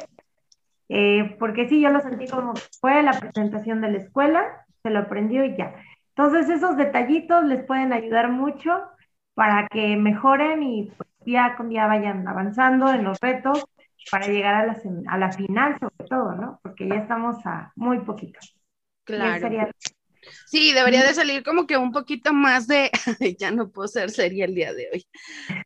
eh, 0.94 1.37
porque 1.38 1.70
sí, 1.70 1.80
yo 1.80 1.88
lo 1.88 2.00
sentí 2.00 2.26
como 2.28 2.52
fue 2.78 3.02
la 3.02 3.18
presentación 3.18 3.80
de 3.80 3.92
la 3.92 3.96
escuela, 3.96 4.66
se 4.82 4.90
lo 4.90 4.99
aprendió 4.99 5.42
y 5.42 5.56
ya. 5.56 5.75
Entonces 6.14 6.50
esos 6.50 6.76
detallitos 6.76 7.44
les 7.44 7.64
pueden 7.64 7.94
ayudar 7.94 8.30
mucho 8.30 8.82
para 9.32 9.68
que 9.68 9.96
mejoren 9.96 10.62
y 10.62 10.92
pues, 10.94 11.08
día 11.25 11.54
con 11.56 11.70
día 11.70 11.87
vayan 11.87 12.28
avanzando 12.28 12.92
en 12.92 13.04
los 13.04 13.18
retos 13.20 13.64
para 14.11 14.26
llegar 14.26 14.54
a 14.54 14.66
la, 14.66 14.76
a 15.08 15.16
la 15.16 15.32
final 15.32 15.78
sobre 15.80 16.08
todo, 16.11 16.32
¿no? 16.34 16.61
Porque 16.62 16.87
ya 16.87 16.96
estamos 16.96 17.37
a 17.46 17.72
muy 17.75 18.00
poquito. 18.00 18.38
Claro. 19.04 19.49
Sí, 20.46 20.72
debería 20.72 21.04
de 21.04 21.14
salir 21.14 21.42
como 21.42 21.66
que 21.66 21.76
un 21.76 21.92
poquito 21.92 22.32
más 22.32 22.66
de, 22.66 22.90
ya 23.38 23.50
no 23.50 23.70
puedo 23.70 23.88
ser 23.88 24.10
seria 24.10 24.44
el 24.44 24.54
día 24.54 24.72
de 24.72 24.88
hoy, 24.92 25.06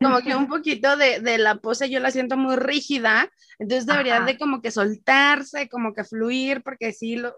como 0.00 0.20
que 0.20 0.34
un 0.34 0.48
poquito 0.48 0.96
de, 0.96 1.20
de 1.20 1.38
la 1.38 1.56
pose 1.56 1.90
yo 1.90 2.00
la 2.00 2.10
siento 2.10 2.36
muy 2.36 2.56
rígida, 2.56 3.30
entonces 3.58 3.86
debería 3.86 4.20
de 4.20 4.38
como 4.38 4.60
que 4.62 4.70
soltarse, 4.70 5.68
como 5.68 5.92
que 5.94 6.04
fluir, 6.04 6.62
porque 6.62 6.92
sí 6.92 7.16
lo... 7.16 7.34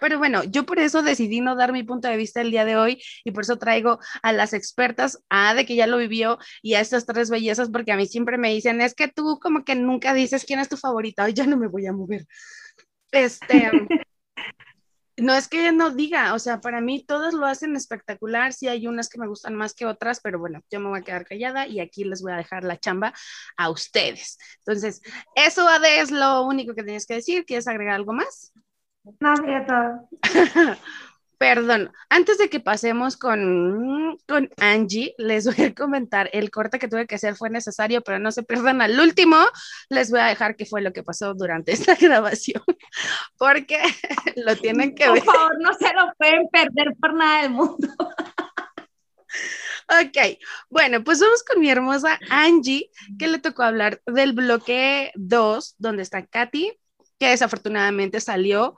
Pero 0.00 0.18
bueno, 0.18 0.42
yo 0.42 0.66
por 0.66 0.80
eso 0.80 1.02
decidí 1.02 1.40
no 1.40 1.54
dar 1.54 1.72
mi 1.72 1.84
punto 1.84 2.08
de 2.08 2.16
vista 2.16 2.40
el 2.40 2.50
día 2.50 2.64
de 2.64 2.76
hoy 2.76 3.00
y 3.24 3.30
por 3.30 3.44
eso 3.44 3.56
traigo 3.56 4.00
a 4.22 4.32
las 4.32 4.52
expertas, 4.52 5.22
a 5.28 5.54
de 5.54 5.64
que 5.64 5.76
ya 5.76 5.86
lo 5.86 5.98
vivió 5.98 6.38
y 6.60 6.74
a 6.74 6.80
estas 6.80 7.06
tres 7.06 7.30
bellezas, 7.30 7.70
porque 7.70 7.92
a 7.92 7.96
mí 7.96 8.06
siempre 8.06 8.36
me 8.36 8.52
dicen, 8.52 8.80
es 8.80 8.94
que 8.94 9.06
tú 9.06 9.38
como 9.40 9.64
que 9.64 9.76
nunca 9.76 10.12
dices 10.12 10.44
quién 10.44 10.58
es 10.58 10.68
tu 10.68 10.76
favorita, 10.76 11.24
hoy 11.24 11.34
ya 11.34 11.46
no 11.46 11.56
me 11.56 11.68
voy 11.68 11.86
a 11.86 11.92
mover. 11.92 12.26
Este, 13.12 13.70
no 15.20 15.34
es 15.34 15.48
que 15.48 15.72
no 15.72 15.90
diga, 15.90 16.34
o 16.34 16.38
sea, 16.38 16.60
para 16.60 16.80
mí 16.80 17.04
todas 17.04 17.34
lo 17.34 17.46
hacen 17.46 17.76
espectacular, 17.76 18.52
sí 18.52 18.68
hay 18.68 18.86
unas 18.86 19.08
que 19.08 19.18
me 19.18 19.26
gustan 19.28 19.54
más 19.54 19.74
que 19.74 19.86
otras, 19.86 20.20
pero 20.20 20.38
bueno, 20.38 20.60
yo 20.70 20.80
me 20.80 20.88
voy 20.88 21.00
a 21.00 21.02
quedar 21.02 21.24
callada 21.24 21.66
y 21.66 21.80
aquí 21.80 22.04
les 22.04 22.22
voy 22.22 22.32
a 22.32 22.36
dejar 22.36 22.64
la 22.64 22.78
chamba 22.78 23.12
a 23.56 23.70
ustedes. 23.70 24.38
Entonces, 24.58 25.02
eso 25.34 25.68
Ade 25.68 26.00
es 26.00 26.10
lo 26.10 26.42
único 26.44 26.74
que 26.74 26.82
tienes 26.82 27.06
que 27.06 27.14
decir, 27.14 27.44
¿quieres 27.44 27.68
agregar 27.68 27.94
algo 27.94 28.12
más? 28.12 28.52
No, 29.20 29.34
ya 29.46 29.66
todo. 29.66 30.08
Perdón, 31.40 31.90
antes 32.10 32.36
de 32.36 32.50
que 32.50 32.60
pasemos 32.60 33.16
con, 33.16 34.18
con 34.28 34.50
Angie, 34.58 35.14
les 35.16 35.46
voy 35.46 35.64
a 35.64 35.74
comentar, 35.74 36.28
el 36.34 36.50
corte 36.50 36.78
que 36.78 36.86
tuve 36.86 37.06
que 37.06 37.14
hacer 37.14 37.34
fue 37.34 37.48
necesario, 37.48 38.02
pero 38.02 38.18
no 38.18 38.30
se 38.30 38.42
pierdan 38.42 38.82
al 38.82 39.00
último, 39.00 39.38
les 39.88 40.10
voy 40.10 40.20
a 40.20 40.26
dejar 40.26 40.54
qué 40.54 40.66
fue 40.66 40.82
lo 40.82 40.92
que 40.92 41.02
pasó 41.02 41.32
durante 41.32 41.72
esta 41.72 41.94
grabación, 41.94 42.62
porque 43.38 43.80
lo 44.36 44.54
tienen 44.56 44.94
que 44.94 45.10
ver. 45.10 45.24
Por 45.24 45.34
favor, 45.34 45.58
no 45.62 45.72
se 45.72 45.94
lo 45.94 46.12
pueden 46.18 46.46
perder 46.48 46.94
por 47.00 47.14
nada 47.14 47.42
del 47.42 47.52
mundo. 47.52 47.88
Ok, 49.88 50.38
bueno, 50.68 51.02
pues 51.02 51.18
vamos 51.18 51.42
con 51.42 51.60
mi 51.60 51.68
hermosa 51.68 52.18
Angie, 52.30 52.90
que 53.18 53.26
le 53.26 53.38
tocó 53.38 53.64
hablar 53.64 54.00
del 54.06 54.32
bloque 54.34 55.10
2, 55.16 55.76
donde 55.78 56.02
está 56.04 56.24
Katy, 56.26 56.72
que 57.18 57.28
desafortunadamente 57.28 58.20
salió 58.20 58.76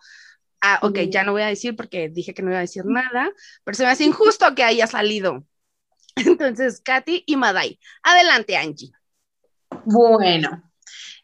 Ah, 0.62 0.78
ok, 0.82 0.98
ya 1.10 1.24
no 1.24 1.32
voy 1.32 1.42
a 1.42 1.46
decir 1.46 1.74
porque 1.76 2.08
dije 2.08 2.34
que 2.34 2.42
no 2.42 2.50
iba 2.50 2.58
a 2.58 2.62
decir 2.62 2.84
nada, 2.86 3.30
pero 3.64 3.76
se 3.76 3.84
me 3.84 3.90
hace 3.90 4.04
injusto 4.04 4.54
que 4.54 4.62
haya 4.62 4.86
salido. 4.86 5.44
Entonces, 6.16 6.80
Katy 6.80 7.24
y 7.26 7.36
Madai. 7.36 7.78
Adelante, 8.02 8.56
Angie. 8.56 8.92
Bueno, 9.84 10.62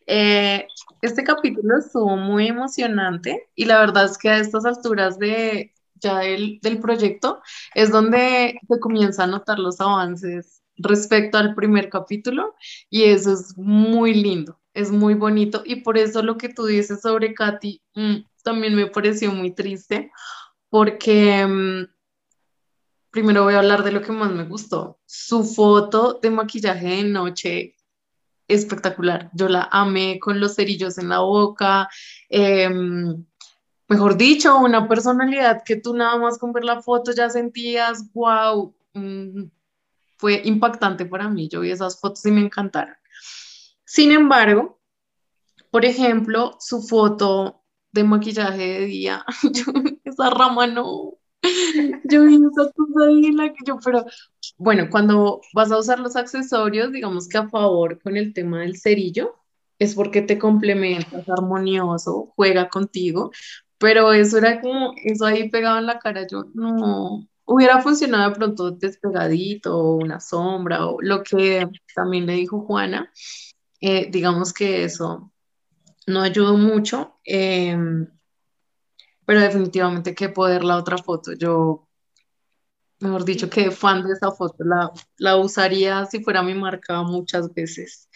eh, 0.06 0.66
este 1.02 1.22
capítulo 1.22 1.78
estuvo 1.78 2.16
muy 2.16 2.48
emocionante 2.48 3.48
y 3.54 3.66
la 3.66 3.78
verdad 3.78 4.06
es 4.06 4.18
que 4.18 4.30
a 4.30 4.38
estas 4.38 4.64
alturas 4.64 5.18
de 5.18 5.72
ya 6.00 6.18
del, 6.20 6.58
del 6.62 6.80
proyecto 6.80 7.40
es 7.74 7.90
donde 7.90 8.58
se 8.68 8.80
comienza 8.80 9.24
a 9.24 9.26
notar 9.26 9.58
los 9.58 9.80
avances 9.80 10.62
respecto 10.76 11.38
al 11.38 11.54
primer 11.54 11.90
capítulo 11.90 12.54
y 12.88 13.04
eso 13.04 13.32
es 13.32 13.56
muy 13.56 14.14
lindo, 14.14 14.58
es 14.74 14.90
muy 14.90 15.14
bonito 15.14 15.62
y 15.64 15.82
por 15.82 15.98
eso 15.98 16.22
lo 16.22 16.38
que 16.38 16.48
tú 16.48 16.66
dices 16.66 17.00
sobre 17.02 17.34
Katy, 17.34 17.82
mm, 17.94 18.16
también 18.48 18.74
me 18.74 18.86
pareció 18.86 19.30
muy 19.30 19.50
triste 19.50 20.10
porque 20.70 21.46
mm, 21.46 21.84
primero 23.10 23.44
voy 23.44 23.52
a 23.52 23.58
hablar 23.58 23.84
de 23.84 23.92
lo 23.92 24.00
que 24.00 24.10
más 24.10 24.30
me 24.32 24.44
gustó. 24.44 24.98
Su 25.04 25.44
foto 25.44 26.18
de 26.22 26.30
maquillaje 26.30 26.86
de 26.86 27.02
noche 27.04 27.76
espectacular. 28.48 29.30
Yo 29.34 29.50
la 29.50 29.68
amé 29.70 30.18
con 30.18 30.40
los 30.40 30.54
cerillos 30.54 30.96
en 30.96 31.10
la 31.10 31.18
boca. 31.18 31.90
Em, 32.30 33.22
mejor 33.86 34.16
dicho, 34.16 34.56
una 34.58 34.88
personalidad 34.88 35.62
que 35.62 35.76
tú 35.76 35.94
nada 35.94 36.16
más 36.16 36.38
con 36.38 36.54
ver 36.54 36.64
la 36.64 36.80
foto 36.80 37.12
ya 37.12 37.28
sentías, 37.28 38.10
wow, 38.14 38.74
mm, 38.94 39.42
fue 40.16 40.40
impactante 40.42 41.04
para 41.04 41.28
mí. 41.28 41.50
Yo 41.50 41.60
vi 41.60 41.70
esas 41.70 42.00
fotos 42.00 42.24
y 42.24 42.30
me 42.30 42.40
encantaron. 42.40 42.96
Sin 43.84 44.10
embargo, 44.10 44.80
por 45.70 45.84
ejemplo, 45.84 46.56
su 46.60 46.80
foto 46.80 47.57
de 47.92 48.04
maquillaje 48.04 48.80
de 48.80 48.86
día. 48.86 49.24
esa 50.04 50.30
rama 50.30 50.66
no. 50.66 51.14
Yo 52.04 52.24
vi 52.24 52.34
esa 52.36 52.72
cosa 52.72 53.06
ahí 53.08 53.32
la 53.32 53.52
que 53.52 53.64
yo, 53.64 53.78
pero 53.84 54.04
bueno, 54.56 54.88
cuando 54.90 55.40
vas 55.54 55.70
a 55.70 55.78
usar 55.78 56.00
los 56.00 56.16
accesorios, 56.16 56.92
digamos 56.92 57.28
que 57.28 57.38
a 57.38 57.48
favor 57.48 58.00
con 58.02 58.16
el 58.16 58.32
tema 58.34 58.60
del 58.60 58.76
cerillo, 58.76 59.36
es 59.78 59.94
porque 59.94 60.22
te 60.22 60.38
complementas, 60.38 61.28
armonioso, 61.28 62.32
juega 62.34 62.68
contigo, 62.68 63.30
pero 63.78 64.12
eso 64.12 64.38
era 64.38 64.60
como, 64.60 64.94
eso 65.04 65.26
ahí 65.26 65.48
pegado 65.48 65.78
en 65.78 65.86
la 65.86 66.00
cara, 66.00 66.26
yo 66.26 66.46
no, 66.54 67.28
hubiera 67.44 67.80
funcionado 67.80 68.30
de 68.30 68.36
pronto 68.36 68.70
despegadito, 68.72 69.76
o 69.78 69.96
una 69.96 70.20
sombra, 70.20 70.86
o 70.86 71.00
lo 71.00 71.22
que 71.22 71.68
también 71.94 72.26
le 72.26 72.34
dijo 72.34 72.62
Juana, 72.62 73.12
eh, 73.80 74.08
digamos 74.10 74.52
que 74.52 74.84
eso 74.84 75.32
no 76.08 76.22
ayudó 76.22 76.56
mucho, 76.56 77.18
em, 77.24 78.08
pero 79.24 79.40
definitivamente 79.40 80.14
que 80.14 80.28
poder 80.28 80.64
la 80.64 80.76
otra 80.76 80.98
foto. 80.98 81.32
Yo, 81.34 81.88
mejor 83.00 83.24
dicho, 83.24 83.48
que 83.50 83.70
fan 83.70 84.02
de 84.04 84.14
esa 84.14 84.30
foto, 84.32 84.64
la, 84.64 84.90
la 85.18 85.36
usaría 85.36 86.06
si 86.06 86.22
fuera 86.22 86.42
mi 86.42 86.54
marca 86.54 87.02
muchas 87.02 87.52
veces. 87.54 88.08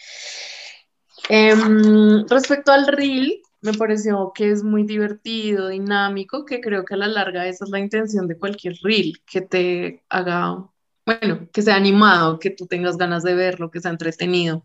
Em, 1.29 2.25
respecto 2.27 2.71
al 2.71 2.87
reel, 2.87 3.41
me 3.61 3.73
pareció 3.73 4.31
que 4.35 4.51
es 4.51 4.63
muy 4.63 4.83
divertido, 4.83 5.69
dinámico, 5.69 6.45
que 6.45 6.59
creo 6.59 6.83
que 6.83 6.95
a 6.95 6.97
la 6.97 7.07
larga 7.07 7.47
esa 7.47 7.65
es 7.65 7.71
la 7.71 7.79
intención 7.79 8.27
de 8.27 8.37
cualquier 8.37 8.75
reel, 8.83 9.13
que 9.25 9.41
te 9.41 10.03
haga, 10.09 10.69
bueno, 11.05 11.47
que 11.53 11.61
sea 11.61 11.75
animado, 11.75 12.39
que 12.39 12.49
tú 12.49 12.67
tengas 12.67 12.97
ganas 12.97 13.23
de 13.23 13.35
verlo, 13.35 13.71
que 13.71 13.79
sea 13.79 13.91
entretenido. 13.91 14.63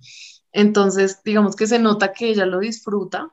Entonces, 0.53 1.23
digamos 1.25 1.57
que 1.57 1.67
se 1.67 1.79
nota 1.79 2.13
que 2.13 2.29
ella 2.29 2.47
lo 2.47 2.61
disfruta. 2.61 3.33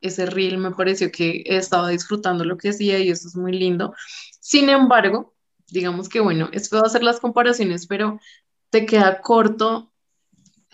Ese 0.00 0.26
reel 0.26 0.58
me 0.58 0.70
pareció 0.70 1.10
que 1.10 1.42
estaba 1.46 1.88
disfrutando 1.88 2.44
lo 2.44 2.56
que 2.56 2.70
hacía 2.70 2.98
y 2.98 3.10
eso 3.10 3.28
es 3.28 3.36
muy 3.36 3.52
lindo. 3.52 3.94
Sin 4.40 4.68
embargo, 4.68 5.34
digamos 5.68 6.08
que 6.08 6.20
bueno, 6.20 6.48
es 6.52 6.68
feo 6.68 6.84
hacer 6.84 7.02
las 7.02 7.20
comparaciones, 7.20 7.86
pero 7.86 8.18
te 8.70 8.86
queda 8.86 9.20
corto 9.20 9.92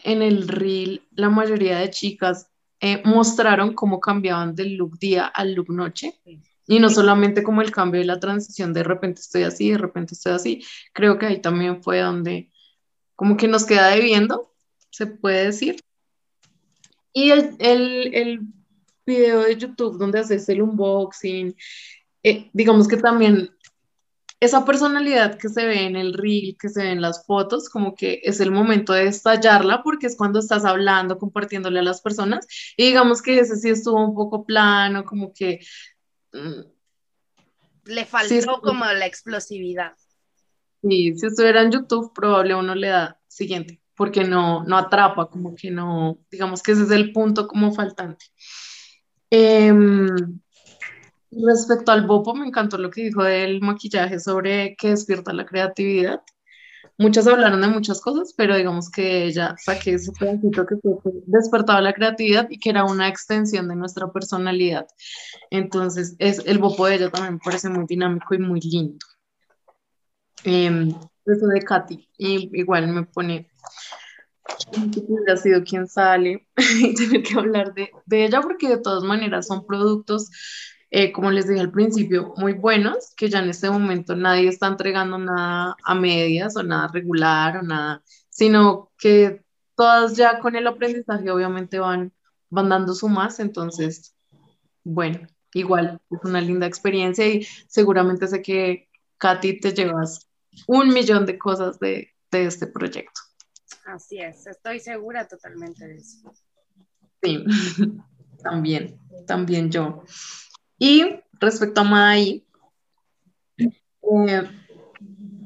en 0.04 0.22
el 0.22 0.48
reel. 0.48 1.06
La 1.12 1.30
mayoría 1.30 1.78
de 1.78 1.90
chicas 1.90 2.48
eh, 2.80 3.02
mostraron 3.04 3.74
cómo 3.74 4.00
cambiaban 4.00 4.54
del 4.54 4.74
look 4.76 4.98
día 4.98 5.26
al 5.26 5.54
look 5.54 5.70
noche. 5.70 6.20
Y 6.68 6.80
no 6.80 6.90
solamente 6.90 7.42
como 7.42 7.62
el 7.62 7.70
cambio 7.70 8.00
de 8.00 8.06
la 8.06 8.18
transición, 8.18 8.72
de 8.72 8.82
repente 8.82 9.20
estoy 9.20 9.44
así, 9.44 9.70
de 9.70 9.78
repente 9.78 10.14
estoy 10.14 10.32
así. 10.32 10.64
Creo 10.92 11.18
que 11.18 11.26
ahí 11.26 11.40
también 11.40 11.82
fue 11.82 12.00
donde 12.00 12.50
como 13.14 13.36
que 13.36 13.48
nos 13.48 13.64
queda 13.64 13.88
debiendo, 13.88 14.52
se 14.96 15.06
puede 15.06 15.44
decir. 15.44 15.76
Y 17.12 17.30
el, 17.30 17.54
el, 17.58 18.14
el 18.14 18.40
video 19.04 19.42
de 19.42 19.56
YouTube 19.56 19.98
donde 19.98 20.20
haces 20.20 20.48
el 20.48 20.62
unboxing, 20.62 21.54
eh, 22.22 22.48
digamos 22.54 22.88
que 22.88 22.96
también 22.96 23.50
esa 24.40 24.64
personalidad 24.64 25.38
que 25.38 25.50
se 25.50 25.66
ve 25.66 25.84
en 25.84 25.96
el 25.96 26.14
reel, 26.14 26.56
que 26.58 26.70
se 26.70 26.82
ve 26.82 26.90
en 26.92 27.02
las 27.02 27.26
fotos, 27.26 27.68
como 27.68 27.94
que 27.94 28.20
es 28.22 28.40
el 28.40 28.50
momento 28.50 28.94
de 28.94 29.06
estallarla 29.06 29.82
porque 29.82 30.06
es 30.06 30.16
cuando 30.16 30.38
estás 30.38 30.64
hablando, 30.64 31.18
compartiéndole 31.18 31.80
a 31.80 31.82
las 31.82 32.00
personas. 32.00 32.46
Y 32.76 32.86
digamos 32.86 33.20
que 33.20 33.38
ese 33.38 33.56
sí 33.56 33.68
estuvo 33.68 34.02
un 34.02 34.14
poco 34.14 34.46
plano, 34.46 35.04
como 35.04 35.32
que... 35.34 35.60
Mm, 36.32 36.62
le 37.84 38.04
faltó 38.06 38.62
como 38.62 38.84
la 38.86 39.06
explosividad. 39.06 39.92
Sí, 40.82 41.14
si 41.16 41.26
estuviera 41.26 41.62
en 41.62 41.70
YouTube, 41.70 42.14
probable 42.14 42.54
uno 42.54 42.74
le 42.74 42.88
da 42.88 43.20
siguiente, 43.28 43.80
porque 43.96 44.24
no, 44.24 44.62
no 44.64 44.76
atrapa, 44.76 45.28
como 45.28 45.54
que 45.54 45.70
no, 45.70 46.18
digamos 46.30 46.62
que 46.62 46.72
ese 46.72 46.82
es 46.82 46.90
el 46.90 47.12
punto 47.12 47.48
como 47.48 47.72
faltante. 47.72 48.26
Em, 49.30 50.06
respecto 51.32 51.92
al 51.92 52.06
Bopo, 52.06 52.34
me 52.34 52.46
encantó 52.46 52.78
lo 52.78 52.90
que 52.90 53.04
dijo 53.04 53.24
del 53.24 53.60
maquillaje 53.60 54.20
sobre 54.20 54.76
que 54.76 54.90
despierta 54.90 55.32
la 55.32 55.46
creatividad. 55.46 56.20
Muchas 56.98 57.26
hablaron 57.26 57.60
de 57.60 57.68
muchas 57.68 58.00
cosas, 58.00 58.32
pero 58.36 58.56
digamos 58.56 58.90
que 58.90 59.24
ella 59.24 59.54
saqué 59.58 59.94
ese 59.94 60.12
pedacito 60.12 60.64
que 60.64 60.76
despertaba 61.26 61.80
la 61.82 61.92
creatividad 61.92 62.46
y 62.48 62.58
que 62.58 62.70
era 62.70 62.84
una 62.84 63.08
extensión 63.08 63.68
de 63.68 63.76
nuestra 63.76 64.10
personalidad. 64.12 64.86
Entonces, 65.50 66.16
es, 66.18 66.42
el 66.46 66.58
Bopo 66.58 66.86
de 66.86 66.94
ella 66.94 67.10
también 67.10 67.34
me 67.34 67.40
parece 67.44 67.68
muy 67.68 67.84
dinámico 67.86 68.34
y 68.34 68.38
muy 68.38 68.60
lindo. 68.60 69.04
Em, 70.44 70.94
eso 71.26 71.46
de 71.48 71.60
Katy, 71.60 72.08
y 72.18 72.50
igual 72.58 72.88
me 72.88 73.04
pone 73.04 73.50
hubiera 74.76 75.36
sido 75.36 75.62
quien 75.64 75.86
sale 75.88 76.46
y 76.80 76.94
tener 76.94 77.22
que 77.22 77.34
hablar 77.34 77.74
de, 77.74 77.90
de, 78.06 78.24
ella 78.24 78.40
porque 78.40 78.68
de 78.68 78.78
todas 78.78 79.02
maneras 79.04 79.46
son 79.46 79.66
productos, 79.66 80.30
eh, 80.90 81.12
como 81.12 81.30
les 81.30 81.48
dije 81.48 81.60
al 81.60 81.72
principio, 81.72 82.32
muy 82.36 82.52
buenos, 82.52 83.12
que 83.16 83.28
ya 83.28 83.40
en 83.40 83.50
este 83.50 83.70
momento 83.70 84.14
nadie 84.14 84.48
está 84.48 84.68
entregando 84.68 85.18
nada 85.18 85.76
a 85.84 85.94
medias 85.94 86.56
o 86.56 86.62
nada 86.62 86.88
regular 86.92 87.58
o 87.58 87.62
nada, 87.62 88.02
sino 88.28 88.92
que 88.98 89.44
todas 89.74 90.16
ya 90.16 90.38
con 90.40 90.56
el 90.56 90.66
aprendizaje 90.66 91.30
obviamente 91.30 91.78
van, 91.78 92.12
van 92.50 92.68
dando 92.68 92.94
su 92.94 93.08
más, 93.08 93.40
entonces, 93.40 94.14
bueno, 94.84 95.26
igual 95.52 96.00
es 96.10 96.20
una 96.24 96.40
linda 96.40 96.66
experiencia 96.66 97.26
y 97.26 97.44
seguramente 97.68 98.28
sé 98.28 98.42
que 98.42 98.88
Katy 99.18 99.60
te 99.60 99.72
llevas 99.72 100.28
un 100.66 100.88
millón 100.88 101.26
de 101.26 101.38
cosas 101.38 101.78
de, 101.78 102.14
de 102.30 102.46
este 102.46 102.66
proyecto. 102.66 103.25
Así 103.86 104.18
es, 104.18 104.46
estoy 104.48 104.80
segura 104.80 105.28
totalmente 105.28 105.86
de 105.86 105.96
eso. 105.98 106.32
Sí, 107.22 107.44
también, 108.42 108.98
también 109.26 109.70
yo. 109.70 110.02
Y 110.76 111.20
respecto 111.34 111.82
a 111.82 111.84
Mai, 111.84 112.44
eh, 113.58 114.50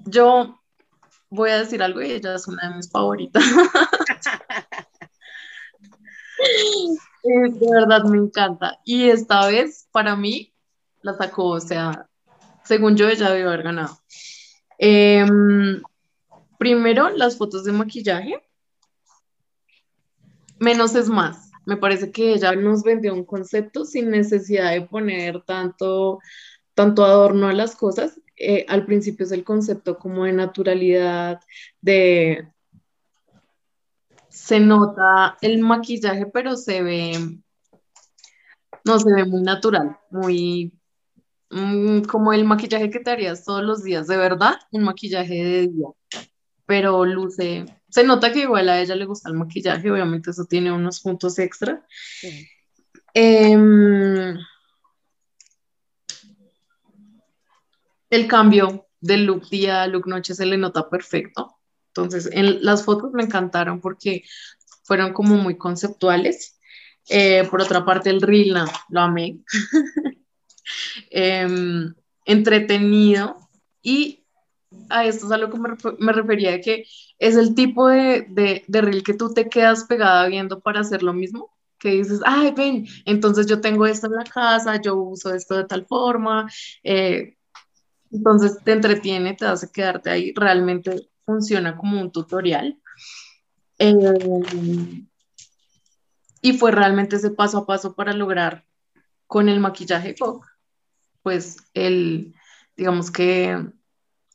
yo 0.06 0.58
voy 1.28 1.50
a 1.50 1.58
decir 1.58 1.82
algo 1.82 2.00
y 2.00 2.12
ella 2.12 2.34
es 2.34 2.48
una 2.48 2.70
de 2.70 2.76
mis 2.76 2.90
favoritas. 2.90 3.44
de 7.22 7.68
verdad 7.72 8.04
me 8.04 8.16
encanta. 8.16 8.78
Y 8.84 9.10
esta 9.10 9.46
vez, 9.46 9.86
para 9.92 10.16
mí, 10.16 10.54
la 11.02 11.12
sacó, 11.14 11.48
o 11.48 11.60
sea, 11.60 12.08
según 12.64 12.96
yo, 12.96 13.06
ella 13.06 13.30
debió 13.30 13.48
haber 13.48 13.64
ganado. 13.64 13.98
Em, 14.78 15.82
Primero, 16.60 17.08
las 17.08 17.38
fotos 17.38 17.64
de 17.64 17.72
maquillaje. 17.72 18.34
Menos 20.58 20.94
es 20.94 21.08
más. 21.08 21.50
Me 21.64 21.78
parece 21.78 22.12
que 22.12 22.34
ella 22.34 22.52
nos 22.52 22.82
vendió 22.82 23.14
un 23.14 23.24
concepto 23.24 23.86
sin 23.86 24.10
necesidad 24.10 24.72
de 24.72 24.82
poner 24.82 25.42
tanto, 25.44 26.18
tanto 26.74 27.02
adorno 27.02 27.48
a 27.48 27.54
las 27.54 27.74
cosas. 27.74 28.20
Eh, 28.36 28.66
al 28.68 28.84
principio 28.84 29.24
es 29.24 29.32
el 29.32 29.42
concepto 29.42 29.98
como 29.98 30.26
de 30.26 30.34
naturalidad, 30.34 31.40
de... 31.80 32.46
Se 34.28 34.60
nota 34.60 35.38
el 35.40 35.60
maquillaje, 35.60 36.26
pero 36.26 36.56
se 36.56 36.82
ve, 36.82 37.12
no 38.84 38.98
se 38.98 39.14
ve 39.14 39.24
muy 39.24 39.40
natural, 39.42 39.98
muy 40.10 40.78
mm, 41.48 42.02
como 42.02 42.34
el 42.34 42.44
maquillaje 42.44 42.90
que 42.90 43.00
te 43.00 43.10
harías 43.10 43.44
todos 43.44 43.62
los 43.62 43.82
días, 43.82 44.06
de 44.08 44.18
verdad, 44.18 44.56
un 44.72 44.84
maquillaje 44.84 45.34
de 45.42 45.68
día 45.68 45.88
pero 46.70 47.04
luce, 47.04 47.64
se 47.88 48.04
nota 48.04 48.32
que 48.32 48.42
igual 48.42 48.68
a 48.68 48.80
ella 48.80 48.94
le 48.94 49.04
gusta 49.04 49.28
el 49.28 49.34
maquillaje, 49.34 49.90
obviamente 49.90 50.30
eso 50.30 50.44
tiene 50.44 50.70
unos 50.70 51.00
puntos 51.00 51.36
extra. 51.40 51.84
Em, 53.12 54.38
el 58.08 58.28
cambio 58.28 58.86
del 59.00 59.24
look 59.24 59.50
día 59.50 59.82
a 59.82 59.88
look 59.88 60.06
noche 60.06 60.32
se 60.32 60.46
le 60.46 60.56
nota 60.56 60.88
perfecto. 60.88 61.56
Entonces, 61.88 62.30
en 62.32 62.64
las 62.64 62.84
fotos 62.84 63.10
me 63.14 63.24
encantaron 63.24 63.80
porque 63.80 64.22
fueron 64.84 65.12
como 65.12 65.34
muy 65.38 65.58
conceptuales. 65.58 66.60
Eh, 67.08 67.48
por 67.50 67.62
otra 67.62 67.84
parte, 67.84 68.10
el 68.10 68.22
reel, 68.22 68.54
lo 68.90 69.00
amé. 69.00 69.40
Em, 71.10 71.92
entretenido 72.24 73.36
y 73.82 74.19
a 74.88 75.04
esto 75.04 75.26
es 75.26 75.32
a 75.32 75.38
lo 75.38 75.50
que 75.50 75.58
me, 75.98 76.12
refería, 76.12 76.52
de 76.52 76.60
que 76.60 76.84
es 77.18 77.36
el 77.36 77.54
tipo 77.54 77.88
de, 77.88 78.26
de, 78.66 78.80
reel 78.80 79.02
que 79.02 79.14
tú 79.14 79.32
te 79.32 79.48
quedas 79.48 79.84
pegada 79.84 80.26
viendo 80.28 80.60
para 80.60 80.80
hacer 80.80 81.02
lo 81.02 81.12
mismo, 81.12 81.50
que 81.78 81.90
dices, 81.92 82.20
ay, 82.24 82.52
ven, 82.56 82.86
entonces 83.06 83.46
yo 83.46 83.60
tengo 83.60 83.86
esto 83.86 84.06
en 84.06 84.14
la 84.14 84.24
casa, 84.24 84.80
yo 84.80 84.96
uso 84.96 85.34
esto 85.34 85.56
de 85.56 85.64
tal 85.64 85.86
forma, 85.86 86.50
eh, 86.82 87.36
entonces 88.10 88.58
te 88.64 88.72
entretiene, 88.72 89.34
te 89.34 89.46
hace 89.46 89.70
quedarte 89.70 90.10
ahí, 90.10 90.32
realmente 90.34 91.10
funciona 91.24 91.76
como 91.76 92.00
un 92.00 92.10
tutorial. 92.10 92.78
Eh, 93.78 95.06
y 96.42 96.52
fue 96.54 96.70
realmente 96.70 97.16
ese 97.16 97.30
paso 97.30 97.58
a 97.58 97.66
paso 97.66 97.94
para 97.94 98.12
lograr 98.12 98.66
con 99.26 99.48
el 99.48 99.60
maquillaje 99.60 100.14
pues 101.22 101.58
el, 101.74 102.34
digamos 102.76 103.10
que 103.10 103.64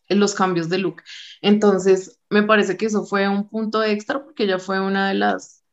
los 0.09 0.35
cambios 0.35 0.69
de 0.69 0.77
look. 0.77 1.01
Entonces, 1.41 2.19
me 2.29 2.43
parece 2.43 2.77
que 2.77 2.85
eso 2.85 3.05
fue 3.05 3.27
un 3.27 3.47
punto 3.47 3.83
extra 3.83 4.23
porque 4.23 4.43
ella 4.43 4.59
fue 4.59 4.79
una 4.79 5.09
de 5.09 5.15
las 5.15 5.63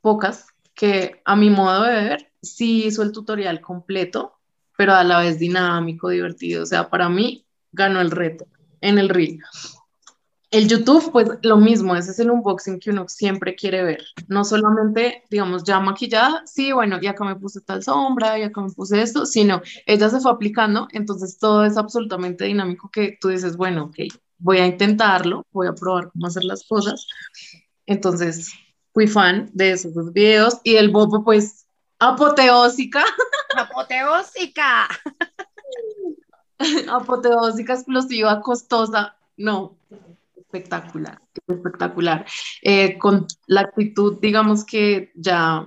pocas 0.00 0.46
que 0.74 1.22
a 1.24 1.36
mi 1.36 1.50
modo 1.50 1.84
de 1.84 1.92
ver 1.92 2.32
sí 2.42 2.84
hizo 2.84 3.02
el 3.02 3.12
tutorial 3.12 3.60
completo, 3.60 4.38
pero 4.76 4.94
a 4.94 5.04
la 5.04 5.20
vez 5.20 5.38
dinámico, 5.38 6.08
divertido. 6.08 6.62
O 6.64 6.66
sea, 6.66 6.90
para 6.90 7.08
mí 7.08 7.46
ganó 7.72 8.00
el 8.00 8.10
reto 8.10 8.46
en 8.80 8.98
el 8.98 9.08
ring. 9.08 9.40
El 10.54 10.68
YouTube, 10.68 11.10
pues 11.10 11.28
lo 11.42 11.56
mismo, 11.56 11.96
ese 11.96 12.12
es 12.12 12.20
el 12.20 12.30
unboxing 12.30 12.78
que 12.78 12.90
uno 12.90 13.08
siempre 13.08 13.56
quiere 13.56 13.82
ver. 13.82 14.04
No 14.28 14.44
solamente, 14.44 15.24
digamos, 15.28 15.64
ya 15.64 15.80
maquillada, 15.80 16.44
sí, 16.46 16.70
bueno, 16.70 17.00
ya 17.00 17.12
que 17.16 17.24
me 17.24 17.34
puse 17.34 17.60
tal 17.60 17.82
sombra, 17.82 18.38
ya 18.38 18.52
que 18.52 18.60
me 18.60 18.70
puse 18.70 19.02
esto, 19.02 19.26
sino 19.26 19.62
ella 19.84 20.08
se 20.08 20.20
fue 20.20 20.30
aplicando, 20.30 20.86
entonces 20.92 21.38
todo 21.40 21.64
es 21.64 21.76
absolutamente 21.76 22.44
dinámico 22.44 22.88
que 22.88 23.18
tú 23.20 23.30
dices, 23.30 23.56
bueno, 23.56 23.86
ok, 23.86 23.96
voy 24.38 24.58
a 24.58 24.66
intentarlo, 24.66 25.44
voy 25.50 25.66
a 25.66 25.72
probar 25.74 26.12
cómo 26.12 26.28
hacer 26.28 26.44
las 26.44 26.62
cosas. 26.68 27.04
Entonces, 27.86 28.52
fui 28.92 29.08
fan 29.08 29.50
de 29.54 29.72
esos 29.72 29.92
dos 29.92 30.12
videos 30.12 30.60
y 30.62 30.76
el 30.76 30.90
bobo, 30.90 31.24
pues, 31.24 31.66
apoteósica. 31.98 33.04
Apoteósica. 33.56 34.88
apoteósica, 36.88 37.74
explosiva, 37.74 38.40
costosa. 38.40 39.16
No, 39.36 39.76
espectacular, 40.54 41.20
espectacular. 41.46 42.26
Eh, 42.62 42.98
con 42.98 43.26
la 43.46 43.62
actitud, 43.62 44.18
digamos 44.20 44.64
que 44.64 45.12
ya 45.14 45.66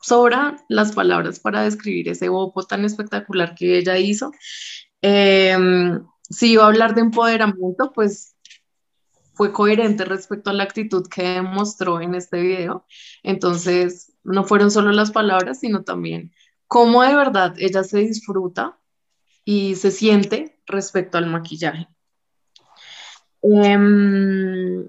sobra 0.00 0.56
las 0.68 0.92
palabras 0.92 1.40
para 1.40 1.62
describir 1.62 2.08
ese 2.08 2.28
bopo 2.28 2.62
tan 2.64 2.84
espectacular 2.84 3.54
que 3.54 3.78
ella 3.78 3.98
hizo. 3.98 4.32
Em, 5.02 6.04
si 6.22 6.52
iba 6.52 6.64
a 6.64 6.68
hablar 6.68 6.94
de 6.94 7.00
empoderamiento, 7.02 7.92
pues 7.92 8.36
fue 9.34 9.52
coherente 9.52 10.04
respecto 10.04 10.50
a 10.50 10.52
la 10.52 10.64
actitud 10.64 11.06
que 11.08 11.22
demostró 11.22 12.00
en 12.00 12.14
este 12.14 12.40
video. 12.40 12.86
Entonces, 13.22 14.12
no 14.24 14.44
fueron 14.44 14.70
solo 14.70 14.92
las 14.92 15.12
palabras, 15.12 15.60
sino 15.60 15.84
también 15.84 16.32
cómo 16.66 17.02
de 17.02 17.14
verdad 17.14 17.54
ella 17.58 17.82
se 17.84 17.98
disfruta 18.00 18.78
y 19.44 19.76
se 19.76 19.90
siente 19.90 20.60
respecto 20.66 21.18
al 21.18 21.26
maquillaje. 21.26 21.88
Um, 23.50 24.86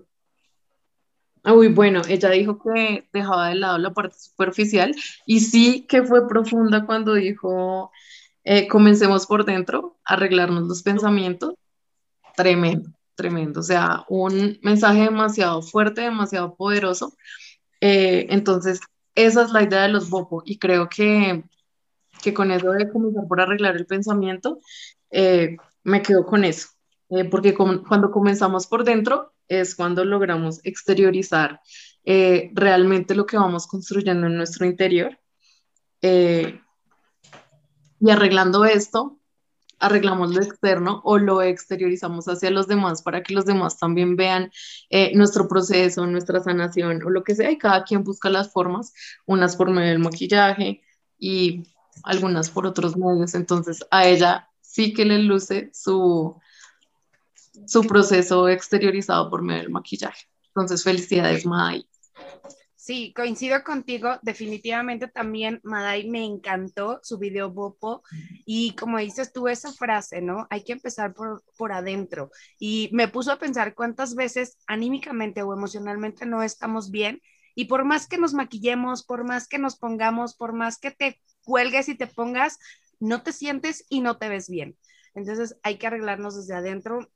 uy, 1.46 1.70
bueno, 1.70 2.02
ella 2.10 2.30
dijo 2.32 2.60
que 2.62 3.08
dejaba 3.14 3.48
de 3.50 3.56
lado 3.56 3.78
la 3.78 3.94
parte 3.94 4.18
superficial 4.20 4.94
y 5.26 5.40
sí 5.40 5.86
que 5.88 6.04
fue 6.04 6.28
profunda 6.28 6.86
cuando 6.86 7.14
dijo 7.14 7.92
eh, 8.44 8.68
comencemos 8.68 9.26
por 9.28 9.46
dentro, 9.46 9.98
arreglarnos 10.04 10.68
los 10.68 10.84
pensamientos. 10.84 11.54
Tremendo, 12.36 12.90
tremendo. 13.16 13.62
O 13.62 13.64
sea, 13.64 14.06
un 14.10 14.60
mensaje 14.62 15.04
demasiado 15.04 15.62
fuerte, 15.62 16.02
demasiado 16.02 16.56
poderoso. 16.56 17.14
Eh, 17.80 18.28
entonces, 18.30 18.82
esa 19.16 19.44
es 19.44 19.52
la 19.52 19.64
idea 19.64 19.84
de 19.84 19.90
los 19.90 20.10
BOPO 20.10 20.44
y 20.46 20.60
creo 20.60 20.90
que, 20.90 21.44
que 22.22 22.34
con 22.34 22.52
eso 22.52 22.72
de 22.72 22.90
comenzar 22.90 23.28
por 23.28 23.40
arreglar 23.42 23.78
el 23.78 23.86
pensamiento, 23.86 24.60
eh, 25.12 25.56
me 25.84 26.02
quedo 26.02 26.26
con 26.26 26.44
eso. 26.44 26.70
Porque 27.32 27.56
cuando 27.56 28.12
comenzamos 28.12 28.68
por 28.68 28.84
dentro 28.84 29.34
es 29.48 29.76
cuando 29.76 30.06
logramos 30.06 30.60
exteriorizar 30.64 31.62
realmente 32.06 33.16
lo 33.16 33.26
que 33.26 33.38
vamos 33.38 33.68
construyendo 33.68 34.28
en 34.28 34.38
nuestro 34.38 34.66
interior. 34.66 35.20
Y 36.02 36.60
arreglando 38.10 38.66
esto, 38.66 39.20
arreglamos 39.80 40.36
lo 40.36 40.42
externo 40.42 41.02
o 41.04 41.18
lo 41.18 41.42
exteriorizamos 41.42 42.28
hacia 42.28 42.52
los 42.52 42.68
demás 42.68 43.02
para 43.02 43.24
que 43.24 43.34
los 43.34 43.46
demás 43.46 43.78
también 43.78 44.16
vean 44.16 44.52
eh, 44.90 45.12
nuestro 45.16 45.48
proceso, 45.48 46.06
nuestra 46.06 46.42
sanación 46.42 47.02
o 47.04 47.10
lo 47.10 47.24
que 47.24 47.36
sea. 47.36 47.52
Y 47.52 47.58
cada 47.58 47.84
quien 47.84 48.04
busca 48.04 48.30
las 48.30 48.52
formas, 48.52 48.94
unas 49.26 49.56
por 49.56 49.70
medio 49.70 49.90
del 49.90 50.00
maquillaje 50.00 50.82
y 51.18 51.64
algunas 52.04 52.50
por 52.50 52.66
otros 52.66 52.96
medios. 52.96 53.34
Entonces 53.36 53.86
a 53.92 54.08
ella 54.08 54.50
sí 54.62 54.94
que 54.94 55.06
le 55.06 55.20
luce 55.20 55.72
su, 55.74 56.36
su 57.66 57.84
proceso 57.84 58.48
exteriorizado 58.50 59.30
por 59.30 59.42
medio 59.42 59.64
del 59.64 59.72
maquillaje. 59.72 60.26
Entonces 60.48 60.84
felicidades, 60.84 61.46
Mai. 61.46 61.88
Sí, 62.90 63.14
coincido 63.14 63.64
contigo. 63.64 64.18
Definitivamente 64.24 65.08
también 65.08 65.60
Madai 65.64 66.10
me 66.10 66.26
encantó 66.26 67.00
su 67.04 67.20
video 67.20 67.52
Bopo. 67.52 68.02
Y 68.46 68.74
como 68.74 68.98
dices 68.98 69.32
tú, 69.32 69.48
esa 69.48 69.72
frase, 69.72 70.22
¿no? 70.22 70.48
Hay 70.50 70.64
que 70.64 70.72
empezar 70.72 71.14
por, 71.14 71.44
por 71.56 71.72
adentro. 71.72 72.32
Y 72.58 72.90
me 72.92 73.08
puso 73.08 73.32
a 73.32 73.38
pensar 73.38 73.76
cuántas 73.76 74.16
veces 74.16 74.58
anímicamente 74.66 75.44
o 75.44 75.54
emocionalmente 75.54 76.26
no 76.26 76.42
estamos 76.42 76.90
bien. 76.90 77.22
Y 77.54 77.66
por 77.66 77.86
más 77.86 78.08
que 78.08 78.18
nos 78.18 78.34
maquillemos, 78.34 79.04
por 79.04 79.24
más 79.24 79.48
que 79.48 79.60
nos 79.60 79.76
pongamos, 79.78 80.34
por 80.34 80.54
más 80.54 80.80
que 80.80 80.90
te 80.90 81.22
cuelgues 81.44 81.90
y 81.90 81.96
te 81.96 82.08
pongas, 82.08 82.58
no 83.00 83.22
te 83.22 83.34
sientes 83.34 83.86
y 83.90 84.02
no 84.02 84.18
te 84.18 84.30
ves 84.30 84.50
bien. 84.50 84.78
Entonces 85.14 85.58
hay 85.64 85.78
que 85.78 85.88
arreglarnos 85.88 86.36
desde 86.36 86.56
adentro. 86.56 87.08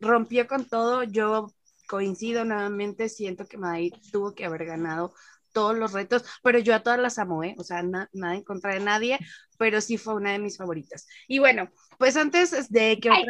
Rompió 0.00 0.46
con 0.46 0.64
todo. 0.64 1.02
Yo 1.02 1.52
coincido 1.88 2.44
nuevamente, 2.44 3.08
siento 3.08 3.46
que 3.46 3.56
Madrid 3.56 3.94
tuvo 4.12 4.34
que 4.34 4.44
haber 4.44 4.66
ganado 4.66 5.14
todos 5.52 5.76
los 5.76 5.92
retos, 5.92 6.24
pero 6.42 6.58
yo 6.58 6.74
a 6.74 6.80
todas 6.80 7.00
las 7.00 7.18
amo, 7.18 7.42
¿eh? 7.42 7.54
O 7.58 7.64
sea, 7.64 7.82
nada 7.82 8.08
en 8.12 8.44
contra 8.44 8.74
de 8.74 8.80
nadie, 8.80 9.18
pero 9.56 9.80
sí 9.80 9.96
fue 9.96 10.14
una 10.14 10.32
de 10.32 10.38
mis 10.38 10.56
favoritas. 10.56 11.08
Y 11.26 11.38
bueno, 11.38 11.70
pues 11.98 12.16
antes 12.16 12.70
de 12.70 13.00
que 13.00 13.10
otra 13.10 13.24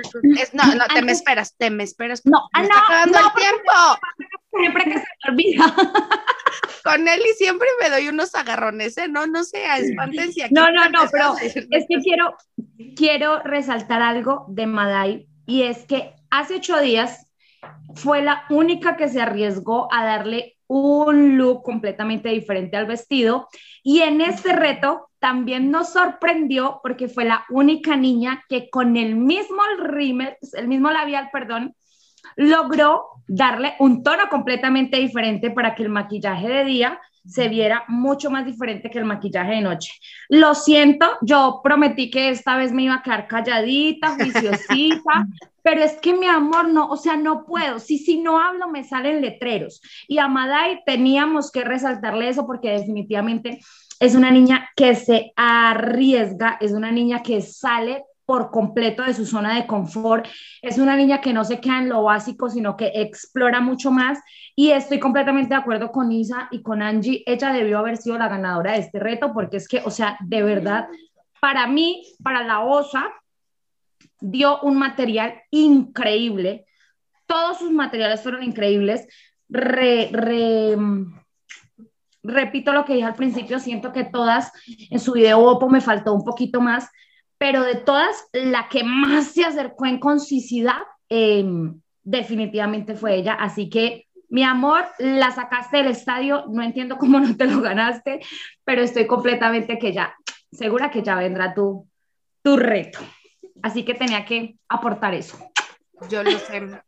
no, 0.52 0.74
no, 0.74 0.87
te 0.87 1.02
me 1.02 1.12
esperas, 1.12 1.57
te 1.57 1.70
me 1.70 1.85
esperas. 1.85 2.26
No, 2.26 2.48
me 2.54 2.61
no, 2.61 2.68
está 2.68 2.81
acabando 2.81 3.18
el 3.18 3.33
tiempo. 3.35 3.72
Siempre 4.59 4.85
que 4.85 4.92
se 4.92 4.98
me 4.98 5.31
olvida. 5.31 5.74
Con 6.85 7.07
y 7.07 7.35
siempre 7.37 7.68
me 7.81 7.90
doy 7.90 8.09
unos 8.09 8.35
agarrones, 8.35 8.96
¿eh? 8.98 9.09
No, 9.09 9.26
no 9.26 9.44
sé, 9.44 9.64
espantencia. 9.78 10.46
Aquí 10.46 10.54
no, 10.54 10.70
no, 10.70 10.88
no, 10.88 11.00
pero 11.11 11.35
es 11.38 11.54
que 11.54 11.96
quiero, 12.02 12.35
quiero 12.96 13.42
resaltar 13.42 14.00
algo 14.00 14.46
de 14.48 14.66
Madai 14.66 15.28
y 15.46 15.62
es 15.62 15.85
que 15.85 16.14
hace 16.31 16.57
ocho 16.57 16.79
días 16.81 17.31
fue 17.95 18.23
la 18.23 18.45
única 18.51 18.97
que 18.97 19.09
se 19.09 19.21
arriesgó 19.21 19.93
a 19.93 20.05
darle 20.05 20.57
un 20.69 21.38
look 21.38 21.62
completamente 21.62 22.29
diferente 22.29 22.77
al 22.77 22.87
vestido. 22.87 23.49
Y 23.83 24.01
en 24.01 24.21
este 24.21 24.53
reto 24.53 25.09
también 25.19 25.71
nos 25.71 25.93
sorprendió 25.93 26.81
porque 26.83 27.09
fue 27.09 27.25
la 27.25 27.45
única 27.51 27.97
niña 27.97 28.45
que 28.49 28.71
con 28.71 28.97
el 28.97 29.17
mismo 29.17 29.62
rímel, 29.81 30.37
el 30.53 30.69
mismo 30.69 30.91
labial, 30.91 31.31
perdón, 31.33 31.75
logró 32.37 33.07
darle 33.27 33.75
un 33.79 34.03
tono 34.03 34.29
completamente 34.29 34.99
diferente 34.99 35.51
para 35.51 35.75
que 35.75 35.83
el 35.83 35.88
maquillaje 35.88 36.49
de 36.49 36.64
día 36.64 37.01
se 37.29 37.49
viera 37.49 37.85
mucho 37.88 38.31
más 38.31 38.47
diferente 38.47 38.91
que 38.91 38.99
el 38.99 39.05
maquillaje 39.05 39.53
de 39.57 39.61
noche. 39.61 39.93
Lo 40.29 40.55
siento, 40.55 41.07
yo 41.21 41.61
prometí 41.62 42.11
que 42.11 42.31
esta 42.31 42.57
vez 42.57 42.73
me 42.73 42.85
iba 42.85 42.95
a 42.95 43.03
quedar 43.03 43.29
calladita, 43.29 44.14
juiciosita, 44.17 45.27
pero 45.62 45.83
es 45.83 45.93
que 46.01 46.14
mi 46.14 46.27
amor, 46.27 46.69
no, 46.69 46.88
o 46.88 46.97
sea, 46.97 47.17
no 47.17 47.45
puedo. 47.45 47.79
Si, 47.79 47.99
si 47.99 48.21
no 48.21 48.38
hablo, 48.38 48.69
me 48.69 48.85
salen 48.85 49.21
letreros. 49.21 49.83
Y 50.07 50.19
a 50.19 50.29
Madai 50.29 50.81
teníamos 50.87 51.53
que 51.53 51.64
resaltarle 51.64 52.29
eso 52.29 52.47
porque 52.47 52.71
definitivamente 52.71 53.61
es 54.01 54.14
una 54.14 54.31
niña 54.31 54.71
que 54.77 54.95
se 54.95 55.33
arriesga, 55.37 56.57
es 56.61 56.73
una 56.73 56.91
niña 56.91 57.23
que 57.23 57.43
sale 57.43 58.05
por 58.29 58.51
completo 58.51 59.05
de 59.05 59.14
su 59.14 59.25
zona 59.25 59.55
de 59.55 59.67
confort. 59.67 60.27
Es 60.61 60.77
una 60.77 60.97
niña 60.97 61.23
que 61.23 61.33
no 61.33 61.47
se 61.47 61.61
queda 61.61 61.79
en 61.79 61.88
lo 61.88 62.03
básico, 62.03 62.51
sino 62.51 62.77
que 62.77 62.93
explora 62.95 63.62
mucho 63.62 63.91
más. 63.91 64.19
Y 64.55 64.73
estoy 64.73 65.01
completamente 65.01 65.55
de 65.55 65.61
acuerdo 65.61 65.91
con 65.91 66.12
Isa 66.12 66.47
y 66.51 66.61
con 66.61 66.83
Angie. 66.83 67.23
Ella 67.25 67.55
debió 67.55 67.79
haber 67.79 67.97
sido 67.97 68.19
la 68.19 68.29
ganadora 68.29 68.73
de 68.73 68.81
este 68.81 68.99
reto, 68.99 69.33
porque 69.33 69.57
es 69.57 69.67
que, 69.67 69.81
o 69.83 69.91
sea, 69.91 70.19
de 70.21 70.43
verdad, 70.43 70.88
para 71.41 71.67
mí, 71.69 72.03
para 72.23 72.45
la 72.45 72.61
OSA, 72.61 73.11
dio 74.21 74.61
un 74.61 74.77
material 74.77 75.41
increíble. 75.51 76.67
Todos 77.25 77.61
sus 77.61 77.71
materiales 77.71 78.21
fueron 78.21 78.43
increíbles. 78.43 79.09
repito 82.23 82.75
lo 82.75 82.85
que 82.85 82.93
dije 82.93 83.07
al 83.07 83.14
principio, 83.14 83.59
siento 83.59 83.91
que 83.91 84.05
todas 84.05 84.53
en 84.91 84.99
su 84.99 85.14
video 85.14 85.41
Oppo 85.41 85.71
me 85.71 85.81
faltó 85.81 86.12
un 86.12 86.25
poquito 86.25 86.61
más, 86.61 86.91
pero 87.38 87.62
de 87.62 87.77
todas, 87.77 88.29
la 88.33 88.68
que 88.68 88.85
más 88.85 89.29
se 89.29 89.44
acercó 89.44 89.87
en 89.87 90.01
concisidad 90.01 90.83
em, 91.09 91.81
definitivamente 92.03 92.94
fue 92.96 93.14
ella. 93.14 93.35
Así 93.35 93.70
que, 93.70 94.07
mi 94.29 94.42
amor, 94.42 94.85
la 94.98 95.31
sacaste 95.31 95.79
del 95.79 95.87
estadio, 95.87 96.44
no 96.48 96.62
entiendo 96.62 96.98
cómo 96.98 97.20
no 97.20 97.37
te 97.37 97.46
lo 97.46 97.61
ganaste, 97.61 98.20
pero 98.64 98.83
estoy 98.83 99.07
completamente 99.07 99.79
que 99.79 99.92
ya, 99.92 100.14
segura 100.51 100.90
que 100.90 101.03
ya 101.03 101.14
vendrá 101.14 101.55
tu, 101.55 101.88
tu 102.42 102.57
reto. 102.57 102.98
Así 103.62 103.85
que 103.85 103.94
tenía 103.94 104.24
que 104.24 104.57
aportar 104.68 105.14
eso. 105.14 105.38
Yo 106.11 106.22
lo 106.22 106.38
sé. 106.38 106.83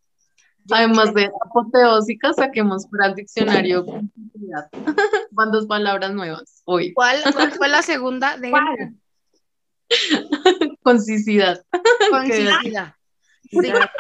Además 0.71 1.15
de 1.15 1.31
apoteósica, 1.45 2.33
saquemos 2.33 2.87
para 2.87 3.07
el 3.07 3.15
diccionario 3.15 3.85
Van 5.31 5.51
dos 5.51 5.67
palabras 5.67 6.13
nuevas 6.13 6.63
hoy. 6.65 6.93
¿Cuál, 6.93 7.19
fue 7.57 7.69
la 7.69 7.83
segunda? 7.83 8.37
De 8.37 8.53
Concisidad. 10.83 11.63
Concisidad. 12.11 12.95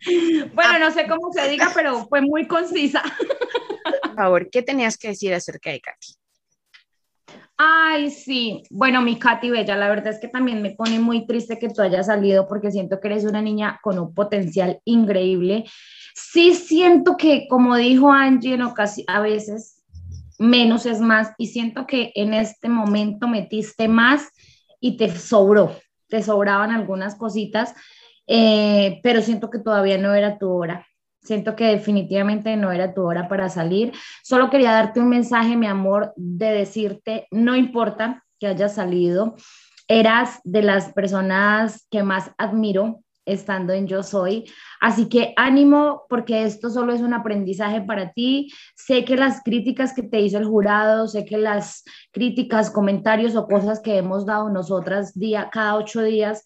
Bueno, 0.54 0.78
no 0.78 0.90
sé 0.92 1.06
cómo 1.08 1.32
se 1.32 1.48
diga, 1.48 1.72
pero 1.74 2.06
fue 2.06 2.20
muy 2.20 2.46
concisa. 2.46 3.02
Por 4.02 4.14
favor, 4.14 4.48
¿qué 4.50 4.62
tenías 4.62 4.96
que 4.96 5.08
decir 5.08 5.34
acerca 5.34 5.70
de 5.70 5.80
Katy? 5.80 6.14
Ay, 7.56 8.10
sí. 8.10 8.62
Bueno, 8.70 9.02
mi 9.02 9.18
Katy 9.18 9.50
Bella, 9.50 9.76
la 9.76 9.88
verdad 9.88 10.12
es 10.12 10.20
que 10.20 10.28
también 10.28 10.62
me 10.62 10.70
pone 10.70 11.00
muy 11.00 11.26
triste 11.26 11.58
que 11.58 11.68
tú 11.68 11.82
hayas 11.82 12.06
salido 12.06 12.46
porque 12.46 12.70
siento 12.70 13.00
que 13.00 13.08
eres 13.08 13.24
una 13.24 13.42
niña 13.42 13.80
con 13.82 13.98
un 13.98 14.14
potencial 14.14 14.80
increíble. 14.84 15.64
Sí 16.14 16.54
siento 16.54 17.16
que, 17.16 17.48
como 17.48 17.74
dijo 17.74 18.12
Angie 18.12 18.54
en 18.54 18.62
a 18.62 19.20
veces 19.20 19.82
menos 20.38 20.86
es 20.86 21.00
más 21.00 21.32
y 21.36 21.48
siento 21.48 21.86
que 21.86 22.12
en 22.14 22.32
este 22.32 22.68
momento 22.68 23.26
metiste 23.26 23.88
más 23.88 24.28
y 24.80 24.96
te 24.96 25.10
sobró, 25.16 25.76
te 26.08 26.22
sobraban 26.22 26.70
algunas 26.70 27.14
cositas, 27.14 27.74
eh, 28.26 29.00
pero 29.02 29.22
siento 29.22 29.50
que 29.50 29.58
todavía 29.58 29.98
no 29.98 30.14
era 30.14 30.38
tu 30.38 30.50
hora. 30.50 30.86
Siento 31.20 31.56
que 31.56 31.66
definitivamente 31.66 32.56
no 32.56 32.70
era 32.72 32.94
tu 32.94 33.02
hora 33.02 33.28
para 33.28 33.48
salir. 33.48 33.92
Solo 34.22 34.50
quería 34.50 34.72
darte 34.72 35.00
un 35.00 35.08
mensaje, 35.08 35.56
mi 35.56 35.66
amor, 35.66 36.12
de 36.16 36.52
decirte, 36.52 37.26
no 37.30 37.56
importa 37.56 38.24
que 38.38 38.46
hayas 38.46 38.74
salido, 38.74 39.34
eras 39.88 40.40
de 40.44 40.62
las 40.62 40.92
personas 40.92 41.86
que 41.90 42.02
más 42.02 42.30
admiro, 42.38 43.02
estando 43.28 43.72
en 43.72 43.86
Yo 43.86 44.02
Soy. 44.02 44.44
Así 44.80 45.08
que 45.08 45.34
ánimo 45.36 46.02
porque 46.08 46.44
esto 46.44 46.70
solo 46.70 46.92
es 46.92 47.00
un 47.00 47.14
aprendizaje 47.14 47.80
para 47.82 48.12
ti. 48.12 48.52
Sé 48.74 49.04
que 49.04 49.16
las 49.16 49.42
críticas 49.42 49.94
que 49.94 50.02
te 50.02 50.20
hizo 50.20 50.38
el 50.38 50.46
jurado, 50.46 51.06
sé 51.08 51.24
que 51.24 51.38
las 51.38 51.84
críticas, 52.12 52.70
comentarios 52.70 53.36
o 53.36 53.46
cosas 53.46 53.80
que 53.80 53.98
hemos 53.98 54.26
dado 54.26 54.48
nosotras 54.48 55.18
día, 55.18 55.50
cada 55.52 55.76
ocho 55.76 56.02
días 56.02 56.44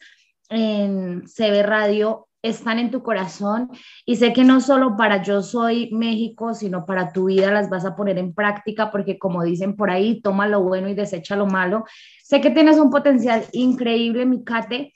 en 0.48 1.22
CB 1.26 1.62
Radio 1.62 2.28
están 2.42 2.80
en 2.80 2.90
tu 2.90 3.02
corazón 3.02 3.70
y 4.04 4.16
sé 4.16 4.32
que 4.32 4.42
no 4.42 4.60
solo 4.60 4.96
para 4.96 5.22
Yo 5.22 5.42
Soy 5.42 5.90
México, 5.92 6.54
sino 6.54 6.84
para 6.84 7.12
tu 7.12 7.26
vida 7.26 7.52
las 7.52 7.70
vas 7.70 7.84
a 7.84 7.94
poner 7.94 8.18
en 8.18 8.34
práctica 8.34 8.90
porque 8.90 9.18
como 9.18 9.44
dicen 9.44 9.76
por 9.76 9.90
ahí, 9.90 10.20
toma 10.20 10.48
lo 10.48 10.62
bueno 10.62 10.88
y 10.88 10.94
desecha 10.94 11.36
lo 11.36 11.46
malo. 11.46 11.84
Sé 12.24 12.40
que 12.40 12.50
tienes 12.50 12.78
un 12.78 12.90
potencial 12.90 13.44
increíble, 13.52 14.26
mi 14.26 14.42
Kate 14.42 14.92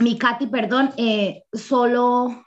mi 0.00 0.18
Katy, 0.18 0.46
perdón, 0.46 0.90
eh, 0.96 1.44
solo, 1.52 2.44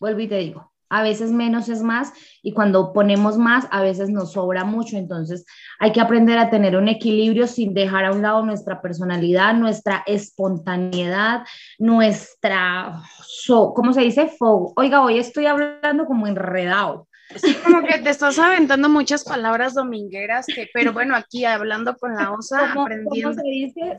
vuelvo 0.00 0.20
y 0.20 0.28
te 0.28 0.38
digo, 0.38 0.72
a 0.92 1.02
veces 1.02 1.32
menos 1.32 1.70
es 1.70 1.82
más 1.82 2.12
y 2.42 2.52
cuando 2.52 2.92
ponemos 2.92 3.38
más, 3.38 3.66
a 3.70 3.80
veces 3.80 4.10
nos 4.10 4.32
sobra 4.32 4.64
mucho. 4.64 4.98
Entonces 4.98 5.46
hay 5.78 5.90
que 5.92 6.02
aprender 6.02 6.38
a 6.38 6.50
tener 6.50 6.76
un 6.76 6.86
equilibrio 6.86 7.46
sin 7.46 7.72
dejar 7.72 8.04
a 8.04 8.12
un 8.12 8.20
lado 8.20 8.44
nuestra 8.44 8.82
personalidad, 8.82 9.54
nuestra 9.54 10.02
espontaneidad, 10.06 11.44
nuestra, 11.78 13.00
¿cómo 13.46 13.94
se 13.94 14.02
dice? 14.02 14.30
Oiga, 14.76 15.00
hoy 15.00 15.18
estoy 15.18 15.46
hablando 15.46 16.04
como 16.04 16.26
enredado. 16.26 17.08
Sí, 17.36 17.54
como 17.64 17.80
que 17.86 17.98
te 17.98 18.10
estás 18.10 18.38
aventando 18.38 18.90
muchas 18.90 19.24
palabras 19.24 19.72
domingueras, 19.72 20.44
que, 20.44 20.68
pero 20.74 20.92
bueno, 20.92 21.16
aquí 21.16 21.46
hablando 21.46 21.96
con 21.96 22.14
la 22.14 22.30
osa, 22.32 22.70
aprendiendo. 22.72 23.30
¿Cómo 23.30 23.42
se 23.42 23.48
dice? 23.48 23.96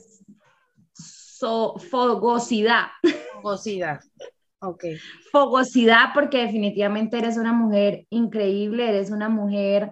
Fogosidad. 1.78 2.88
Fogosidad. 3.34 4.00
Ok. 4.60 4.86
Fogosidad, 5.32 6.14
porque 6.14 6.46
definitivamente 6.46 7.18
eres 7.18 7.38
una 7.38 7.52
mujer 7.52 8.06
increíble, 8.10 8.90
eres 8.90 9.12
una 9.12 9.28
mujer 9.28 9.92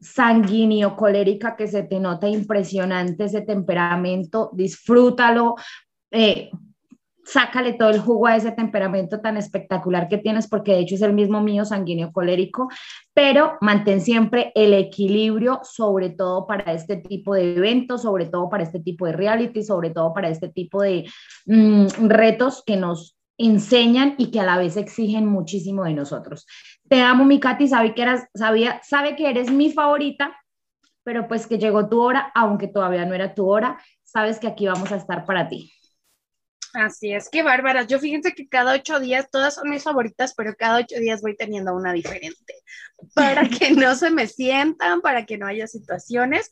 sanguíneo, 0.00 0.96
colérica, 0.96 1.56
que 1.56 1.66
se 1.66 1.82
te 1.84 1.98
nota 2.00 2.28
impresionante 2.28 3.24
ese 3.24 3.42
temperamento, 3.42 4.50
disfrútalo, 4.52 5.56
eh, 6.10 6.50
sácale 7.24 7.74
todo 7.74 7.90
el 7.90 8.00
jugo 8.00 8.26
a 8.26 8.36
ese 8.36 8.52
temperamento 8.52 9.20
tan 9.20 9.36
espectacular 9.36 10.08
que 10.08 10.18
tienes, 10.18 10.48
porque 10.48 10.72
de 10.72 10.80
hecho 10.80 10.94
es 10.94 11.02
el 11.02 11.12
mismo 11.12 11.40
mío, 11.40 11.64
sanguíneo 11.64 12.12
colérico, 12.12 12.68
pero 13.14 13.56
mantén 13.60 14.00
siempre 14.00 14.52
el 14.54 14.74
equilibrio, 14.74 15.60
sobre 15.62 16.10
todo 16.10 16.46
para 16.46 16.72
este 16.72 16.96
tipo 16.96 17.34
de 17.34 17.54
eventos, 17.54 18.02
sobre 18.02 18.26
todo 18.26 18.48
para 18.48 18.64
este 18.64 18.80
tipo 18.80 19.06
de 19.06 19.12
reality, 19.12 19.62
sobre 19.62 19.90
todo 19.90 20.12
para 20.12 20.28
este 20.28 20.48
tipo 20.48 20.82
de 20.82 21.06
mm, 21.46 21.86
retos 22.08 22.62
que 22.66 22.76
nos 22.76 23.16
enseñan 23.38 24.14
y 24.18 24.30
que 24.30 24.40
a 24.40 24.44
la 24.44 24.58
vez 24.58 24.76
exigen 24.76 25.26
muchísimo 25.26 25.84
de 25.84 25.94
nosotros. 25.94 26.46
Te 26.88 27.00
amo, 27.00 27.24
mi 27.24 27.40
Katy, 27.40 27.68
sabe 27.68 27.94
que, 27.94 28.02
eras, 28.02 28.26
sabía, 28.34 28.80
sabe 28.82 29.16
que 29.16 29.30
eres 29.30 29.50
mi 29.50 29.72
favorita, 29.72 30.36
pero 31.04 31.26
pues 31.26 31.46
que 31.46 31.58
llegó 31.58 31.88
tu 31.88 32.00
hora, 32.00 32.30
aunque 32.34 32.68
todavía 32.68 33.04
no 33.04 33.14
era 33.14 33.34
tu 33.34 33.48
hora, 33.48 33.78
sabes 34.04 34.38
que 34.38 34.46
aquí 34.46 34.66
vamos 34.66 34.92
a 34.92 34.96
estar 34.96 35.24
para 35.24 35.48
ti. 35.48 35.72
Así 36.74 37.12
es, 37.12 37.28
qué 37.28 37.42
bárbaras. 37.42 37.86
Yo 37.86 37.98
fíjense 37.98 38.32
que 38.32 38.48
cada 38.48 38.74
ocho 38.74 38.98
días, 38.98 39.28
todas 39.30 39.56
son 39.56 39.68
mis 39.68 39.82
favoritas, 39.82 40.32
pero 40.34 40.54
cada 40.56 40.78
ocho 40.78 40.96
días 40.96 41.20
voy 41.20 41.36
teniendo 41.36 41.74
una 41.74 41.92
diferente 41.92 42.54
para 43.14 43.48
que 43.48 43.72
no 43.72 43.94
se 43.94 44.10
me 44.10 44.26
sientan, 44.26 45.02
para 45.02 45.26
que 45.26 45.36
no 45.36 45.46
haya 45.46 45.66
situaciones. 45.66 46.50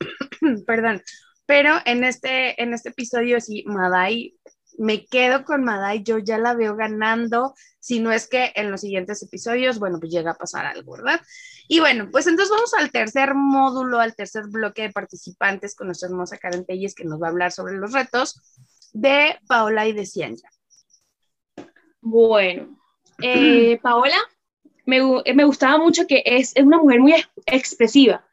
Perdón. 0.66 1.02
Pero 1.46 1.78
en 1.84 2.04
este, 2.04 2.60
en 2.62 2.74
este 2.74 2.90
episodio 2.90 3.40
sí, 3.40 3.64
Madai 3.66 4.36
me 4.78 5.04
quedo 5.04 5.44
con 5.44 5.62
Madai, 5.62 6.02
yo 6.02 6.18
ya 6.18 6.38
la 6.38 6.54
veo 6.54 6.74
ganando, 6.74 7.54
si 7.80 8.00
no 8.00 8.12
es 8.12 8.28
que 8.28 8.52
en 8.54 8.70
los 8.70 8.80
siguientes 8.80 9.22
episodios, 9.22 9.78
bueno, 9.78 10.00
pues 10.00 10.10
llega 10.10 10.30
a 10.30 10.38
pasar 10.38 10.64
algo, 10.64 10.92
¿verdad? 10.92 11.20
Y 11.68 11.80
bueno, 11.80 12.08
pues 12.10 12.26
entonces 12.26 12.50
vamos 12.50 12.72
al 12.74 12.90
tercer 12.90 13.34
módulo, 13.34 14.00
al 14.00 14.14
tercer 14.14 14.44
bloque 14.48 14.82
de 14.82 14.90
participantes 14.90 15.74
con 15.74 15.88
nuestra 15.88 16.08
hermosa 16.08 16.38
Karen 16.38 16.64
Telles, 16.64 16.94
que 16.94 17.04
nos 17.04 17.20
va 17.20 17.26
a 17.26 17.30
hablar 17.30 17.52
sobre 17.52 17.76
los 17.76 17.92
retos 17.92 18.40
de 18.92 19.36
Paola 19.46 19.86
y 19.86 19.92
de 19.92 20.06
Cianya. 20.06 20.50
Bueno, 22.00 22.78
eh, 23.22 23.78
Paola 23.82 24.16
me, 24.86 25.00
me, 25.34 25.44
gustaba 25.44 25.78
mucho 25.78 26.06
que 26.06 26.22
es, 26.24 26.54
una 26.56 26.78
mujer 26.78 27.00
muy 27.00 27.14
expresiva 27.46 28.24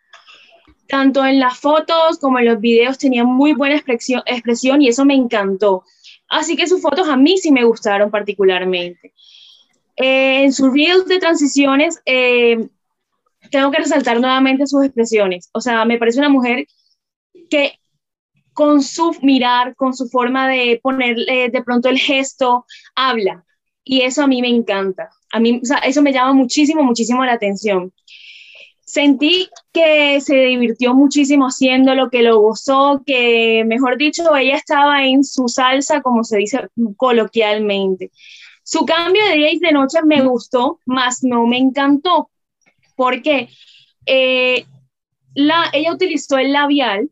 tanto 0.88 1.26
en 1.26 1.40
las 1.40 1.60
fotos 1.60 2.18
como 2.20 2.40
en 2.40 2.46
los 2.46 2.60
videos 2.60 2.98
tenía 2.98 3.24
muy 3.24 3.54
buena 3.54 3.76
expresión, 3.76 4.24
expresión 4.26 4.82
y 4.82 4.90
eso 4.90 5.06
me 5.06 5.16
encantó. 5.16 5.84
Así 6.30 6.56
que 6.56 6.68
sus 6.68 6.82
fotos 6.82 7.08
a 7.08 7.18
mí 7.18 7.38
sí 7.38 7.52
me 7.52 7.64
gustaron 7.64 8.10
particularmente. 8.10 9.14
Eh, 9.96 10.44
en 10.44 10.54
sus 10.54 10.72
videos 10.72 11.06
de 11.08 11.20
transiciones, 11.20 12.02
eh, 12.06 12.68
tengo 13.52 13.72
que 13.72 13.78
resaltar 13.78 14.20
nuevamente 14.20 14.68
sus 14.68 14.84
expresiones. 14.84 15.50
O 15.54 15.62
sea, 15.62 15.86
me 15.86 15.98
parece 15.98 16.20
una 16.20 16.30
mujer 16.30 16.68
que 17.50 17.80
con 18.58 18.82
su 18.82 19.16
mirar, 19.22 19.76
con 19.76 19.94
su 19.94 20.10
forma 20.10 20.50
de 20.50 20.80
ponerle 20.82 21.50
de 21.52 21.64
pronto 21.64 21.90
el 21.90 22.00
gesto, 22.00 22.66
habla. 22.96 23.46
Y 23.84 24.02
eso 24.02 24.24
a 24.24 24.28
mí 24.28 24.42
me 24.42 24.50
encanta. 24.50 25.12
A 25.32 25.40
mí, 25.40 25.62
eso 25.84 26.02
me 26.02 26.12
llama 26.12 26.34
muchísimo, 26.34 26.82
muchísimo 26.84 27.24
la 27.24 27.34
atención 27.34 27.94
sentí 28.88 29.50
que 29.74 30.20
se 30.22 30.36
divirtió 30.36 30.96
muchísimo 30.96 31.46
haciéndolo, 31.46 32.10
que 32.10 32.24
lo 32.24 32.40
gozó, 32.40 33.04
que, 33.06 33.64
mejor 33.68 33.98
dicho, 33.98 34.34
ella 34.36 34.56
estaba 34.56 35.06
en 35.06 35.24
su 35.24 35.50
salsa, 35.50 36.02
como 36.02 36.24
se 36.24 36.38
dice 36.38 36.68
coloquialmente. 36.96 38.12
Su 38.64 38.86
cambio 38.86 39.24
de 39.26 39.36
día 39.36 39.52
y 39.52 39.60
de 39.60 39.74
noche 39.74 40.00
me 40.04 40.22
gustó, 40.22 40.80
más 40.86 41.22
no 41.22 41.46
me 41.46 41.58
encantó, 41.58 42.32
porque 42.96 43.50
eh, 44.06 44.66
la, 45.36 45.70
ella 45.74 45.94
utilizó 45.94 46.38
el 46.38 46.54
labial 46.54 47.10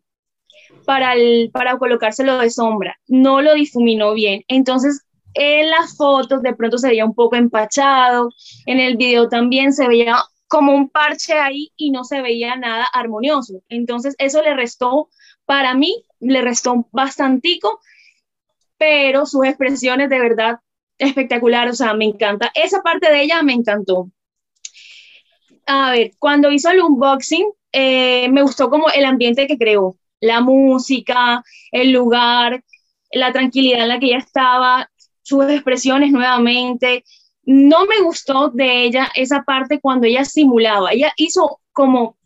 para, 0.86 1.13
para 1.52 1.78
colocárselo 1.78 2.38
de 2.38 2.50
sombra, 2.50 2.98
no 3.08 3.41
lo 3.41 3.54
difuminó 3.54 4.13
bien. 4.13 4.43
Entonces, 4.48 5.06
en 5.34 5.69
las 5.69 5.98
fotos 5.98 6.41
de 6.41 6.56
pronto 6.56 6.78
se 6.78 6.88
veía 6.88 7.06
un 7.06 7.13
poco 7.13 7.36
empachado, 7.36 8.30
en 8.65 8.80
el 8.80 8.95
video 8.95 9.28
también 9.28 9.74
se 9.74 9.88
veía 9.88 10.15
como 10.48 10.74
un 10.74 10.89
parche 10.89 11.34
ahí 11.34 11.71
y 11.76 11.91
no 11.91 12.04
se 12.04 12.21
veía 12.21 12.56
nada 12.56 12.86
armonioso. 12.93 13.62
Entonces 13.69 14.15
eso 14.17 14.41
le 14.41 14.54
restó, 14.54 15.10
para 15.45 15.74
mí, 15.74 16.06
le 16.19 16.41
restó 16.41 16.88
bastantico, 16.91 17.82
pero 18.78 19.26
sus 19.26 19.45
expresiones 19.45 20.10
de 20.10 20.19
verdad 20.19 20.60
espectacular, 20.98 21.67
o 21.67 21.74
sea, 21.74 21.93
me 21.93 22.06
encanta. 22.06 22.52
Esa 22.54 22.82
parte 22.82 23.12
de 23.12 23.24
ella 23.24 23.43
me 23.43 23.54
encantó. 23.54 24.10
A 25.65 25.91
ver, 25.91 26.12
cuando 26.19 26.52
hizo 26.52 26.69
el 26.69 26.82
unboxing, 26.82 27.52
eh, 27.71 28.30
me 28.30 28.41
gustó 28.41 28.69
como 28.69 28.89
el 28.89 29.04
ambiente 29.04 29.48
que 29.48 29.58
creó, 29.58 29.98
la 30.25 30.41
música, 30.41 31.43
el 31.71 31.91
lugar, 31.91 32.63
la 33.11 33.31
tranquilidad 33.31 33.83
en 33.83 33.89
la 33.89 33.99
que 33.99 34.07
ella 34.07 34.17
estaba, 34.17 34.89
sus 35.21 35.45
expresiones 35.45 36.11
nuevamente, 36.11 37.03
no 37.43 37.85
me 37.85 38.01
gustó 38.01 38.49
de 38.49 38.83
ella 38.83 39.11
esa 39.15 39.43
parte 39.43 39.79
cuando 39.79 40.07
ella 40.07 40.25
simulaba. 40.25 40.91
Ella 40.91 41.13
hizo 41.17 41.59
como 41.71 42.17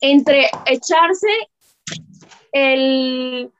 entre 0.00 0.48
echarse 0.66 1.28
el, 2.52 3.50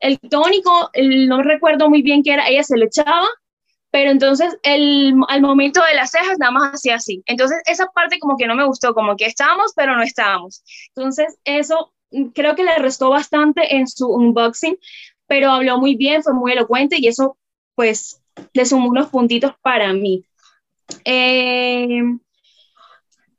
el 0.00 0.18
tónico, 0.18 0.90
no 1.26 1.42
recuerdo 1.42 1.88
muy 1.88 2.02
bien 2.02 2.22
qué 2.22 2.32
era, 2.32 2.48
ella 2.48 2.62
se 2.62 2.76
lo 2.76 2.86
echaba, 2.86 3.28
pero 3.90 4.10
entonces 4.10 4.56
el, 4.62 5.14
al 5.28 5.42
momento 5.42 5.82
de 5.84 5.94
las 5.94 6.10
cejas 6.10 6.38
nada 6.38 6.52
más 6.52 6.72
hacía 6.74 6.96
así. 6.96 7.22
Entonces 7.26 7.60
esa 7.66 7.86
parte 7.86 8.18
como 8.18 8.36
que 8.36 8.46
no 8.46 8.54
me 8.54 8.66
gustó, 8.66 8.94
como 8.94 9.16
que 9.16 9.26
estábamos, 9.26 9.72
pero 9.76 9.94
no 9.94 10.02
estábamos. 10.02 10.62
Entonces 10.94 11.38
eso 11.44 11.92
creo 12.34 12.54
que 12.54 12.64
le 12.64 12.76
restó 12.76 13.10
bastante 13.10 13.76
en 13.76 13.86
su 13.86 14.08
unboxing, 14.08 14.78
pero 15.26 15.50
habló 15.50 15.78
muy 15.78 15.96
bien, 15.96 16.22
fue 16.22 16.32
muy 16.32 16.52
elocuente 16.52 16.96
y 16.98 17.08
eso 17.08 17.36
pues 17.74 18.22
le 18.52 18.64
sumó 18.66 18.88
unos 18.88 19.08
puntitos 19.08 19.52
para 19.62 19.92
mí. 19.92 20.24
Eh, 21.04 22.02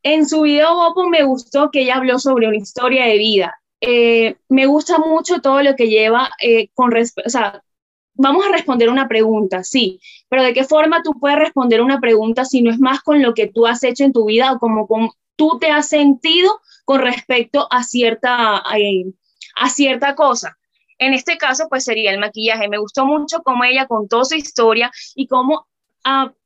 en 0.04 0.28
su 0.28 0.42
video 0.42 0.76
Bopo 0.76 1.08
me 1.08 1.24
gustó 1.24 1.72
que 1.72 1.82
ella 1.82 1.96
habló 1.96 2.20
sobre 2.20 2.48
una 2.48 2.58
historia 2.58 3.06
de 3.06 3.18
vida. 3.18 3.62
Eh, 3.80 4.36
me 4.50 4.66
gusta 4.66 4.98
mucho 4.98 5.42
todo 5.42 5.62
lo 5.62 5.76
que 5.76 5.88
lleva 5.88 6.30
eh, 6.42 6.70
con 6.74 6.92
respecto, 6.92 7.30
o 7.38 7.62
vamos 8.16 8.46
a 8.46 8.52
responder 8.52 8.90
una 8.90 9.08
pregunta, 9.08 9.64
sí, 9.64 10.00
pero 10.30 10.44
¿de 10.44 10.54
qué 10.54 10.64
forma 10.64 11.02
tú 11.04 11.20
puedes 11.20 11.40
responder 11.40 11.82
una 11.82 12.00
pregunta 12.00 12.46
si 12.46 12.62
no 12.62 12.72
es 12.72 12.80
más 12.80 13.02
con 13.02 13.22
lo 13.22 13.34
que 13.34 13.48
tú 13.48 13.66
has 13.66 13.84
hecho 13.84 14.04
en 14.04 14.14
tu 14.14 14.26
vida 14.26 14.54
o 14.54 14.60
como 14.60 14.88
con, 14.88 15.10
tú 15.36 15.58
te 15.60 15.72
has 15.72 15.88
sentido 15.88 16.60
con 16.86 17.02
respecto 17.02 17.68
a 17.72 17.84
cierta, 17.84 18.58
a 18.58 19.70
cierta 19.70 20.16
cosa? 20.16 20.58
En 20.98 21.14
este 21.14 21.38
caso, 21.38 21.68
pues 21.70 21.84
sería 21.84 22.12
el 22.12 22.20
maquillaje. 22.20 22.70
Me 22.70 22.78
gustó 22.78 23.06
mucho 23.06 23.42
cómo 23.44 23.64
ella 23.64 23.88
contó 23.88 24.24
su 24.26 24.36
historia 24.36 24.92
y 25.16 25.28
cómo 25.28 25.68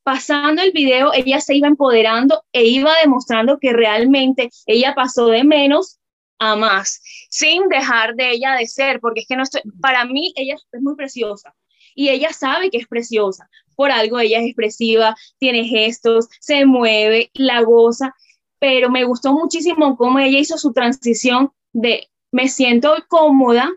pasando 0.03 0.61
el 0.61 0.71
video, 0.71 1.11
ella 1.13 1.41
se 1.41 1.55
iba 1.55 1.67
empoderando 1.67 2.43
e 2.51 2.65
iba 2.65 2.91
demostrando 3.01 3.57
que 3.59 3.73
realmente 3.73 4.49
ella 4.65 4.93
pasó 4.95 5.27
de 5.27 5.43
menos 5.43 5.99
a 6.39 6.55
más, 6.55 7.01
sin 7.29 7.67
dejar 7.67 8.15
de 8.15 8.31
ella 8.31 8.53
de 8.53 8.67
ser, 8.67 8.99
porque 8.99 9.21
es 9.21 9.27
que 9.27 9.35
no 9.35 9.43
estoy, 9.43 9.61
para 9.81 10.05
mí 10.05 10.31
ella 10.35 10.53
es 10.53 10.81
muy 10.81 10.95
preciosa 10.95 11.55
y 11.95 12.09
ella 12.09 12.31
sabe 12.31 12.69
que 12.69 12.77
es 12.77 12.87
preciosa, 12.87 13.49
por 13.75 13.91
algo 13.91 14.19
ella 14.19 14.39
es 14.39 14.45
expresiva, 14.45 15.15
tiene 15.39 15.65
gestos, 15.65 16.27
se 16.39 16.65
mueve, 16.65 17.31
la 17.33 17.61
goza, 17.61 18.13
pero 18.59 18.89
me 18.89 19.03
gustó 19.03 19.33
muchísimo 19.33 19.97
cómo 19.97 20.19
ella 20.19 20.39
hizo 20.39 20.57
su 20.57 20.73
transición 20.73 21.51
de 21.73 22.07
me 22.31 22.47
siento 22.49 22.93
cómoda 23.07 23.69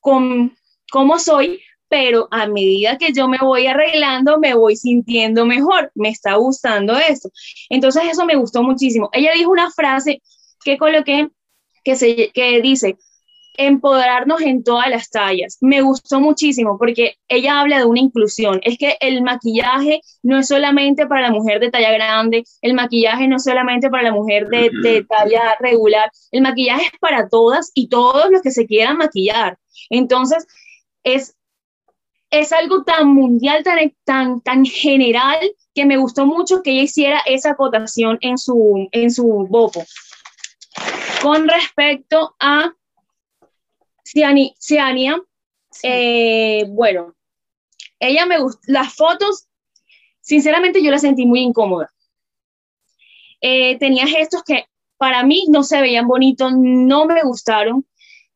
con 0.00 0.56
cómo 0.90 1.18
soy, 1.18 1.60
pero 1.88 2.28
a 2.30 2.46
medida 2.46 2.98
que 2.98 3.12
yo 3.12 3.28
me 3.28 3.38
voy 3.38 3.66
arreglando, 3.66 4.38
me 4.38 4.54
voy 4.54 4.76
sintiendo 4.76 5.46
mejor, 5.46 5.90
me 5.94 6.10
está 6.10 6.34
gustando 6.34 6.96
esto. 6.96 7.30
Entonces 7.70 8.02
eso 8.10 8.24
me 8.24 8.36
gustó 8.36 8.62
muchísimo. 8.62 9.08
Ella 9.12 9.32
dijo 9.34 9.50
una 9.50 9.70
frase 9.70 10.22
que 10.64 10.78
coloqué 10.78 11.28
que, 11.84 11.96
se, 11.96 12.30
que 12.32 12.60
dice, 12.60 12.96
empoderarnos 13.58 14.40
en 14.40 14.62
todas 14.64 14.88
las 14.88 15.10
tallas. 15.10 15.58
Me 15.60 15.80
gustó 15.82 16.20
muchísimo 16.20 16.78
porque 16.78 17.16
ella 17.28 17.60
habla 17.60 17.78
de 17.78 17.84
una 17.84 18.00
inclusión. 18.00 18.60
Es 18.62 18.78
que 18.78 18.96
el 19.00 19.22
maquillaje 19.22 20.00
no 20.22 20.38
es 20.38 20.48
solamente 20.48 21.06
para 21.06 21.22
la 21.22 21.30
mujer 21.30 21.60
de 21.60 21.70
talla 21.70 21.92
grande, 21.92 22.44
el 22.62 22.74
maquillaje 22.74 23.28
no 23.28 23.36
es 23.36 23.44
solamente 23.44 23.90
para 23.90 24.04
la 24.04 24.12
mujer 24.12 24.48
de, 24.48 24.70
de 24.82 25.04
talla 25.04 25.56
regular, 25.60 26.10
el 26.30 26.42
maquillaje 26.42 26.86
es 26.86 26.98
para 27.00 27.28
todas 27.28 27.70
y 27.74 27.88
todos 27.88 28.30
los 28.30 28.42
que 28.42 28.50
se 28.50 28.66
quieran 28.66 28.98
maquillar. 28.98 29.58
Entonces, 29.90 30.46
es, 31.02 31.36
es 32.30 32.52
algo 32.52 32.82
tan 32.82 33.08
mundial, 33.08 33.62
tan, 33.62 33.92
tan, 34.04 34.40
tan 34.40 34.64
general, 34.64 35.38
que 35.74 35.84
me 35.84 35.96
gustó 35.96 36.26
mucho 36.26 36.62
que 36.62 36.72
ella 36.72 36.82
hiciera 36.82 37.20
esa 37.26 37.50
acotación 37.50 38.18
en 38.22 38.38
su, 38.38 38.88
en 38.92 39.10
su 39.10 39.26
bopo. 39.48 39.84
Con 41.22 41.48
respecto 41.48 42.34
a 42.40 42.72
Ciania, 44.06 45.20
eh, 45.82 46.64
bueno, 46.68 47.14
ella 47.98 48.26
me 48.26 48.38
gustó, 48.38 48.60
las 48.66 48.94
fotos, 48.94 49.48
sinceramente 50.20 50.82
yo 50.82 50.90
la 50.90 50.98
sentí 50.98 51.26
muy 51.26 51.40
incómoda. 51.40 51.92
Eh, 53.40 53.78
tenía 53.78 54.06
gestos 54.06 54.42
que 54.44 54.66
para 54.96 55.22
mí 55.24 55.46
no 55.48 55.62
se 55.62 55.80
veían 55.80 56.06
bonitos, 56.06 56.52
no 56.56 57.06
me 57.06 57.22
gustaron. 57.22 57.86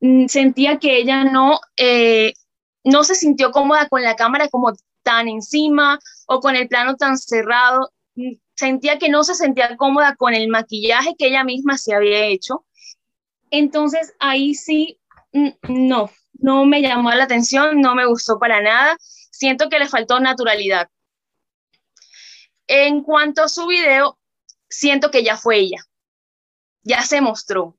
Mm, 0.00 0.26
sentía 0.26 0.78
que 0.78 0.98
ella 0.98 1.24
no, 1.24 1.60
eh, 1.76 2.32
no 2.84 3.04
se 3.04 3.14
sintió 3.14 3.50
cómoda 3.50 3.88
con 3.88 4.02
la 4.02 4.16
cámara 4.16 4.48
como 4.48 4.72
tan 5.02 5.28
encima 5.28 5.98
o 6.26 6.40
con 6.40 6.56
el 6.56 6.68
plano 6.68 6.96
tan 6.96 7.16
cerrado. 7.18 7.90
Mm, 8.14 8.34
sentía 8.54 8.98
que 8.98 9.08
no 9.08 9.24
se 9.24 9.34
sentía 9.34 9.76
cómoda 9.76 10.16
con 10.16 10.34
el 10.34 10.48
maquillaje 10.48 11.14
que 11.18 11.28
ella 11.28 11.44
misma 11.44 11.78
se 11.78 11.94
había 11.94 12.26
hecho. 12.26 12.64
Entonces 13.50 14.14
ahí 14.20 14.54
sí, 14.54 14.99
no, 15.32 16.10
no 16.34 16.64
me 16.64 16.82
llamó 16.82 17.10
la 17.12 17.24
atención, 17.24 17.80
no 17.80 17.94
me 17.94 18.06
gustó 18.06 18.38
para 18.38 18.60
nada. 18.60 18.96
Siento 19.00 19.68
que 19.68 19.78
le 19.78 19.88
faltó 19.88 20.20
naturalidad. 20.20 20.88
En 22.66 23.02
cuanto 23.02 23.42
a 23.42 23.48
su 23.48 23.66
video, 23.66 24.18
siento 24.68 25.10
que 25.10 25.24
ya 25.24 25.36
fue 25.36 25.58
ella. 25.58 25.82
Ya 26.82 27.02
se 27.02 27.20
mostró. 27.20 27.76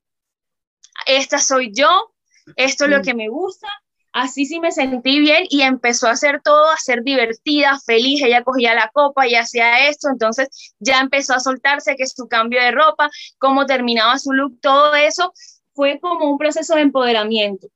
Esta 1.06 1.38
soy 1.38 1.72
yo, 1.74 2.14
esto 2.56 2.84
es 2.84 2.90
lo 2.90 3.02
que 3.02 3.14
me 3.14 3.28
gusta, 3.28 3.66
así 4.12 4.44
sí 4.46 4.60
me 4.60 4.72
sentí 4.72 5.18
bien 5.20 5.46
y 5.48 5.62
empezó 5.62 6.06
a 6.06 6.12
hacer 6.12 6.40
todo, 6.42 6.70
a 6.70 6.76
ser 6.76 7.02
divertida, 7.02 7.78
feliz, 7.84 8.22
ella 8.22 8.44
cogía 8.44 8.74
la 8.74 8.90
copa 8.92 9.26
y 9.26 9.34
hacía 9.34 9.88
esto, 9.88 10.08
entonces 10.10 10.74
ya 10.78 11.00
empezó 11.00 11.34
a 11.34 11.40
soltarse 11.40 11.96
que 11.96 12.06
su 12.06 12.28
cambio 12.28 12.60
de 12.60 12.72
ropa, 12.72 13.10
cómo 13.38 13.66
terminaba 13.66 14.18
su 14.18 14.32
look, 14.32 14.60
todo 14.60 14.94
eso 14.94 15.32
fue 15.74 15.98
como 16.00 16.30
un 16.30 16.38
proceso 16.38 16.74
de 16.74 16.82
empoderamiento. 16.82 17.68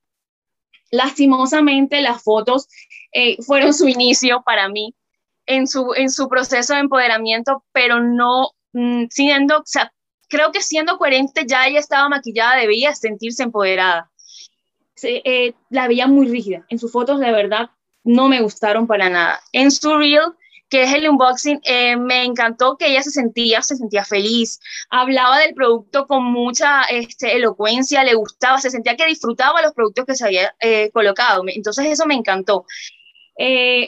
Lastimosamente 0.90 2.00
las 2.00 2.22
fotos 2.22 2.68
eh, 3.12 3.42
fueron 3.42 3.74
su 3.74 3.88
inicio 3.88 4.42
para 4.44 4.68
mí 4.68 4.94
en 5.46 5.66
su, 5.66 5.92
en 5.94 6.10
su 6.10 6.28
proceso 6.28 6.74
de 6.74 6.80
empoderamiento, 6.80 7.64
pero 7.72 8.00
no 8.00 8.50
mm, 8.72 9.04
siendo, 9.10 9.58
o 9.58 9.62
sea, 9.64 9.92
creo 10.28 10.52
que 10.52 10.60
siendo 10.60 10.98
coherente 10.98 11.44
ya 11.46 11.66
ella 11.66 11.80
estaba 11.80 12.08
maquillada, 12.08 12.56
debía 12.56 12.94
sentirse 12.94 13.42
empoderada 13.42 14.10
eh, 15.02 15.54
la 15.70 15.88
veía 15.88 16.06
muy 16.06 16.28
rígida. 16.28 16.64
En 16.68 16.78
sus 16.78 16.90
fotos, 16.90 17.20
de 17.20 17.30
verdad, 17.30 17.70
no 18.04 18.28
me 18.28 18.40
gustaron 18.40 18.86
para 18.86 19.08
nada. 19.08 19.40
En 19.52 19.70
su 19.70 19.96
reel, 19.96 20.32
que 20.68 20.82
es 20.82 20.92
el 20.92 21.08
unboxing, 21.08 21.60
eh, 21.64 21.96
me 21.96 22.24
encantó 22.24 22.76
que 22.76 22.88
ella 22.88 23.02
se 23.02 23.10
sentía, 23.10 23.62
se 23.62 23.76
sentía 23.76 24.04
feliz, 24.04 24.60
hablaba 24.90 25.38
del 25.38 25.54
producto 25.54 26.06
con 26.06 26.24
mucha 26.24 26.82
este, 26.84 27.36
elocuencia, 27.36 28.02
le 28.04 28.14
gustaba, 28.14 28.60
se 28.60 28.70
sentía 28.70 28.96
que 28.96 29.06
disfrutaba 29.06 29.62
los 29.62 29.72
productos 29.72 30.04
que 30.06 30.14
se 30.16 30.24
había 30.24 30.54
eh, 30.60 30.90
colocado. 30.92 31.42
Entonces 31.46 31.86
eso 31.86 32.06
me 32.06 32.14
encantó. 32.14 32.66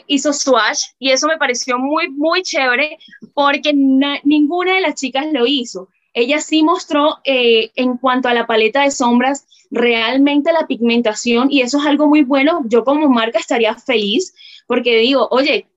hizo 0.07 0.31
Swatch 0.31 0.83
y 0.99 1.11
eso 1.11 1.27
me 1.27 1.37
pareció 1.37 1.79
muy, 1.79 2.09
muy 2.09 2.43
chévere 2.43 2.97
porque 3.33 3.73
ninguna 3.73 4.75
de 4.75 4.81
las 4.81 4.95
chicas 4.95 5.25
lo 5.31 5.47
hizo. 5.47 5.89
Ella 6.13 6.39
sí 6.39 6.63
mostró 6.63 7.17
en 7.25 7.97
cuanto 7.97 8.29
a 8.29 8.33
la 8.33 8.47
paleta 8.47 8.83
de 8.83 8.91
sombras, 8.91 9.45
realmente 9.71 10.51
la 10.51 10.67
pigmentación 10.67 11.51
y 11.51 11.61
eso 11.61 11.79
es 11.79 11.85
algo 11.85 12.07
muy 12.07 12.23
bueno. 12.23 12.61
Yo 12.65 12.83
como 12.83 13.09
marca 13.09 13.39
estaría 13.39 13.75
feliz 13.75 14.33
porque 14.67 14.97
digo, 14.97 15.27
oye, 15.31 15.67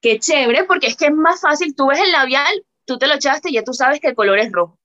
qué 0.00 0.18
chévere, 0.18 0.64
porque 0.64 0.88
es 0.88 0.96
que 0.96 1.06
es 1.06 1.14
más 1.14 1.40
fácil, 1.40 1.74
tú 1.74 1.88
ves 1.88 2.00
el 2.00 2.12
labial, 2.12 2.64
tú 2.84 2.98
te 2.98 3.06
lo 3.06 3.14
echaste 3.14 3.50
y 3.50 3.54
ya 3.54 3.64
tú 3.64 3.72
sabes 3.72 4.00
que 4.00 4.08
el 4.08 4.14
color 4.14 4.38
es 4.38 4.52
rojo. 4.52 4.78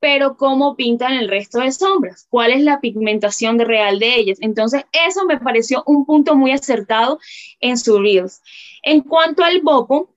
Pero 0.00 0.36
cómo 0.36 0.74
pintan 0.76 1.12
el 1.12 1.28
resto 1.28 1.60
de 1.60 1.70
sombras, 1.70 2.26
cuál 2.28 2.52
es 2.52 2.62
la 2.62 2.80
pigmentación 2.80 3.58
real 3.58 3.98
de 3.98 4.16
ellas. 4.16 4.38
Entonces, 4.40 4.84
eso 4.92 5.24
me 5.26 5.38
pareció 5.38 5.84
un 5.86 6.04
punto 6.04 6.34
muy 6.34 6.50
acertado 6.50 7.20
en 7.60 7.78
su 7.78 8.00
Reels. 8.00 8.40
En 8.82 9.02
cuanto 9.02 9.44
al 9.44 9.60
Bopo, 9.60 10.16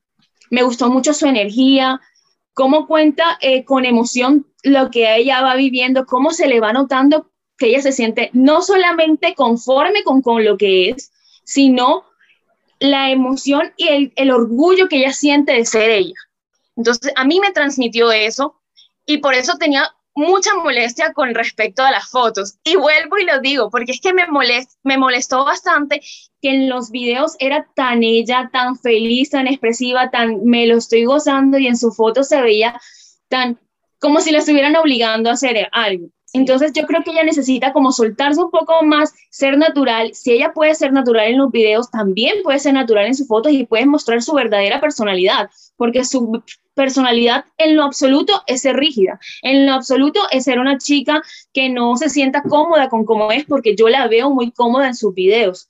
me 0.50 0.64
gustó 0.64 0.90
mucho 0.90 1.14
su 1.14 1.28
energía, 1.28 2.02
cómo 2.54 2.88
cuenta 2.88 3.38
eh, 3.42 3.64
con 3.64 3.86
emoción 3.86 4.48
lo 4.64 4.90
que 4.90 5.16
ella 5.16 5.42
va 5.42 5.56
viviendo, 5.56 6.06
cómo 6.06 6.32
se 6.32 6.48
le 6.48 6.60
va 6.60 6.74
notando 6.74 7.32
que 7.58 7.68
ella 7.68 7.82
se 7.82 7.92
siente 7.92 8.32
no 8.34 8.62
solamente 8.62 9.36
conforme 9.36 10.04
con, 10.04 10.22
con 10.22 10.44
lo 10.44 10.58
que 10.58 10.90
es, 10.90 11.12
sino 11.44 12.06
la 12.80 13.10
emoción 13.10 13.74
y 13.78 14.12
el, 14.16 14.32
orgullo 14.32 14.88
que 14.88 14.98
ella 14.98 15.14
siente 15.14 15.54
de 15.54 15.66
ser 15.66 15.90
ella. 15.90 16.16
Entonces, 16.76 17.14
a 17.16 17.24
mí 17.26 17.40
me 17.40 17.52
transmitió 17.52 18.12
eso 18.12 18.62
y 19.06 19.18
por 19.18 19.34
eso 19.34 19.58
tenía 19.58 19.90
mucha 20.14 20.56
molestia 20.56 21.14
con 21.14 21.34
respecto 21.34 21.84
a 21.84 21.92
las 21.92 22.10
fotos. 22.10 22.58
Y 22.64 22.76
vuelvo 22.76 23.18
y 23.18 23.26
lo 23.26 23.40
digo, 23.40 23.70
porque 23.70 23.92
es 23.92 24.02
que 24.02 24.14
me, 24.14 24.28
molest, 24.28 24.72
me 24.84 24.98
molestó 24.98 25.46
bastante 25.46 26.02
que 26.42 26.50
en 26.50 26.70
los 26.70 26.92
videos 26.92 27.36
era 27.40 27.68
tan 27.76 28.04
ella, 28.04 28.50
tan 28.52 28.78
feliz, 28.78 29.30
tan 29.30 29.48
expresiva, 29.48 30.10
tan 30.12 30.46
me 30.46 30.68
lo 30.68 30.78
estoy 30.78 31.06
gozando 31.06 31.58
y 31.58 31.68
en 31.68 31.78
su 31.78 31.92
foto 31.92 32.24
se 32.24 32.42
veía 32.42 32.80
tan 33.30 33.60
como 34.00 34.22
si 34.22 34.32
la 34.32 34.40
estuvieran 34.40 34.76
obligando 34.76 35.30
a 35.30 35.34
hacer 35.34 35.68
algo. 35.72 36.08
Entonces 36.36 36.74
yo 36.74 36.86
creo 36.86 37.02
que 37.02 37.12
ella 37.12 37.24
necesita 37.24 37.72
como 37.72 37.94
soltarse 37.94 38.44
un 38.44 38.52
poco 38.52 38.84
más, 38.84 39.14
ser 39.30 39.58
natural. 39.58 40.14
Si 40.14 40.34
ella 40.34 40.52
puede 40.52 40.76
ser 40.76 40.92
natural 40.92 41.28
en 41.28 41.38
los 41.38 41.50
videos, 41.50 41.90
también 41.90 42.44
puede 42.44 42.60
ser 42.60 42.74
natural 42.74 43.06
en 43.06 43.16
sus 43.16 43.26
fotos 43.26 43.54
y 43.54 43.66
puede 43.66 43.86
mostrar 43.86 44.22
su 44.22 44.34
verdadera 44.34 44.82
personalidad, 44.82 45.50
porque 45.78 46.04
su 46.04 46.44
personalidad 46.74 47.46
en 47.58 47.78
lo 47.78 47.86
absoluto 47.86 48.44
es 48.48 48.64
ser 48.64 48.76
rígida, 48.76 49.18
en 49.44 49.66
lo 49.66 49.72
absoluto 49.72 50.20
es 50.30 50.44
ser 50.44 50.60
una 50.60 50.78
chica 50.78 51.22
que 51.54 51.70
no 51.70 51.96
se 51.96 52.10
sienta 52.10 52.44
cómoda 52.44 52.90
con 52.90 53.06
cómo 53.06 53.32
es, 53.32 53.46
porque 53.46 53.74
yo 53.74 53.88
la 53.88 54.06
veo 54.10 54.30
muy 54.30 54.52
cómoda 54.52 54.88
en 54.88 54.96
sus 54.96 55.14
videos. 55.14 55.70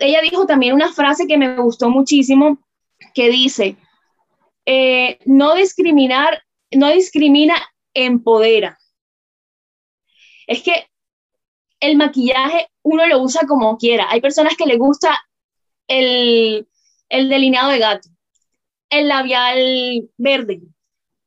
Ella 0.00 0.20
dijo 0.22 0.44
también 0.44 0.74
una 0.74 0.92
frase 0.92 1.28
que 1.28 1.38
me 1.38 1.56
gustó 1.58 1.88
muchísimo, 1.88 2.58
que 3.14 3.30
dice, 3.30 3.76
eh, 4.66 5.20
no 5.24 5.54
discriminar, 5.54 6.42
no 6.72 6.88
discrimina, 6.88 7.54
empodera 7.94 8.77
es 10.48 10.62
que 10.62 10.88
el 11.78 11.96
maquillaje 11.96 12.68
uno 12.82 13.06
lo 13.06 13.20
usa 13.20 13.42
como 13.46 13.76
quiera. 13.78 14.06
Hay 14.10 14.20
personas 14.20 14.56
que 14.56 14.66
le 14.66 14.76
gusta 14.76 15.16
el, 15.86 16.66
delineado 17.10 17.70
de 17.70 17.78
gato, 17.78 18.08
el 18.90 19.06
labial 19.08 20.10
verde, 20.16 20.62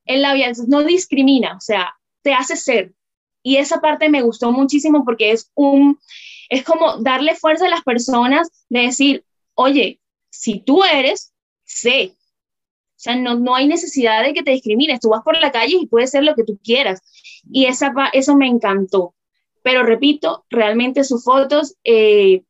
el 0.06 0.24
labial 0.24 0.54
no 0.68 0.84
discrimina, 0.84 1.56
o 1.56 1.62
sea, 1.62 1.96
te 2.24 2.34
hace 2.34 2.58
ser. 2.58 2.94
Y 3.44 3.58
esa 3.58 3.80
parte 3.80 4.10
me 4.10 4.22
gustó 4.22 4.52
muchísimo 4.52 5.06
porque 5.06 5.32
es 5.32 5.52
un, 5.56 6.00
es 6.50 6.64
como 6.64 6.98
darle 6.98 7.36
fuerza 7.36 7.68
a 7.68 7.70
las 7.70 7.84
personas 7.84 8.50
de 8.70 8.82
decir, 8.82 9.26
oye, 9.54 10.00
si 10.32 10.60
tú 10.60 10.84
eres, 10.84 11.32
sé. 11.64 12.16
O 12.16 13.04
sea, 13.04 13.16
no, 13.16 13.36
no 13.36 13.56
hay 13.56 13.68
necesidad 13.68 14.24
de 14.24 14.34
que 14.34 14.44
te 14.44 14.52
discrimines. 14.52 15.00
Tú 15.00 15.10
vas 15.10 15.24
por 15.24 15.40
la 15.40 15.52
calle 15.52 15.78
y 15.80 15.88
puedes 15.88 16.12
ser 16.12 16.24
lo 16.24 16.36
que 16.36 16.44
tú 16.44 16.60
quieras. 16.64 17.02
Y 17.50 17.66
esa, 17.66 17.94
eso 18.14 18.36
me 18.36 18.48
encantó. 18.48 19.16
Pero 19.64 19.84
repito, 19.84 20.46
realmente 20.50 21.04
sus 21.04 21.24
fotos 21.24 21.76
eh, 21.84 22.44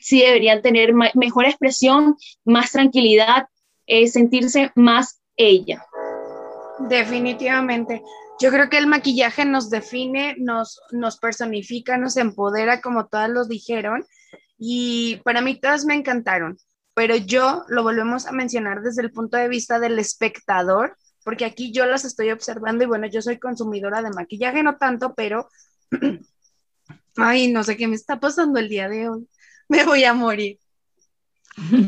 sí 0.00 0.20
deberían 0.20 0.62
tener 0.62 0.92
mejor 0.92 1.46
expresión, 1.46 2.16
más 2.44 2.72
tranquilidad, 2.72 3.46
eh, 3.86 4.06
sentirse 4.08 4.72
más 4.74 5.20
ella. 5.36 5.84
Definitivamente. 6.88 8.02
Yo 8.40 8.50
creo 8.50 8.68
que 8.68 8.78
el 8.78 8.86
maquillaje 8.86 9.44
nos 9.44 9.68
define, 9.68 10.36
nos, 10.38 10.80
nos 10.92 11.18
personifica, 11.18 11.96
nos 11.96 12.16
empodera, 12.16 12.80
como 12.80 13.06
todas 13.06 13.28
los 13.28 13.48
dijeron. 13.48 14.04
Y 14.56 15.16
para 15.24 15.40
mí 15.40 15.58
todas 15.58 15.84
me 15.84 15.94
encantaron. 15.94 16.56
Pero 16.94 17.16
yo 17.16 17.64
lo 17.68 17.82
volvemos 17.82 18.26
a 18.26 18.32
mencionar 18.32 18.82
desde 18.82 19.02
el 19.02 19.12
punto 19.12 19.36
de 19.36 19.48
vista 19.48 19.78
del 19.78 19.98
espectador, 19.98 20.96
porque 21.28 21.44
aquí 21.44 21.72
yo 21.72 21.84
las 21.84 22.06
estoy 22.06 22.30
observando 22.30 22.84
y 22.84 22.86
bueno, 22.86 23.06
yo 23.06 23.20
soy 23.20 23.38
consumidora 23.38 24.00
de 24.00 24.08
maquillaje, 24.08 24.62
no 24.62 24.78
tanto, 24.78 25.12
pero 25.14 25.50
ay, 27.18 27.52
no 27.52 27.62
sé 27.64 27.76
qué 27.76 27.86
me 27.86 27.96
está 27.96 28.18
pasando 28.18 28.58
el 28.58 28.70
día 28.70 28.88
de 28.88 29.10
hoy, 29.10 29.28
me 29.68 29.84
voy 29.84 30.04
a 30.04 30.14
morir. 30.14 30.58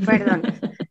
Perdón. 0.05 0.43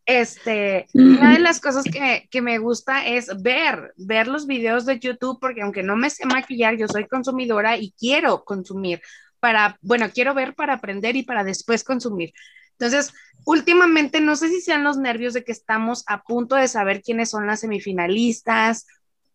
Este, 0.04 0.88
una 0.96 1.34
de 1.34 1.40
las 1.42 1.62
cosas 1.62 1.84
que, 1.84 2.28
que, 2.32 2.42
me 2.42 2.58
gusta 2.58 3.06
es 3.06 3.30
ver, 3.40 3.94
ver 3.98 4.28
los 4.28 4.48
videos 4.48 4.88
de 4.88 4.98
YouTube, 4.98 5.38
porque 5.40 5.62
aunque 5.62 5.84
no 5.84 5.96
me 5.96 6.10
sé 6.10 6.26
maquillar, 6.26 6.76
yo 6.76 6.88
soy 6.88 7.06
consumidora 7.06 7.78
y 7.78 7.92
quiero 8.00 8.44
consumir 8.46 9.00
para, 9.40 9.78
bueno, 9.84 10.10
quiero 10.12 10.34
ver 10.34 10.56
para 10.56 10.74
aprender 10.74 11.16
y 11.16 11.22
para 11.22 11.44
después 11.44 11.84
consumir. 11.84 12.34
Entonces, 12.80 13.14
últimamente 13.46 14.22
no 14.22 14.36
sé 14.36 14.50
si 14.50 14.62
sean 14.62 14.84
los 14.84 14.98
nervios 14.98 15.34
de 15.34 15.44
que 15.44 15.52
estamos 15.52 16.04
a 16.08 16.24
punto 16.24 16.56
de 16.56 16.68
saber 16.68 17.02
quiénes 17.02 17.30
son 17.30 17.46
las 17.46 17.60
semifinalistas. 17.60 18.88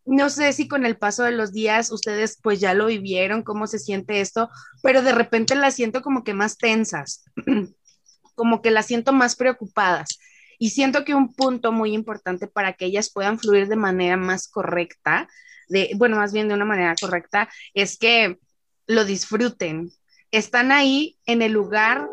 No 0.03 0.29
sé 0.29 0.53
si 0.53 0.67
con 0.67 0.85
el 0.85 0.97
paso 0.97 1.23
de 1.23 1.31
los 1.31 1.51
días 1.51 1.91
ustedes 1.91 2.39
pues 2.41 2.59
ya 2.59 2.73
lo 2.73 2.87
vivieron, 2.87 3.43
cómo 3.43 3.67
se 3.67 3.79
siente 3.79 4.21
esto, 4.21 4.49
pero 4.81 5.01
de 5.01 5.11
repente 5.11 5.55
las 5.55 5.75
siento 5.75 6.01
como 6.01 6.23
que 6.23 6.33
más 6.33 6.57
tensas, 6.57 7.23
como 8.35 8.61
que 8.61 8.71
las 8.71 8.87
siento 8.87 9.13
más 9.13 9.35
preocupadas. 9.35 10.19
Y 10.57 10.69
siento 10.69 11.03
que 11.03 11.13
un 11.13 11.33
punto 11.33 11.71
muy 11.71 11.93
importante 11.93 12.47
para 12.47 12.73
que 12.73 12.85
ellas 12.85 13.11
puedan 13.11 13.39
fluir 13.39 13.67
de 13.67 13.75
manera 13.75 14.17
más 14.17 14.47
correcta, 14.47 15.27
de, 15.67 15.91
bueno, 15.97 16.17
más 16.17 16.33
bien 16.33 16.47
de 16.47 16.53
una 16.53 16.65
manera 16.65 16.95
correcta, 16.99 17.49
es 17.73 17.97
que 17.97 18.39
lo 18.87 19.05
disfruten. 19.05 19.91
Están 20.31 20.71
ahí 20.71 21.17
en 21.25 21.41
el 21.41 21.51
lugar 21.51 22.07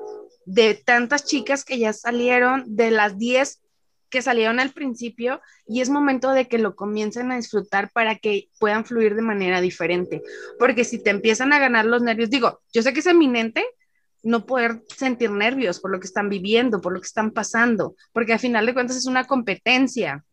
de 0.44 0.74
tantas 0.74 1.24
chicas 1.24 1.64
que 1.64 1.78
ya 1.78 1.92
salieron, 1.92 2.64
de 2.66 2.90
las 2.90 3.18
10 3.18 3.60
que 4.10 4.22
salieron 4.22 4.60
al 4.60 4.72
principio, 4.72 5.40
y 5.66 5.80
es 5.80 5.88
momento 5.88 6.32
de 6.32 6.46
que 6.46 6.58
lo 6.58 6.76
comiencen 6.76 7.32
a 7.32 7.36
disfrutar 7.36 7.90
para 7.92 8.16
que 8.16 8.50
puedan 8.60 8.84
fluir 8.84 9.14
de 9.14 9.22
manera 9.22 9.62
diferente. 9.62 10.22
Porque 10.58 10.84
si 10.84 11.02
te 11.02 11.08
empiezan 11.08 11.52
a 11.54 11.58
ganar 11.58 11.86
los 11.86 12.02
nervios, 12.02 12.28
digo, 12.28 12.60
yo 12.74 12.82
sé 12.82 12.92
que 12.92 13.00
es 13.00 13.06
eminente 13.06 13.64
no 14.22 14.46
poder 14.46 14.82
sentir 14.94 15.30
nervios 15.30 15.80
por 15.80 15.90
lo 15.90 15.98
que 15.98 16.06
están 16.06 16.28
viviendo, 16.28 16.80
por 16.80 16.92
lo 16.92 17.00
que 17.00 17.06
están 17.06 17.32
pasando, 17.32 17.96
porque 18.12 18.34
al 18.34 18.38
final 18.38 18.66
de 18.66 18.74
cuentas 18.74 18.96
es 18.96 19.06
una 19.06 19.24
competencia. 19.24 20.24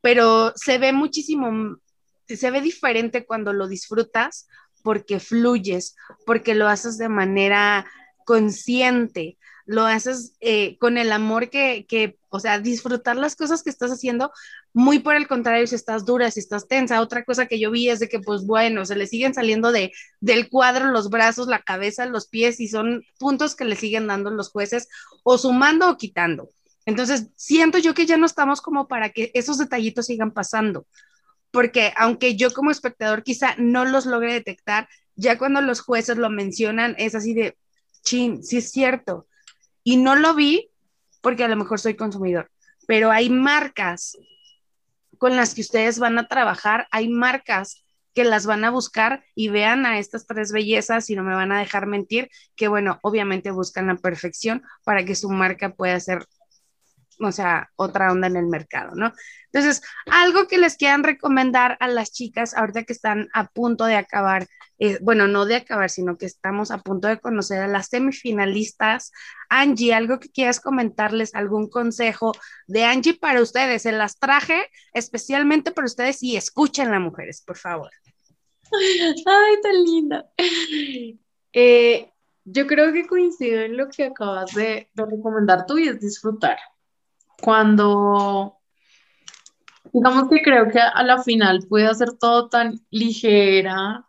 Pero 0.00 0.52
se 0.56 0.78
ve 0.78 0.92
muchísimo, 0.92 1.78
se 2.26 2.50
ve 2.50 2.60
diferente 2.60 3.24
cuando 3.24 3.52
lo 3.52 3.68
disfrutas 3.68 4.46
porque 4.82 5.20
fluyes, 5.20 5.96
porque 6.26 6.54
lo 6.54 6.68
haces 6.68 6.98
de 6.98 7.08
manera 7.08 7.86
consciente, 8.24 9.38
lo 9.66 9.86
haces 9.86 10.34
eh, 10.40 10.76
con 10.78 10.98
el 10.98 11.10
amor 11.12 11.48
que, 11.48 11.86
que, 11.88 12.18
o 12.28 12.38
sea, 12.38 12.58
disfrutar 12.58 13.16
las 13.16 13.34
cosas 13.34 13.62
que 13.62 13.70
estás 13.70 13.90
haciendo, 13.90 14.30
muy 14.72 14.98
por 14.98 15.14
el 15.14 15.26
contrario, 15.26 15.66
si 15.66 15.74
estás 15.74 16.04
dura, 16.04 16.30
si 16.30 16.40
estás 16.40 16.68
tensa, 16.68 17.00
otra 17.00 17.24
cosa 17.24 17.46
que 17.46 17.58
yo 17.58 17.70
vi 17.70 17.88
es 17.88 18.00
de 18.00 18.08
que, 18.08 18.20
pues 18.20 18.44
bueno, 18.44 18.84
se 18.84 18.96
le 18.96 19.06
siguen 19.06 19.32
saliendo 19.34 19.72
de, 19.72 19.92
del 20.20 20.50
cuadro 20.50 20.90
los 20.90 21.08
brazos, 21.08 21.46
la 21.46 21.62
cabeza, 21.62 22.06
los 22.06 22.28
pies, 22.28 22.60
y 22.60 22.68
son 22.68 23.04
puntos 23.18 23.54
que 23.54 23.64
le 23.64 23.76
siguen 23.76 24.06
dando 24.06 24.30
los 24.30 24.50
jueces, 24.50 24.88
o 25.22 25.38
sumando 25.38 25.88
o 25.88 25.96
quitando. 25.96 26.50
Entonces, 26.86 27.28
siento 27.36 27.78
yo 27.78 27.94
que 27.94 28.06
ya 28.06 28.18
no 28.18 28.26
estamos 28.26 28.60
como 28.60 28.86
para 28.88 29.10
que 29.10 29.30
esos 29.34 29.56
detallitos 29.56 30.06
sigan 30.06 30.32
pasando, 30.32 30.86
porque 31.50 31.92
aunque 31.96 32.36
yo 32.36 32.52
como 32.52 32.70
espectador 32.70 33.22
quizá 33.22 33.54
no 33.56 33.84
los 33.86 34.04
logre 34.06 34.34
detectar, 34.34 34.88
ya 35.16 35.38
cuando 35.38 35.62
los 35.62 35.80
jueces 35.80 36.18
lo 36.18 36.28
mencionan, 36.28 36.94
es 36.98 37.14
así 37.14 37.32
de, 37.32 37.56
chin, 38.04 38.44
sí 38.44 38.58
es 38.58 38.70
cierto. 38.70 39.26
Y 39.82 39.96
no 39.96 40.14
lo 40.14 40.34
vi 40.34 40.70
porque 41.20 41.44
a 41.44 41.48
lo 41.48 41.56
mejor 41.56 41.80
soy 41.80 41.94
consumidor, 41.96 42.50
pero 42.86 43.10
hay 43.10 43.30
marcas 43.30 44.16
con 45.18 45.36
las 45.36 45.54
que 45.54 45.62
ustedes 45.62 45.98
van 45.98 46.18
a 46.18 46.28
trabajar, 46.28 46.86
hay 46.90 47.08
marcas 47.08 47.84
que 48.14 48.24
las 48.24 48.46
van 48.46 48.64
a 48.64 48.70
buscar 48.70 49.24
y 49.34 49.48
vean 49.48 49.86
a 49.86 49.98
estas 49.98 50.26
tres 50.26 50.52
bellezas 50.52 51.10
y 51.10 51.16
no 51.16 51.24
me 51.24 51.34
van 51.34 51.50
a 51.50 51.58
dejar 51.58 51.86
mentir, 51.86 52.30
que 52.54 52.68
bueno, 52.68 53.00
obviamente 53.02 53.50
buscan 53.50 53.88
la 53.88 53.96
perfección 53.96 54.62
para 54.84 55.04
que 55.04 55.16
su 55.16 55.28
marca 55.30 55.74
pueda 55.74 55.98
ser 55.98 56.24
o 57.20 57.32
sea, 57.32 57.70
otra 57.76 58.12
onda 58.12 58.26
en 58.26 58.36
el 58.36 58.46
mercado, 58.46 58.94
¿no? 58.94 59.12
Entonces, 59.54 59.82
algo 60.10 60.48
que 60.48 60.58
les 60.58 60.76
quieran 60.76 61.04
recomendar 61.04 61.76
a 61.78 61.86
las 61.86 62.10
chicas 62.10 62.54
ahorita 62.54 62.82
que 62.82 62.92
están 62.92 63.28
a 63.34 63.46
punto 63.46 63.84
de 63.84 63.94
acabar, 63.94 64.48
eh, 64.80 64.98
bueno, 65.00 65.28
no 65.28 65.44
de 65.44 65.54
acabar, 65.54 65.90
sino 65.90 66.18
que 66.18 66.26
estamos 66.26 66.72
a 66.72 66.78
punto 66.78 67.06
de 67.06 67.20
conocer 67.20 67.60
a 67.62 67.68
las 67.68 67.86
semifinalistas. 67.86 69.12
Angie, 69.48 69.94
algo 69.94 70.18
que 70.18 70.28
quieras 70.28 70.58
comentarles, 70.58 71.36
algún 71.36 71.70
consejo 71.70 72.32
de 72.66 72.84
Angie 72.84 73.14
para 73.14 73.40
ustedes, 73.40 73.82
se 73.82 73.92
las 73.92 74.18
traje 74.18 74.68
especialmente 74.92 75.70
para 75.70 75.86
ustedes 75.86 76.20
y 76.24 76.36
escuchen 76.36 76.90
las 76.90 77.00
mujeres, 77.00 77.40
por 77.46 77.56
favor. 77.56 77.90
Ay, 78.72 79.60
tan 79.62 79.84
linda. 79.84 80.26
Eh, 81.52 82.10
yo 82.44 82.66
creo 82.66 82.92
que 82.92 83.06
coincido 83.06 83.60
en 83.60 83.76
lo 83.76 83.88
que 83.88 84.06
acabas 84.06 84.52
de, 84.52 84.90
de 84.92 85.06
recomendar 85.06 85.64
tú 85.66 85.78
y 85.78 85.86
es 85.86 86.00
disfrutar 86.00 86.58
cuando, 87.40 88.58
digamos 89.92 90.28
que 90.28 90.42
creo 90.42 90.68
que 90.68 90.80
a 90.80 91.02
la 91.02 91.22
final 91.22 91.66
puede 91.68 91.94
ser 91.94 92.12
todo 92.18 92.48
tan 92.48 92.80
ligera, 92.90 94.06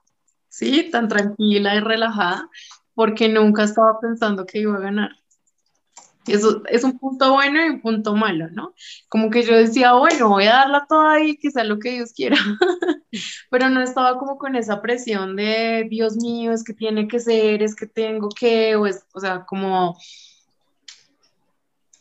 ¿sí? 0.49 0.89
Tan 0.91 1.07
tranquila 1.07 1.75
y 1.75 1.79
relajada, 1.79 2.49
porque 2.93 3.29
nunca 3.29 3.63
estaba 3.63 3.99
pensando 3.99 4.45
que 4.45 4.59
iba 4.59 4.75
a 4.77 4.79
ganar. 4.79 5.11
Eso 6.27 6.63
es 6.67 6.83
un 6.83 6.97
punto 6.97 7.33
bueno 7.33 7.63
y 7.63 7.69
un 7.69 7.81
punto 7.81 8.15
malo, 8.15 8.49
¿no? 8.49 8.73
Como 9.09 9.29
que 9.29 9.43
yo 9.43 9.55
decía, 9.55 9.93
bueno, 9.93 10.29
voy 10.29 10.45
a 10.45 10.53
darla 10.53 10.85
toda 10.89 11.13
ahí, 11.13 11.37
que 11.37 11.51
sea 11.51 11.63
lo 11.63 11.77
que 11.77 11.91
Dios 11.91 12.13
quiera, 12.13 12.37
pero 13.51 13.69
no 13.69 13.81
estaba 13.81 14.17
como 14.17 14.37
con 14.37 14.55
esa 14.55 14.81
presión 14.81 15.35
de, 15.35 15.85
Dios 15.89 16.15
mío, 16.17 16.51
es 16.51 16.63
que 16.63 16.73
tiene 16.73 17.07
que 17.07 17.19
ser, 17.19 17.61
es 17.61 17.75
que 17.75 17.85
tengo 17.85 18.29
que, 18.29 18.75
o, 18.75 18.87
es, 18.87 19.05
o 19.13 19.19
sea, 19.19 19.45
como 19.45 19.97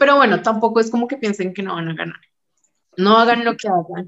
pero 0.04 0.16
bueno, 0.16 0.42
tampoco 0.42 0.80
es 0.80 0.90
como 0.90 1.08
que 1.08 1.16
piensen 1.16 1.54
que 1.54 1.62
no 1.62 1.76
van 1.76 1.88
a 1.88 1.94
ganar. 1.94 2.20
No 2.98 3.16
hagan 3.16 3.42
lo 3.42 3.56
que 3.56 3.68
hagan. 3.68 4.06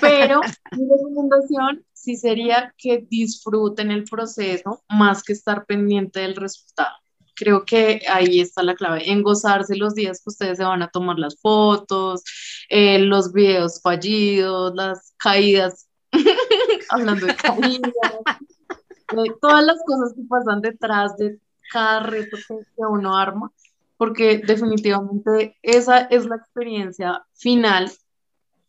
Pero 0.00 0.40
mi 0.72 0.82
recomendación 0.82 1.84
sí 1.92 2.16
sería 2.16 2.74
que 2.76 3.06
disfruten 3.08 3.92
el 3.92 4.02
proceso 4.02 4.82
más 4.88 5.22
que 5.22 5.32
estar 5.32 5.64
pendiente 5.64 6.18
del 6.18 6.34
resultado. 6.34 6.96
Creo 7.36 7.64
que 7.64 8.02
ahí 8.08 8.40
está 8.40 8.64
la 8.64 8.74
clave, 8.74 9.08
en 9.08 9.22
gozarse 9.22 9.76
los 9.76 9.94
días 9.94 10.20
que 10.24 10.30
ustedes 10.30 10.58
se 10.58 10.64
van 10.64 10.82
a 10.82 10.88
tomar 10.88 11.20
las 11.20 11.40
fotos, 11.40 12.24
eh, 12.68 12.98
los 12.98 13.32
videos 13.32 13.80
fallidos, 13.80 14.74
las 14.74 15.14
caídas, 15.18 15.86
hablando 16.88 17.26
de 17.26 17.36
caídas, 17.36 17.92
eh, 19.12 19.32
todas 19.40 19.64
las 19.64 19.78
cosas 19.86 20.14
que 20.16 20.22
pasan 20.28 20.62
detrás 20.62 21.16
de 21.16 21.38
cada 21.70 22.00
reto 22.00 22.36
que 22.48 22.82
uno 22.88 23.16
arma 23.16 23.52
porque 23.96 24.38
definitivamente 24.38 25.56
esa 25.62 26.00
es 26.00 26.26
la 26.26 26.36
experiencia 26.36 27.24
final 27.34 27.90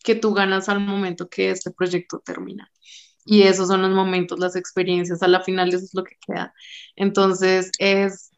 que 0.04 0.16
tú 0.16 0.34
ganas 0.34 0.70
al 0.70 0.80
momento 0.80 1.30
que 1.30 1.52
este 1.52 1.72
proyecto 1.72 2.22
termina. 2.26 2.72
Y 3.26 3.44
esos 3.44 3.68
son 3.68 3.82
los 3.82 3.92
momentos, 3.92 4.40
las 4.40 4.56
experiencias, 4.56 5.22
a 5.22 5.28
la 5.28 5.42
final 5.42 5.70
eso 5.70 5.84
es 5.84 5.94
lo 5.94 6.04
que 6.04 6.16
queda. 6.26 6.54
Entonces 6.96 7.72
es, 7.78 8.32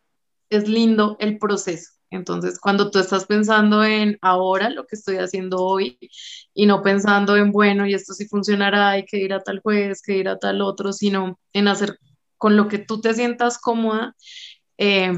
es 0.49 0.67
lindo 0.67 1.15
el 1.19 1.37
proceso. 1.37 1.91
Entonces, 2.11 2.59
cuando 2.59 2.89
tú 2.89 2.97
estás 2.97 3.25
pensando 3.25 3.83
en 3.83 4.17
ahora, 4.21 4.69
lo 4.71 4.87
que 4.87 4.95
estoy 4.95 5.17
haciendo 5.17 5.57
hoy, 5.57 5.99
y 6.55 6.65
no 6.65 6.81
pensando 6.81 7.37
en, 7.37 7.51
bueno, 7.51 7.85
y 7.85 7.93
esto 7.93 8.13
sí 8.13 8.27
funcionará, 8.27 8.89
hay 8.89 9.05
que 9.05 9.17
ir 9.17 9.31
a 9.33 9.41
tal 9.41 9.59
juez, 9.59 10.01
que 10.01 10.17
ir 10.17 10.27
a 10.27 10.39
tal 10.39 10.61
otro, 10.61 10.91
sino 10.91 11.39
en 11.53 11.67
hacer 11.67 11.99
con 12.37 12.55
lo 12.55 12.67
que 12.67 12.79
tú 12.79 12.99
te 13.01 13.13
sientas 13.13 13.59
cómoda, 13.59 14.15
eh, 14.77 15.13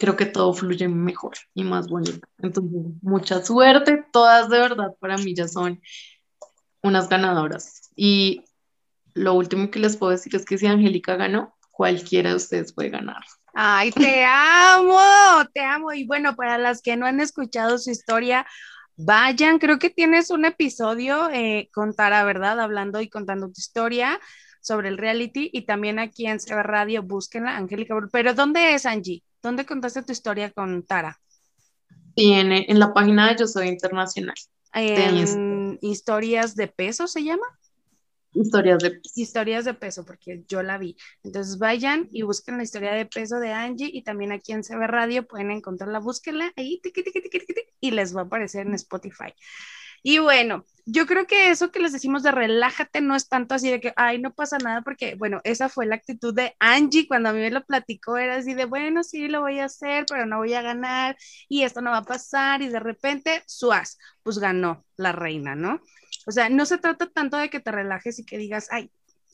creo 0.00 0.16
que 0.16 0.26
todo 0.26 0.54
fluye 0.54 0.88
mejor 0.88 1.34
y 1.52 1.62
más 1.62 1.88
bonito. 1.88 2.26
Entonces, 2.38 2.72
mucha 3.02 3.44
suerte. 3.44 4.02
Todas 4.10 4.48
de 4.48 4.58
verdad 4.58 4.94
para 4.98 5.18
mí 5.18 5.34
ya 5.34 5.46
son 5.46 5.80
unas 6.82 7.08
ganadoras. 7.10 7.90
Y 7.94 8.46
lo 9.12 9.34
último 9.34 9.70
que 9.70 9.78
les 9.78 9.98
puedo 9.98 10.12
decir 10.12 10.34
es 10.34 10.46
que 10.46 10.56
si 10.56 10.66
Angélica 10.66 11.16
ganó, 11.16 11.54
cualquiera 11.70 12.30
de 12.30 12.36
ustedes 12.36 12.72
puede 12.72 12.88
ganar. 12.88 13.22
Ay, 13.52 13.92
te 13.92 14.24
amo, 14.26 14.98
te 15.52 15.60
amo. 15.60 15.92
Y 15.92 16.06
bueno, 16.06 16.34
para 16.34 16.56
las 16.56 16.80
que 16.80 16.96
no 16.96 17.04
han 17.04 17.20
escuchado 17.20 17.76
su 17.76 17.90
historia, 17.90 18.46
vayan, 18.96 19.58
creo 19.58 19.78
que 19.78 19.90
tienes 19.90 20.30
un 20.30 20.46
episodio 20.46 21.28
eh, 21.30 21.68
con 21.74 21.94
Tara, 21.94 22.24
¿verdad? 22.24 22.58
Hablando 22.58 23.02
y 23.02 23.10
contando 23.10 23.48
tu 23.48 23.58
historia 23.58 24.18
sobre 24.62 24.88
el 24.88 24.96
reality 24.96 25.50
y 25.52 25.66
también 25.66 25.98
aquí 25.98 26.26
en 26.26 26.38
CB 26.38 26.62
Radio, 26.62 27.02
búsquenla, 27.02 27.58
Angélica. 27.58 27.94
Pero 28.10 28.32
¿dónde 28.32 28.72
es 28.72 28.86
Angie? 28.86 29.22
¿Dónde 29.42 29.66
contaste 29.66 30.02
tu 30.02 30.12
historia 30.12 30.50
con 30.50 30.82
Tara? 30.82 31.18
Sí, 32.16 32.32
en, 32.32 32.78
la 32.78 32.92
página 32.92 33.28
de 33.28 33.38
Yo 33.38 33.46
Soy 33.46 33.68
Internacional. 33.68 34.34
En 34.74 35.78
historias 35.80 36.54
de 36.54 36.68
peso 36.68 37.06
se 37.06 37.24
llama. 37.24 37.46
Historias 38.32 38.82
de 38.82 38.90
peso. 38.92 39.12
Historias 39.16 39.64
de 39.64 39.74
peso, 39.74 40.04
porque 40.04 40.44
yo 40.46 40.62
la 40.62 40.78
vi. 40.78 40.96
Entonces 41.24 41.58
vayan 41.58 42.08
y 42.12 42.22
busquen 42.22 42.58
la 42.58 42.62
historia 42.62 42.92
de 42.92 43.06
peso 43.06 43.40
de 43.40 43.52
Angie 43.52 43.90
y 43.92 44.02
también 44.02 44.32
aquí 44.32 44.52
en 44.52 44.62
CB 44.62 44.86
Radio 44.86 45.26
pueden 45.26 45.50
encontrarla, 45.50 45.98
búsquenla 45.98 46.52
ahí 46.56 46.80
y 47.80 47.90
les 47.90 48.14
va 48.14 48.20
a 48.20 48.24
aparecer 48.24 48.66
en 48.66 48.74
Spotify. 48.74 49.34
Y 50.02 50.18
bueno, 50.18 50.64
yo 50.86 51.06
creo 51.06 51.26
que 51.26 51.50
eso 51.50 51.70
que 51.70 51.80
les 51.80 51.92
decimos 51.92 52.22
de 52.22 52.32
relájate 52.32 53.00
no 53.00 53.14
es 53.14 53.28
tanto 53.28 53.54
así 53.54 53.70
de 53.70 53.80
que, 53.80 53.92
ay, 53.96 54.20
no 54.20 54.34
pasa 54.34 54.58
nada, 54.58 54.82
porque, 54.82 55.14
bueno, 55.14 55.40
esa 55.44 55.68
fue 55.68 55.86
la 55.86 55.94
actitud 55.96 56.34
de 56.34 56.56
Angie 56.58 57.06
cuando 57.06 57.28
a 57.28 57.32
mí 57.32 57.40
me 57.40 57.50
lo 57.50 57.64
platicó, 57.64 58.16
era 58.16 58.36
así 58.36 58.54
de, 58.54 58.64
bueno, 58.64 59.04
sí, 59.04 59.28
lo 59.28 59.40
voy 59.42 59.60
a 59.60 59.66
hacer, 59.66 60.04
pero 60.08 60.26
no 60.26 60.38
voy 60.38 60.54
a 60.54 60.62
ganar 60.62 61.16
y 61.48 61.62
esto 61.62 61.80
no 61.80 61.90
va 61.90 61.98
a 61.98 62.04
pasar 62.04 62.62
y 62.62 62.68
de 62.68 62.80
repente, 62.80 63.42
suaz, 63.46 63.98
pues 64.22 64.38
ganó 64.38 64.84
la 64.96 65.12
reina, 65.12 65.54
¿no? 65.54 65.80
O 66.26 66.32
sea, 66.32 66.48
no 66.48 66.66
se 66.66 66.78
trata 66.78 67.06
tanto 67.06 67.36
de 67.36 67.50
que 67.50 67.60
te 67.60 67.70
relajes 67.70 68.18
y 68.18 68.24
que 68.24 68.38
digas, 68.38 68.68
ay, 68.70 68.90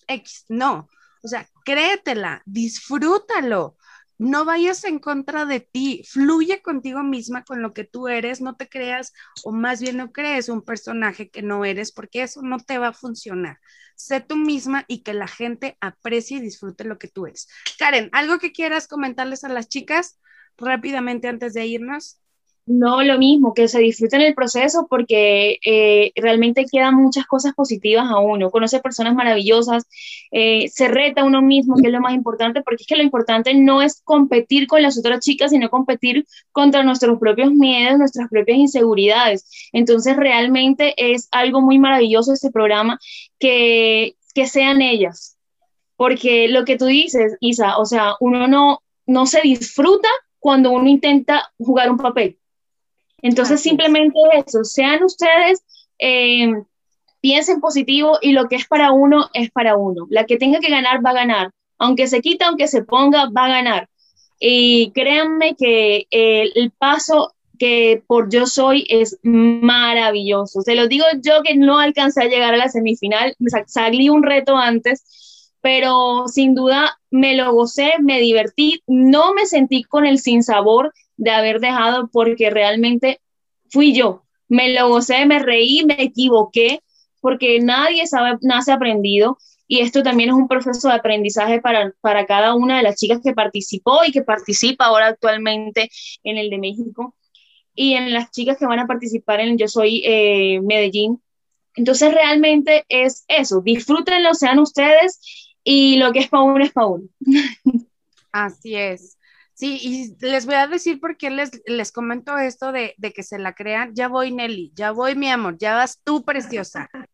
X, 0.08 0.44
no. 0.48 0.88
O 1.22 1.28
sea, 1.28 1.48
créetela, 1.64 2.42
disfrútalo 2.44 3.76
no 4.18 4.44
vayas 4.44 4.84
en 4.84 4.98
contra 4.98 5.44
de 5.44 5.60
ti, 5.60 6.02
fluye 6.08 6.62
contigo 6.62 7.02
misma 7.02 7.44
con 7.44 7.62
lo 7.62 7.72
que 7.72 7.84
tú 7.84 8.08
eres, 8.08 8.40
no 8.40 8.56
te 8.56 8.68
creas 8.68 9.12
o 9.44 9.52
más 9.52 9.80
bien 9.80 9.96
no 9.96 10.12
crees 10.12 10.48
un 10.48 10.62
personaje 10.62 11.28
que 11.30 11.42
no 11.42 11.64
eres 11.64 11.92
porque 11.92 12.22
eso 12.22 12.42
no 12.42 12.58
te 12.58 12.78
va 12.78 12.88
a 12.88 12.92
funcionar. 12.92 13.58
Sé 13.94 14.20
tú 14.20 14.36
misma 14.36 14.84
y 14.88 15.02
que 15.02 15.14
la 15.14 15.28
gente 15.28 15.76
aprecie 15.80 16.38
y 16.38 16.40
disfrute 16.40 16.84
lo 16.84 16.98
que 16.98 17.08
tú 17.08 17.26
eres. 17.26 17.48
Karen, 17.78 18.10
¿algo 18.12 18.38
que 18.38 18.52
quieras 18.52 18.88
comentarles 18.88 19.44
a 19.44 19.48
las 19.48 19.68
chicas 19.68 20.18
rápidamente 20.58 21.28
antes 21.28 21.54
de 21.54 21.66
irnos? 21.66 22.20
No, 22.66 23.00
lo 23.04 23.16
mismo, 23.16 23.54
que 23.54 23.68
se 23.68 23.78
disfruten 23.78 24.22
el 24.22 24.34
proceso 24.34 24.88
porque 24.90 25.60
eh, 25.64 26.10
realmente 26.16 26.66
quedan 26.70 26.96
muchas 26.96 27.24
cosas 27.24 27.54
positivas 27.54 28.06
a 28.10 28.18
uno, 28.18 28.50
conoce 28.50 28.80
personas 28.80 29.14
maravillosas, 29.14 29.84
eh, 30.32 30.68
se 30.68 30.88
reta 30.88 31.20
a 31.20 31.24
uno 31.24 31.42
mismo, 31.42 31.76
que 31.76 31.86
es 31.86 31.92
lo 31.92 32.00
más 32.00 32.14
importante, 32.14 32.62
porque 32.62 32.82
es 32.82 32.88
que 32.88 32.96
lo 32.96 33.04
importante 33.04 33.54
no 33.54 33.82
es 33.82 34.02
competir 34.02 34.66
con 34.66 34.82
las 34.82 34.98
otras 34.98 35.20
chicas, 35.20 35.52
sino 35.52 35.70
competir 35.70 36.26
contra 36.50 36.82
nuestros 36.82 37.20
propios 37.20 37.52
miedos, 37.52 37.98
nuestras 37.98 38.28
propias 38.28 38.58
inseguridades. 38.58 39.70
Entonces, 39.72 40.16
realmente 40.16 40.94
es 40.96 41.28
algo 41.30 41.60
muy 41.60 41.78
maravilloso 41.78 42.32
este 42.32 42.50
programa, 42.50 42.98
que, 43.38 44.16
que 44.34 44.48
sean 44.48 44.82
ellas, 44.82 45.38
porque 45.96 46.48
lo 46.48 46.64
que 46.64 46.76
tú 46.76 46.86
dices, 46.86 47.36
Isa, 47.38 47.78
o 47.78 47.84
sea, 47.86 48.14
uno 48.18 48.48
no, 48.48 48.82
no 49.06 49.26
se 49.26 49.40
disfruta 49.42 50.08
cuando 50.40 50.72
uno 50.72 50.88
intenta 50.88 51.52
jugar 51.58 51.92
un 51.92 51.98
papel 51.98 52.38
entonces, 53.26 53.60
simplemente 53.60 54.18
eso, 54.46 54.64
sean 54.64 55.02
ustedes, 55.04 55.62
eh, 55.98 56.52
piensen 57.20 57.60
positivo 57.60 58.18
y 58.20 58.32
lo 58.32 58.48
que 58.48 58.56
es 58.56 58.66
para 58.66 58.92
uno 58.92 59.28
es 59.34 59.50
para 59.50 59.76
uno. 59.76 60.06
La 60.10 60.24
que 60.24 60.36
tenga 60.36 60.60
que 60.60 60.70
ganar 60.70 61.04
va 61.04 61.10
a 61.10 61.14
ganar. 61.14 61.50
Aunque 61.78 62.06
se 62.06 62.20
quita, 62.20 62.46
aunque 62.46 62.68
se 62.68 62.84
ponga, 62.84 63.28
va 63.30 63.46
a 63.46 63.48
ganar. 63.48 63.88
Y 64.38 64.92
créanme 64.92 65.56
que 65.56 66.06
el 66.10 66.70
paso 66.78 67.34
que 67.58 68.02
por 68.06 68.30
yo 68.30 68.46
soy 68.46 68.86
es 68.88 69.18
maravilloso. 69.22 70.62
Se 70.62 70.74
lo 70.74 70.88
digo 70.88 71.04
yo 71.20 71.42
que 71.42 71.56
no 71.56 71.78
alcancé 71.78 72.22
a 72.22 72.28
llegar 72.28 72.54
a 72.54 72.58
la 72.58 72.68
semifinal, 72.68 73.34
salí 73.66 74.08
un 74.08 74.22
reto 74.22 74.56
antes, 74.56 75.52
pero 75.60 76.28
sin 76.28 76.54
duda 76.54 76.98
me 77.10 77.34
lo 77.34 77.52
gocé, 77.52 77.94
me 78.00 78.20
divertí, 78.20 78.82
no 78.86 79.34
me 79.34 79.46
sentí 79.46 79.82
con 79.82 80.06
el 80.06 80.18
sinsabor 80.18 80.92
de 81.16 81.30
haber 81.30 81.60
dejado 81.60 82.08
porque 82.12 82.50
realmente 82.50 83.20
fui 83.70 83.94
yo. 83.94 84.22
Me 84.48 84.72
lo 84.72 84.88
gocé, 84.88 85.26
me 85.26 85.38
reí, 85.38 85.84
me 85.84 86.02
equivoqué, 86.02 86.80
porque 87.20 87.60
nadie 87.60 88.06
sabe, 88.06 88.38
nace 88.42 88.72
aprendido. 88.72 89.38
Y 89.68 89.80
esto 89.80 90.02
también 90.02 90.30
es 90.30 90.36
un 90.36 90.46
proceso 90.46 90.88
de 90.88 90.94
aprendizaje 90.94 91.60
para, 91.60 91.92
para 92.00 92.24
cada 92.26 92.54
una 92.54 92.76
de 92.76 92.84
las 92.84 92.96
chicas 92.96 93.20
que 93.22 93.32
participó 93.32 94.04
y 94.06 94.12
que 94.12 94.22
participa 94.22 94.86
ahora 94.86 95.08
actualmente 95.08 95.90
en 96.22 96.38
el 96.38 96.50
de 96.50 96.58
México. 96.58 97.16
Y 97.74 97.94
en 97.94 98.12
las 98.12 98.30
chicas 98.30 98.56
que 98.58 98.66
van 98.66 98.78
a 98.78 98.86
participar 98.86 99.40
en 99.40 99.58
Yo 99.58 99.66
Soy 99.68 100.02
eh, 100.04 100.60
Medellín. 100.62 101.20
Entonces 101.74 102.14
realmente 102.14 102.84
es 102.88 103.24
eso, 103.28 103.60
disfrútenlo, 103.60 104.32
sean 104.32 104.58
ustedes 104.60 105.20
y 105.62 105.96
lo 105.96 106.12
que 106.12 106.20
es 106.20 106.28
para 106.28 106.44
uno 106.44 106.64
es 106.64 106.72
para 106.72 106.86
uno. 106.86 107.08
Así 108.32 108.76
es. 108.76 109.18
Sí, 109.56 109.78
y 109.80 110.26
les 110.26 110.44
voy 110.44 110.56
a 110.56 110.66
decir 110.66 111.00
por 111.00 111.16
qué 111.16 111.30
les, 111.30 111.50
les 111.64 111.90
comento 111.90 112.36
esto 112.36 112.72
de, 112.72 112.94
que 113.14 113.22
se 113.22 113.38
la 113.38 113.54
crean. 113.54 113.94
Ya 113.94 114.06
voy, 114.06 114.30
Nelly, 114.30 114.70
ya 114.74 114.90
voy, 114.90 115.14
mi 115.14 115.30
amor, 115.30 115.56
ya 115.56 115.74
vas 115.74 115.98
tú, 116.04 116.22
preciosa. 116.24 116.90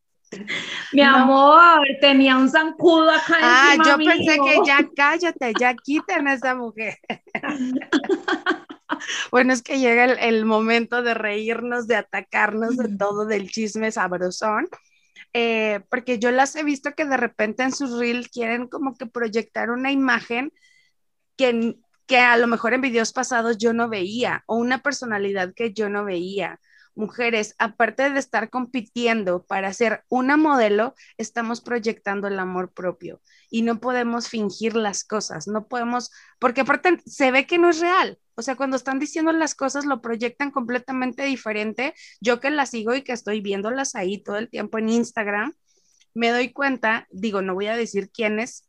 Mi 0.95 1.03
amor, 1.03 1.87
tenía 2.01 2.39
un 2.39 2.49
zancudo 2.49 3.11
acá. 3.11 3.37
Ah, 3.39 3.77
yo 3.85 3.99
pensé 3.99 4.39
que 4.39 4.61
ya 4.67 4.89
cállate, 4.97 5.53
ya 5.61 5.75
quiten 5.75 6.27
a 6.27 6.33
esa 6.33 6.55
mujer. 6.55 6.99
bueno, 9.31 9.53
es 9.53 9.61
que 9.61 9.79
llega 9.79 10.07
el, 10.07 10.19
el, 10.19 10.47
momento 10.47 11.03
de 11.03 11.13
reírnos, 11.13 11.87
de 11.87 11.97
atacarnos 11.97 12.79
de 12.79 12.97
todo, 12.97 13.27
del 13.27 13.51
chisme 13.51 13.93
sabrosón. 13.93 14.71
Eh, 15.35 15.81
porque 15.91 16.19
yo 16.19 16.31
las 16.31 16.57
he 16.57 16.65
visto 16.65 16.95
que 16.95 17.05
de 17.05 17.19
repente 17.19 17.63
en 17.63 17.73
sus 17.73 17.99
reels 17.99 18.29
quieren 18.29 18.69
como 18.69 18.95
que 18.97 19.05
proyectar 19.05 19.71
una 19.71 19.93
imagen 19.93 20.51
que 21.37 21.77
que 22.07 22.19
a 22.19 22.37
lo 22.37 22.47
mejor 22.47 22.75
en 22.75 22.81
videos 22.81 23.13
pasados 23.13 23.59
yo 23.59 23.73
no 23.73 23.89
veía 23.89 24.43
o 24.47 24.57
una 24.57 24.83
personalidad 24.83 25.55
que 25.55 25.73
yo 25.73 25.89
no 25.89 26.05
veía. 26.05 26.61
Mujeres, 26.95 27.55
aparte 27.59 28.11
de 28.11 28.19
estar 28.19 28.51
compitiendo 28.51 29.45
para 29.47 29.73
ser 29.73 30.05
una 30.09 30.37
modelo, 30.37 30.95
estamos 31.17 31.63
proyectando 31.63 32.29
el 32.29 32.39
amor 32.39 32.73
propio 32.73 33.23
y 33.51 33.63
no 33.63 33.81
podemos 33.81 34.29
fingir 34.29 34.77
las 34.77 35.03
cosas, 35.05 35.49
no 35.49 35.69
podemos, 35.69 36.11
porque 36.39 36.61
aparte 36.63 37.01
se 37.07 37.31
ve 37.31 37.47
que 37.47 37.59
no 37.59 37.71
es 37.71 37.81
real. 37.81 38.19
O 38.35 38.43
sea, 38.43 38.57
cuando 38.57 38.77
están 38.77 38.99
diciendo 38.99 39.33
las 39.33 39.55
cosas 39.55 39.85
lo 39.87 40.01
proyectan 40.03 40.51
completamente 40.51 41.23
diferente. 41.25 41.95
Yo 42.21 42.41
que 42.41 42.51
las 42.51 42.71
sigo 42.71 42.95
y 42.95 43.03
que 43.03 43.13
estoy 43.13 43.41
viéndolas 43.41 43.95
ahí 43.95 44.23
todo 44.23 44.37
el 44.37 44.51
tiempo 44.51 44.79
en 44.79 44.89
Instagram, 44.89 45.55
me 46.15 46.31
doy 46.31 46.53
cuenta, 46.53 47.07
digo, 47.11 47.43
no 47.43 47.55
voy 47.55 47.67
a 47.67 47.77
decir 47.77 48.11
quiénes, 48.11 48.69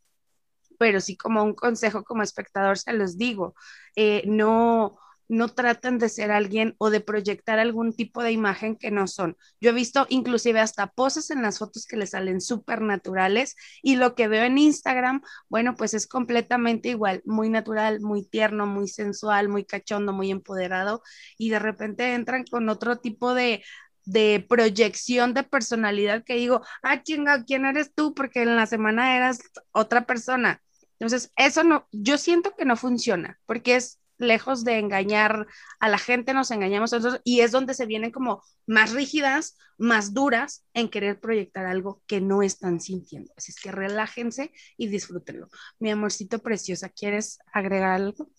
pero 0.78 1.00
sí 1.02 1.18
como 1.18 1.44
un 1.44 1.54
consejo 1.56 2.04
como 2.04 2.24
espectador 2.24 2.78
se 2.78 2.94
los 2.94 3.18
digo, 3.18 3.56
eh, 3.96 4.24
no, 4.28 4.98
no 5.30 5.50
traten 5.50 5.98
de 6.00 6.10
ser 6.10 6.32
alguien 6.32 6.76
o 6.78 6.90
de 6.90 7.00
proyectar 7.02 7.58
algún 7.60 7.94
tipo 7.94 8.22
de 8.24 8.32
imagen 8.32 8.76
que 8.76 8.92
no 8.92 9.08
son. 9.08 9.38
Yo 9.62 9.70
he 9.72 9.74
visto 9.74 10.06
inclusive 10.10 10.60
hasta 10.60 10.88
poses 10.88 11.32
en 11.32 11.42
las 11.42 11.60
fotos 11.60 11.86
que 11.88 11.98
le 11.98 12.08
salen 12.08 12.42
súper 12.42 12.82
naturales 12.82 13.56
y 13.82 13.96
lo 13.96 14.16
que 14.16 14.28
veo 14.28 14.44
en 14.44 14.58
Instagram, 14.58 15.22
bueno, 15.50 15.76
pues 15.76 15.94
es 15.94 16.08
completamente 16.08 16.90
igual, 16.90 17.22
muy 17.26 17.50
natural, 17.50 18.02
muy 18.02 18.26
tierno, 18.26 18.68
muy 18.68 18.88
sensual, 18.88 19.50
muy 19.50 19.66
cachondo, 19.66 20.14
muy 20.14 20.30
empoderado 20.32 21.02
y 21.38 21.50
de 21.50 21.60
repente 21.60 22.14
entran 22.14 22.44
con 22.50 22.70
otro 22.70 22.98
tipo 23.00 23.34
de 23.34 23.64
de 24.06 24.45
proyección 24.47 25.34
de 25.34 25.43
personalidad 25.43 26.24
que 26.24 26.36
digo, 26.36 26.62
ah, 26.82 27.04
chinga, 27.04 27.43
¿quién 27.45 27.66
eres 27.66 27.93
tú? 27.93 28.14
Porque 28.14 28.43
en 28.43 28.56
la 28.56 28.66
semana 28.66 29.16
eras 29.16 29.39
otra 29.72 30.06
persona. 30.06 30.62
Entonces, 30.99 31.32
eso 31.36 31.64
no, 31.64 31.88
yo 31.91 32.18
siento 32.18 32.56
que 32.56 32.66
no 32.66 32.78
funciona, 32.78 33.39
porque 33.45 33.76
es 33.76 33.99
lejos 34.18 34.64
de 34.64 34.80
engañar 34.80 35.47
a 35.80 35.89
la 35.89 35.97
gente, 35.97 36.34
nos 36.34 36.51
engañamos 36.51 36.93
a 36.93 36.97
nosotros 36.97 37.22
y 37.24 37.41
es 37.41 37.51
donde 37.51 37.74
se 37.74 37.86
vienen 37.86 38.12
como 38.12 38.43
más 38.66 38.93
rígidas, 38.93 39.58
más 39.78 40.14
duras 40.14 40.66
en 40.74 40.89
querer 40.89 41.20
proyectar 41.20 41.66
algo 41.66 42.01
que 42.08 42.22
no 42.22 42.41
están 42.41 42.80
sintiendo. 42.80 43.34
Así 43.36 43.51
es 43.51 43.60
que 43.60 43.72
relájense 43.72 44.51
y 44.78 44.88
disfrútenlo. 44.88 45.49
Mi 45.80 45.91
amorcito 45.91 46.39
preciosa, 46.39 46.89
¿quieres 46.89 47.39
agregar 47.51 47.91
algo? 47.91 48.30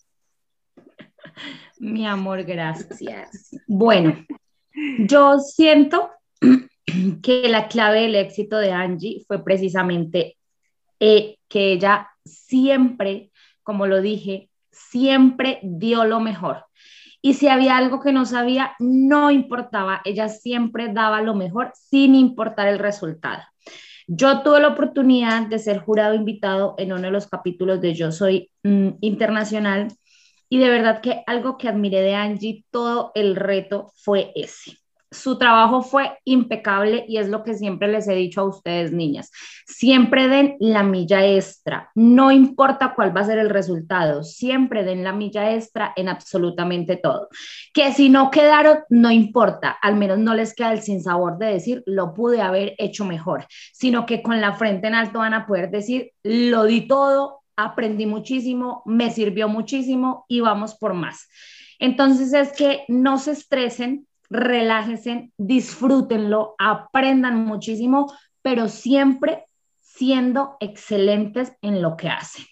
Mi 1.79 2.07
amor, 2.07 2.45
gracias. 2.45 3.51
Bueno, 3.67 4.25
yo 4.99 5.39
siento 5.39 6.11
que 7.23 7.49
la 7.49 7.69
clave 7.69 8.03
del 8.03 8.15
éxito 8.17 8.59
de 8.59 8.73
Angie 8.73 9.25
fue 9.27 9.43
precisamente 9.45 10.37
eh, 11.01 11.37
que 11.49 11.73
ella 11.73 12.09
siempre, 12.25 13.31
como 13.63 13.87
lo 13.87 14.01
dije, 14.01 14.51
siempre 14.71 15.61
dio 15.63 16.05
lo 16.05 16.21
mejor. 16.21 16.65
Y 17.23 17.35
si 17.35 17.49
había 17.49 17.79
algo 17.79 18.01
que 18.01 18.13
no 18.13 18.27
sabía, 18.27 18.75
no 18.79 19.31
importaba, 19.31 20.03
ella 20.05 20.29
siempre 20.29 20.93
daba 20.93 21.23
lo 21.23 21.35
mejor 21.35 21.73
sin 21.75 22.15
importar 22.15 22.69
el 22.69 22.79
resultado. 22.79 23.43
Yo 24.07 24.43
tuve 24.43 24.61
la 24.61 24.69
oportunidad 24.69 25.47
de 25.47 25.59
ser 25.59 25.79
jurado 25.79 26.15
invitado 26.15 26.75
en 26.77 26.93
uno 26.93 27.03
de 27.03 27.11
los 27.11 27.27
capítulos 27.27 27.81
de 27.81 27.95
Yo 27.95 28.13
Soy 28.13 28.51
mm, 28.63 28.89
Internacional 29.01 29.89
y 30.49 30.59
de 30.59 30.69
verdad 30.69 31.01
que 31.01 31.23
algo 31.27 31.59
que 31.59 31.69
admiré 31.69 32.01
de 32.03 32.15
Angie, 32.15 32.65
todo 32.71 33.13
el 33.15 33.37
reto 33.37 33.93
fue 33.95 34.33
ese 34.35 34.79
su 35.15 35.39
trabajo 35.39 35.83
fue 35.83 36.19
impecable 36.25 37.05
y 37.09 37.19
es 37.19 37.29
lo 37.29 37.43
que 37.43 37.55
siempre 37.55 37.89
les 37.89 38.09
he 38.09 38.15
dicho 38.15 38.41
a 38.41 38.45
ustedes, 38.45 38.93
niñas. 38.93 39.31
Siempre 39.67 40.29
den 40.29 40.57
la 40.59 40.83
milla 40.83 41.25
extra, 41.25 41.91
no 41.95 42.31
importa 42.31 42.95
cuál 42.95 43.17
va 43.17 43.23
a 43.23 43.27
ser 43.27 43.39
el 43.39 43.49
resultado, 43.49 44.23
siempre 44.23 44.85
den 44.85 45.05
la 45.05 45.13
milla 45.13 45.53
extra 45.55 45.93
en 45.97 46.09
absolutamente 46.09 46.97
todo. 46.97 47.29
Que 47.73 47.93
si 47.93 48.09
no 48.09 48.31
quedaron, 48.31 48.79
no 48.91 49.11
importa, 49.11 49.71
al 49.71 49.97
menos 49.97 50.19
no 50.19 50.35
les 50.35 50.55
queda 50.55 50.73
el 50.73 50.83
sinsabor 50.83 51.39
de 51.39 51.47
decir, 51.47 51.83
lo 51.87 52.13
pude 52.13 52.43
haber 52.43 52.75
hecho 52.79 53.05
mejor, 53.05 53.47
sino 53.73 54.07
que 54.07 54.23
con 54.23 54.41
la 54.41 54.55
frente 54.55 54.89
en 54.89 54.95
alto 54.95 55.21
van 55.21 55.35
a 55.35 55.47
poder 55.47 55.71
decir, 55.71 56.13
lo 56.23 56.65
di 56.65 56.87
todo, 56.87 57.44
aprendí 57.57 58.07
muchísimo, 58.07 58.83
me 58.85 59.11
sirvió 59.11 59.49
muchísimo 59.49 60.25
y 60.29 60.41
vamos 60.41 60.75
por 60.75 60.95
más. 60.95 61.29
Entonces 61.79 62.33
es 62.33 62.53
que 62.53 62.85
no 62.89 63.19
se 63.19 63.33
estresen, 63.33 64.07
relájense, 64.31 65.31
disfrútenlo, 65.37 66.55
aprendan 66.59 67.45
muchísimo, 67.45 68.13
pero 68.43 68.69
siempre 68.69 69.45
siendo 69.81 70.57
excelentes 70.61 71.53
en 71.63 71.83
lo 71.83 71.97
que 71.97 72.09
hacen. 72.09 72.45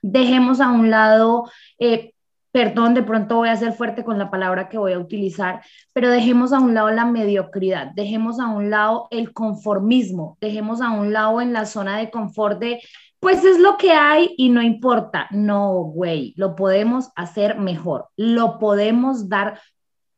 Dejemos 0.00 0.60
a 0.60 0.70
un 0.70 0.90
lado 0.90 1.50
eh, 1.78 2.12
perdón, 2.58 2.94
de 2.94 3.02
pronto 3.02 3.36
voy 3.36 3.50
a 3.50 3.56
ser 3.56 3.72
fuerte 3.72 4.04
con 4.04 4.18
la 4.18 4.30
palabra 4.30 4.68
que 4.68 4.78
voy 4.78 4.92
a 4.92 4.98
utilizar, 4.98 5.62
pero 5.92 6.10
dejemos 6.10 6.52
a 6.52 6.58
un 6.58 6.74
lado 6.74 6.90
la 6.90 7.04
mediocridad, 7.04 7.92
dejemos 7.94 8.40
a 8.40 8.48
un 8.48 8.70
lado 8.70 9.06
el 9.10 9.32
conformismo, 9.32 10.38
dejemos 10.40 10.80
a 10.80 10.90
un 10.90 11.12
lado 11.12 11.40
en 11.40 11.52
la 11.52 11.66
zona 11.66 11.98
de 11.98 12.10
confort 12.10 12.58
de, 12.58 12.80
pues 13.20 13.44
es 13.44 13.58
lo 13.58 13.76
que 13.76 13.92
hay 13.92 14.34
y 14.36 14.50
no 14.50 14.62
importa. 14.62 15.26
No, 15.30 15.82
güey, 15.82 16.34
lo 16.36 16.54
podemos 16.54 17.10
hacer 17.16 17.58
mejor, 17.58 18.08
lo 18.16 18.58
podemos 18.58 19.28
dar 19.28 19.60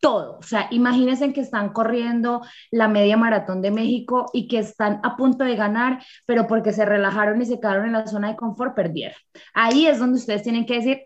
todo. 0.00 0.38
O 0.38 0.42
sea, 0.42 0.66
imagínense 0.70 1.32
que 1.32 1.42
están 1.42 1.72
corriendo 1.72 2.42
la 2.70 2.88
media 2.88 3.16
maratón 3.16 3.62
de 3.62 3.70
México 3.70 4.30
y 4.32 4.48
que 4.48 4.58
están 4.58 5.00
a 5.02 5.16
punto 5.16 5.44
de 5.44 5.56
ganar, 5.56 6.02
pero 6.26 6.46
porque 6.46 6.72
se 6.72 6.84
relajaron 6.84 7.40
y 7.40 7.46
se 7.46 7.60
quedaron 7.60 7.86
en 7.86 7.92
la 7.92 8.06
zona 8.06 8.28
de 8.28 8.36
confort, 8.36 8.74
perdieron. 8.74 9.16
Ahí 9.54 9.86
es 9.86 9.98
donde 9.98 10.18
ustedes 10.18 10.42
tienen 10.42 10.66
que 10.66 10.76
decir, 10.76 11.02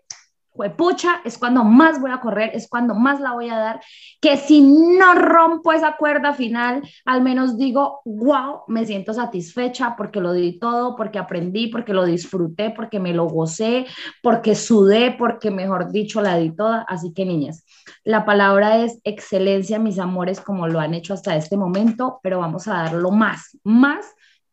pucha, 0.77 1.21
es 1.25 1.37
cuando 1.37 1.63
más 1.63 1.99
voy 1.99 2.11
a 2.11 2.19
correr, 2.19 2.51
es 2.53 2.67
cuando 2.67 2.95
más 2.95 3.19
la 3.19 3.33
voy 3.33 3.49
a 3.49 3.57
dar, 3.57 3.81
que 4.21 4.37
si 4.37 4.61
no 4.61 5.13
rompo 5.15 5.73
esa 5.73 5.97
cuerda 5.97 6.33
final, 6.33 6.81
al 7.05 7.21
menos 7.21 7.57
digo, 7.57 8.01
wow, 8.05 8.61
me 8.67 8.85
siento 8.85 9.13
satisfecha 9.13 9.95
porque 9.97 10.21
lo 10.21 10.33
di 10.33 10.57
todo, 10.57 10.95
porque 10.95 11.19
aprendí, 11.19 11.67
porque 11.67 11.93
lo 11.93 12.05
disfruté, 12.05 12.69
porque 12.69 12.99
me 12.99 13.13
lo 13.13 13.25
gocé, 13.25 13.85
porque 14.21 14.55
sudé, 14.55 15.15
porque 15.17 15.51
mejor 15.51 15.91
dicho, 15.91 16.21
la 16.21 16.37
di 16.37 16.51
toda. 16.51 16.85
Así 16.87 17.13
que 17.13 17.25
niñas, 17.25 17.65
la 18.03 18.25
palabra 18.25 18.77
es 18.77 18.99
excelencia, 19.03 19.79
mis 19.79 19.99
amores, 19.99 20.39
como 20.39 20.67
lo 20.67 20.79
han 20.79 20.93
hecho 20.93 21.13
hasta 21.13 21.35
este 21.35 21.57
momento, 21.57 22.19
pero 22.23 22.39
vamos 22.39 22.67
a 22.67 22.83
darlo 22.83 23.11
más, 23.11 23.57
más, 23.63 24.05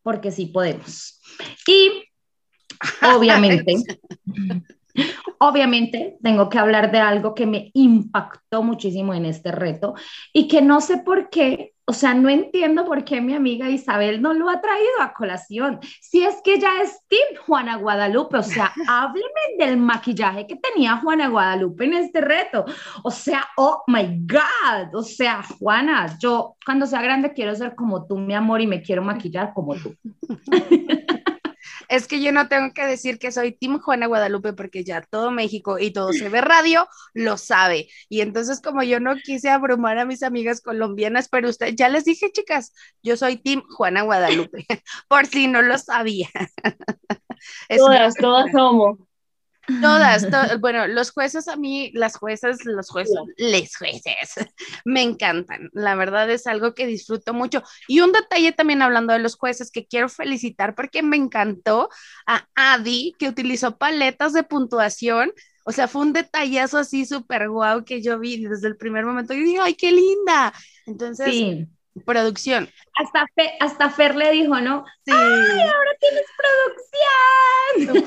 porque 0.03 0.31
sí 0.31 0.47
podemos. 0.47 1.21
Y 1.67 2.05
obviamente... 3.17 3.75
Obviamente, 5.38 6.18
tengo 6.22 6.49
que 6.49 6.59
hablar 6.59 6.93
de 6.93 7.01
algo 7.01 7.34
que 7.34 7.47
me 7.47 7.70
impactó 7.74 8.62
muchísimo 8.62 9.14
en 9.14 9.26
este 9.26 9.51
reto 9.51 9.95
y 10.32 10.47
que 10.49 10.62
no 10.62 10.80
sé 10.80 10.99
por 10.99 11.30
qué, 11.30 11.74
o 11.84 11.93
sea, 11.93 12.14
no 12.14 12.28
entiendo 12.28 12.84
por 12.84 13.05
qué 13.05 13.20
mi 13.20 13.34
amiga 13.34 13.68
Isabel 13.68 14.22
no 14.22 14.34
lo 14.34 14.49
ha 14.49 14.61
traído 14.61 15.01
a 15.01 15.12
colación. 15.12 15.80
Si 16.01 16.22
es 16.22 16.36
que 16.45 16.61
ya 16.61 16.80
es 16.80 17.01
Team 17.09 17.45
Juana 17.45 17.76
Guadalupe, 17.76 18.36
o 18.36 18.43
sea, 18.43 18.72
hábleme 18.88 19.57
del 19.59 19.78
maquillaje 19.78 20.47
que 20.47 20.57
tenía 20.57 20.99
Juana 20.99 21.28
Guadalupe 21.28 21.84
en 21.86 21.95
este 21.95 22.20
reto. 22.20 22.64
O 23.03 23.11
sea, 23.11 23.49
oh 23.57 23.82
my 23.88 24.24
God, 24.24 24.95
o 24.95 25.03
sea, 25.03 25.43
Juana, 25.59 26.16
yo 26.20 26.57
cuando 26.64 26.86
sea 26.86 27.03
grande 27.03 27.32
quiero 27.32 27.55
ser 27.55 27.74
como 27.74 28.07
tú, 28.07 28.16
mi 28.16 28.34
amor, 28.34 28.61
y 28.61 28.66
me 28.66 28.82
quiero 28.82 29.03
maquillar 29.03 29.53
como 29.53 29.74
tú. 29.74 29.95
es 31.93 32.09
que 32.09 32.22
yo 32.22 32.32
no 32.32 32.49
tengo 32.49 32.72
que 32.72 32.86
decir 32.86 33.18
que 33.18 33.30
soy 33.30 33.53
Tim 33.53 33.78
Juana 33.78 34.07
Guadalupe 34.07 34.55
porque 34.55 34.82
ya 34.82 35.03
todo 35.03 35.30
México 35.30 35.78
y 35.78 35.93
todo 35.93 36.14
se 36.14 36.30
ve 36.30 36.40
radio 36.40 36.88
lo 37.12 37.36
sabe. 37.36 37.88
Y 38.09 38.22
entonces 38.22 38.62
como 38.62 38.82
yo 38.82 38.99
no 38.99 39.14
quise 39.16 39.51
abrumar 39.51 39.99
a 39.99 40.07
mis 40.07 40.22
amigas 40.22 40.62
colombianas, 40.62 41.28
pero 41.28 41.51
usted, 41.51 41.74
ya 41.76 41.90
les 41.90 42.07
dije, 42.07 42.32
chicas, 42.32 42.72
yo 43.03 43.18
soy 43.18 43.36
Tim 43.36 43.61
Juana 43.76 44.05
Guadalupe, 44.05 44.64
por 45.09 45.26
si 45.26 45.49
no 45.49 45.61
lo 45.61 45.76
sabía. 45.76 46.30
todas, 47.68 48.14
todas 48.14 48.47
somos. 48.53 48.99
Todas, 49.81 50.27
bueno, 50.61 50.87
los 50.89 51.13
jueces 51.13 51.49
a 51.49 51.57
mí, 51.57 51.91
las 51.95 52.17
jueces, 52.17 52.65
los 52.65 52.89
jueces, 52.89 53.17
les 53.37 53.77
jueces, 53.77 54.35
me 54.85 55.03
encantan. 55.03 55.71
La 55.73 55.95
verdad 55.95 56.31
es 56.31 56.47
algo 56.47 56.75
que 56.75 56.87
disfruto 56.87 57.33
mucho. 57.33 57.63
Y 57.87 58.01
un 58.01 58.13
detalle 58.13 58.53
también 58.53 58.83
hablando 58.83 59.13
de 59.13 59.21
los 59.21 59.37
jueces 59.37 59.71
que 59.71 59.87
quiero 59.87 60.09
felicitar 60.09 60.75
porque 60.75 61.03
me 61.03 61.17
encantó 61.17 61.89
a 62.27 62.47
Adi 62.55 63.15
que 63.19 63.29
utilizó 63.29 63.79
paletas 63.79 64.33
de 64.33 64.43
puntuación. 64.43 65.33
O 65.65 65.71
sea, 65.71 65.87
fue 65.87 66.03
un 66.03 66.13
detallazo 66.13 66.79
así 66.79 67.07
súper 67.07 67.49
guau 67.49 67.85
que 67.85 68.03
yo 68.03 68.19
vi 68.19 68.45
desde 68.45 68.67
el 68.67 68.77
primer 68.77 69.05
momento 69.05 69.33
y 69.33 69.45
dije, 69.45 69.59
ay, 69.61 69.75
qué 69.75 69.93
linda. 69.93 70.53
Entonces, 70.87 71.31
sí. 71.31 71.69
Producción. 72.07 72.68
Hasta, 72.99 73.26
hasta 73.61 73.90
Fer 73.90 74.16
le 74.16 74.30
dijo, 74.32 74.61
¿no? 74.61 74.84
Sí. 75.05 75.12
¡Ay, 75.12 75.61
ahora 75.61 75.90
tienes 76.01 76.24
producción! 76.38 78.03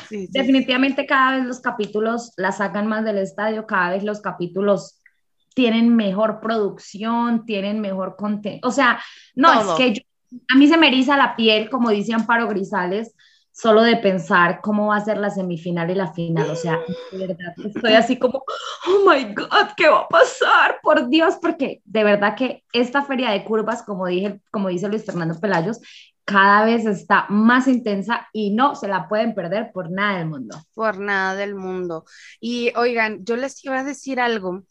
sí, 0.08 0.28
Definitivamente 0.30 1.06
cada 1.06 1.36
vez 1.36 1.46
los 1.46 1.60
capítulos 1.60 2.32
la 2.36 2.52
sacan 2.52 2.86
más 2.86 3.04
del 3.04 3.18
estadio, 3.18 3.66
cada 3.66 3.90
vez 3.90 4.02
los 4.02 4.20
capítulos 4.20 5.00
tienen 5.54 5.96
mejor 5.96 6.40
producción, 6.40 7.44
tienen 7.46 7.80
mejor 7.80 8.16
contenido. 8.16 8.68
O 8.68 8.72
sea, 8.72 9.00
no, 9.34 9.52
es 9.52 9.66
que 9.76 10.06
a 10.52 10.56
mí 10.56 10.68
se 10.68 10.76
me 10.76 10.88
eriza 10.88 11.16
la 11.16 11.34
piel, 11.36 11.70
como 11.70 11.90
dice 11.90 12.14
Amparo 12.14 12.46
Grisales, 12.48 13.14
solo 13.60 13.82
de 13.82 13.96
pensar 13.96 14.60
cómo 14.62 14.88
va 14.88 14.96
a 14.96 15.04
ser 15.04 15.18
la 15.18 15.30
semifinal 15.30 15.90
y 15.90 15.94
la 15.94 16.12
final. 16.12 16.48
O 16.50 16.56
sea, 16.56 16.78
de 17.12 17.18
verdad, 17.26 17.54
estoy 17.64 17.94
así 17.94 18.18
como, 18.18 18.42
oh 18.86 19.10
my 19.10 19.34
God, 19.34 19.74
¿qué 19.76 19.88
va 19.88 20.00
a 20.00 20.08
pasar? 20.08 20.80
Por 20.82 21.08
Dios, 21.08 21.36
porque 21.40 21.82
de 21.84 22.04
verdad 22.04 22.36
que 22.36 22.64
esta 22.72 23.02
feria 23.02 23.30
de 23.30 23.44
curvas, 23.44 23.82
como, 23.82 24.06
dije, 24.06 24.40
como 24.50 24.68
dice 24.68 24.88
Luis 24.88 25.04
Fernando 25.04 25.38
Pelayos, 25.38 25.80
cada 26.24 26.64
vez 26.64 26.86
está 26.86 27.26
más 27.28 27.66
intensa 27.66 28.28
y 28.32 28.50
no 28.54 28.76
se 28.76 28.88
la 28.88 29.08
pueden 29.08 29.34
perder 29.34 29.72
por 29.72 29.90
nada 29.90 30.18
del 30.18 30.28
mundo. 30.28 30.56
Por 30.74 30.98
nada 30.98 31.34
del 31.34 31.54
mundo. 31.54 32.04
Y 32.40 32.72
oigan, 32.76 33.24
yo 33.24 33.36
les 33.36 33.64
iba 33.64 33.80
a 33.80 33.84
decir 33.84 34.20
algo 34.20 34.62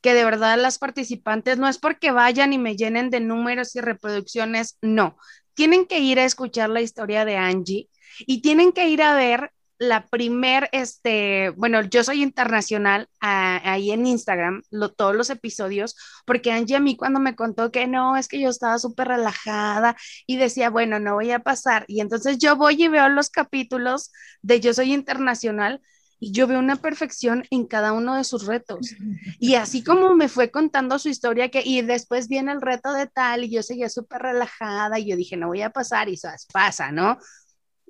que 0.00 0.14
de 0.14 0.24
verdad 0.24 0.58
las 0.58 0.78
participantes 0.78 1.58
no 1.58 1.66
es 1.66 1.78
porque 1.78 2.12
vayan 2.12 2.52
y 2.52 2.58
me 2.58 2.76
llenen 2.76 3.10
de 3.10 3.20
números 3.20 3.74
y 3.74 3.80
reproducciones, 3.80 4.78
no, 4.80 5.16
tienen 5.58 5.86
que 5.86 5.98
ir 5.98 6.20
a 6.20 6.24
escuchar 6.24 6.70
la 6.70 6.82
historia 6.82 7.24
de 7.24 7.36
Angie 7.36 7.90
y 8.20 8.42
tienen 8.42 8.70
que 8.70 8.88
ir 8.88 9.02
a 9.02 9.16
ver 9.16 9.50
la 9.76 10.06
primer, 10.06 10.68
este, 10.70 11.50
bueno, 11.56 11.82
yo 11.82 12.04
soy 12.04 12.22
internacional 12.22 13.08
ahí 13.18 13.90
en 13.90 14.06
Instagram, 14.06 14.62
todos 14.96 15.16
los 15.16 15.30
episodios, 15.30 15.96
porque 16.24 16.52
Angie 16.52 16.76
a 16.76 16.80
mí 16.80 16.96
cuando 16.96 17.18
me 17.18 17.34
contó 17.34 17.72
que 17.72 17.88
no, 17.88 18.16
es 18.16 18.28
que 18.28 18.40
yo 18.40 18.50
estaba 18.50 18.78
súper 18.78 19.08
relajada 19.08 19.96
y 20.28 20.36
decía, 20.36 20.70
bueno, 20.70 21.00
no 21.00 21.14
voy 21.14 21.32
a 21.32 21.40
pasar. 21.40 21.84
Y 21.88 22.02
entonces 22.02 22.38
yo 22.38 22.54
voy 22.54 22.80
y 22.80 22.86
veo 22.86 23.08
los 23.08 23.28
capítulos 23.28 24.12
de 24.42 24.60
Yo 24.60 24.72
Soy 24.72 24.92
Internacional 24.92 25.80
y 26.20 26.32
yo 26.32 26.46
veo 26.46 26.58
una 26.58 26.76
perfección 26.76 27.44
en 27.50 27.66
cada 27.66 27.92
uno 27.92 28.16
de 28.16 28.24
sus 28.24 28.46
retos. 28.46 28.94
Y 29.40 29.54
así 29.54 29.84
como 29.84 30.14
me 30.14 30.28
fue 30.28 30.50
contando 30.50 30.98
su 30.98 31.08
historia, 31.08 31.48
que, 31.48 31.62
y 31.64 31.82
después 31.82 32.28
viene 32.28 32.52
el 32.52 32.60
reto 32.60 32.92
de 32.92 33.06
tal, 33.06 33.44
y 33.44 33.50
yo 33.50 33.62
seguía 33.62 33.88
súper 33.88 34.22
relajada, 34.22 34.98
y 34.98 35.08
yo 35.08 35.16
dije, 35.16 35.36
no 35.36 35.46
voy 35.48 35.62
a 35.62 35.70
pasar, 35.70 36.08
y 36.08 36.14
eso 36.14 36.28
pasa, 36.52 36.90
¿no? 36.90 37.18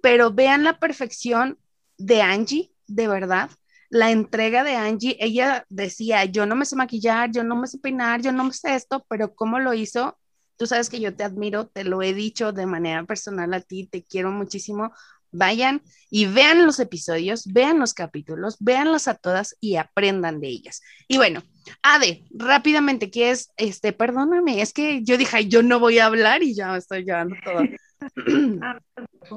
Pero 0.03 0.33
vean 0.33 0.62
la 0.62 0.79
perfección 0.79 1.59
de 1.97 2.22
Angie, 2.22 2.72
de 2.87 3.09
verdad. 3.09 3.51
La 3.91 4.11
entrega 4.11 4.62
de 4.62 4.76
Angie, 4.76 5.16
ella 5.20 5.64
decía, 5.70 6.24
yo 6.26 6.45
no 6.45 6.55
me 6.55 6.66
sé 6.66 6.76
maquillar, 6.76 7.31
yo 7.31 7.45
no 7.45 7.57
me 7.57 7.66
sé 7.66 7.79
peinar, 7.79 8.20
yo 8.20 8.33
no 8.33 8.45
me 8.45 8.53
sé 8.53 8.74
esto, 8.74 9.05
pero 9.09 9.35
¿cómo 9.35 9.59
lo 9.59 9.72
hizo? 9.72 10.18
Tú 10.57 10.66
sabes 10.66 10.91
que 10.91 11.01
yo 11.01 11.14
te 11.14 11.24
admiro, 11.24 11.68
te 11.68 11.85
lo 11.85 12.03
he 12.03 12.12
dicho 12.12 12.53
de 12.53 12.66
manera 12.66 13.05
personal 13.05 13.55
a 13.55 13.61
ti, 13.61 13.87
te 13.87 14.05
quiero 14.05 14.31
muchísimo 14.31 14.93
Vayan 15.33 15.83
y 16.11 16.26
vean 16.26 16.64
los 16.64 16.81
episodios, 16.81 17.47
vean 17.53 17.79
los 17.79 17.95
capítulos, 17.95 18.57
véanlas 18.61 19.09
a 19.09 19.14
todas 19.14 19.57
y 19.61 19.76
aprendan 19.76 20.41
de 20.41 20.49
ellas. 20.49 20.83
Y 21.07 21.16
bueno, 21.16 21.43
Ade, 21.83 22.24
rápidamente, 22.31 23.11
¿qué 23.11 23.31
es? 23.31 23.53
Este, 23.57 23.93
perdóname, 23.93 24.62
es 24.62 24.72
que 24.72 25.03
yo 25.05 25.16
dije, 25.16 25.49
yo 25.49 25.62
no 25.62 25.81
voy 25.81 25.99
a 25.99 26.07
hablar 26.07 26.43
y 26.43 26.55
ya 26.55 26.72
me 26.72 26.79
estoy 26.79 27.05
llevando 27.05 27.37
todo. 27.45 27.61
ah, 28.62 28.79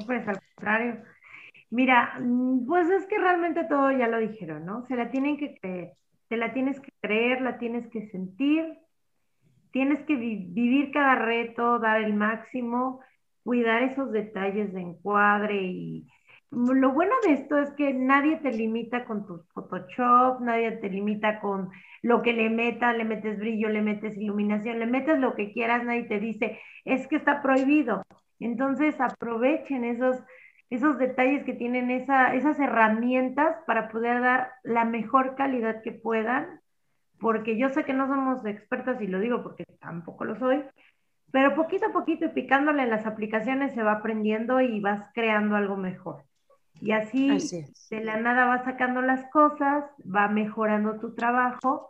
pues 0.06 0.28
al 0.28 0.40
contrario. 0.54 1.02
Mira, 1.70 2.18
mm, 2.20 2.66
pues 2.66 2.88
es 2.90 3.06
que 3.06 3.18
realmente 3.18 3.64
todo 3.64 3.90
ya 3.90 4.06
lo 4.08 4.18
dijeron, 4.18 4.64
¿no? 4.64 4.86
Se 4.86 4.96
la 4.96 5.10
tienen 5.10 5.38
que 5.38 5.54
creer, 5.58 5.92
te 6.28 6.36
la 6.36 6.52
tienes 6.52 6.78
que 6.80 6.92
creer, 7.00 7.40
la 7.40 7.58
tienes 7.58 7.88
que 7.90 8.08
sentir, 8.10 8.78
tienes 9.70 10.04
que 10.06 10.14
vivir 10.14 10.90
cada 10.92 11.14
reto, 11.14 11.78
dar 11.78 12.02
el 12.02 12.14
máximo 12.14 13.00
cuidar 13.44 13.82
esos 13.82 14.12
detalles 14.12 14.72
de 14.72 14.80
encuadre 14.80 15.62
y 15.62 16.06
lo 16.52 16.92
bueno 16.92 17.14
de 17.24 17.32
esto 17.32 17.56
es 17.56 17.70
que 17.72 17.94
nadie 17.94 18.36
te 18.36 18.52
limita 18.52 19.06
con 19.06 19.26
tu 19.26 19.42
Photoshop, 19.54 20.42
nadie 20.42 20.72
te 20.72 20.90
limita 20.90 21.40
con 21.40 21.70
lo 22.02 22.20
que 22.20 22.34
le 22.34 22.50
metas, 22.50 22.94
le 22.94 23.04
metes 23.04 23.38
brillo, 23.38 23.70
le 23.70 23.80
metes 23.80 24.18
iluminación, 24.18 24.78
le 24.78 24.86
metes 24.86 25.18
lo 25.18 25.34
que 25.34 25.52
quieras, 25.52 25.82
nadie 25.84 26.04
te 26.04 26.20
dice, 26.20 26.60
es 26.84 27.06
que 27.06 27.16
está 27.16 27.40
prohibido. 27.40 28.02
Entonces 28.38 29.00
aprovechen 29.00 29.84
esos, 29.84 30.22
esos 30.68 30.98
detalles 30.98 31.42
que 31.44 31.54
tienen 31.54 31.90
esa, 31.90 32.34
esas 32.34 32.58
herramientas 32.60 33.56
para 33.66 33.88
poder 33.88 34.20
dar 34.20 34.50
la 34.62 34.84
mejor 34.84 35.36
calidad 35.36 35.80
que 35.82 35.92
puedan, 35.92 36.60
porque 37.18 37.56
yo 37.56 37.70
sé 37.70 37.84
que 37.84 37.94
no 37.94 38.08
somos 38.08 38.44
expertas 38.44 39.00
y 39.00 39.06
lo 39.06 39.20
digo 39.20 39.42
porque 39.42 39.64
tampoco 39.80 40.24
lo 40.26 40.36
soy, 40.36 40.62
pero 41.32 41.56
poquito 41.56 41.86
a 41.86 41.92
poquito 41.92 42.26
y 42.26 42.28
picándole 42.28 42.82
en 42.82 42.90
las 42.90 43.06
aplicaciones 43.06 43.72
se 43.72 43.82
va 43.82 43.92
aprendiendo 43.92 44.60
y 44.60 44.80
vas 44.80 45.10
creando 45.14 45.56
algo 45.56 45.76
mejor. 45.76 46.24
Y 46.80 46.92
así, 46.92 47.38
de 47.90 48.04
la 48.04 48.18
nada 48.18 48.44
vas 48.44 48.64
sacando 48.64 49.02
las 49.02 49.28
cosas, 49.30 49.84
va 50.04 50.28
mejorando 50.28 50.98
tu 50.98 51.14
trabajo 51.14 51.88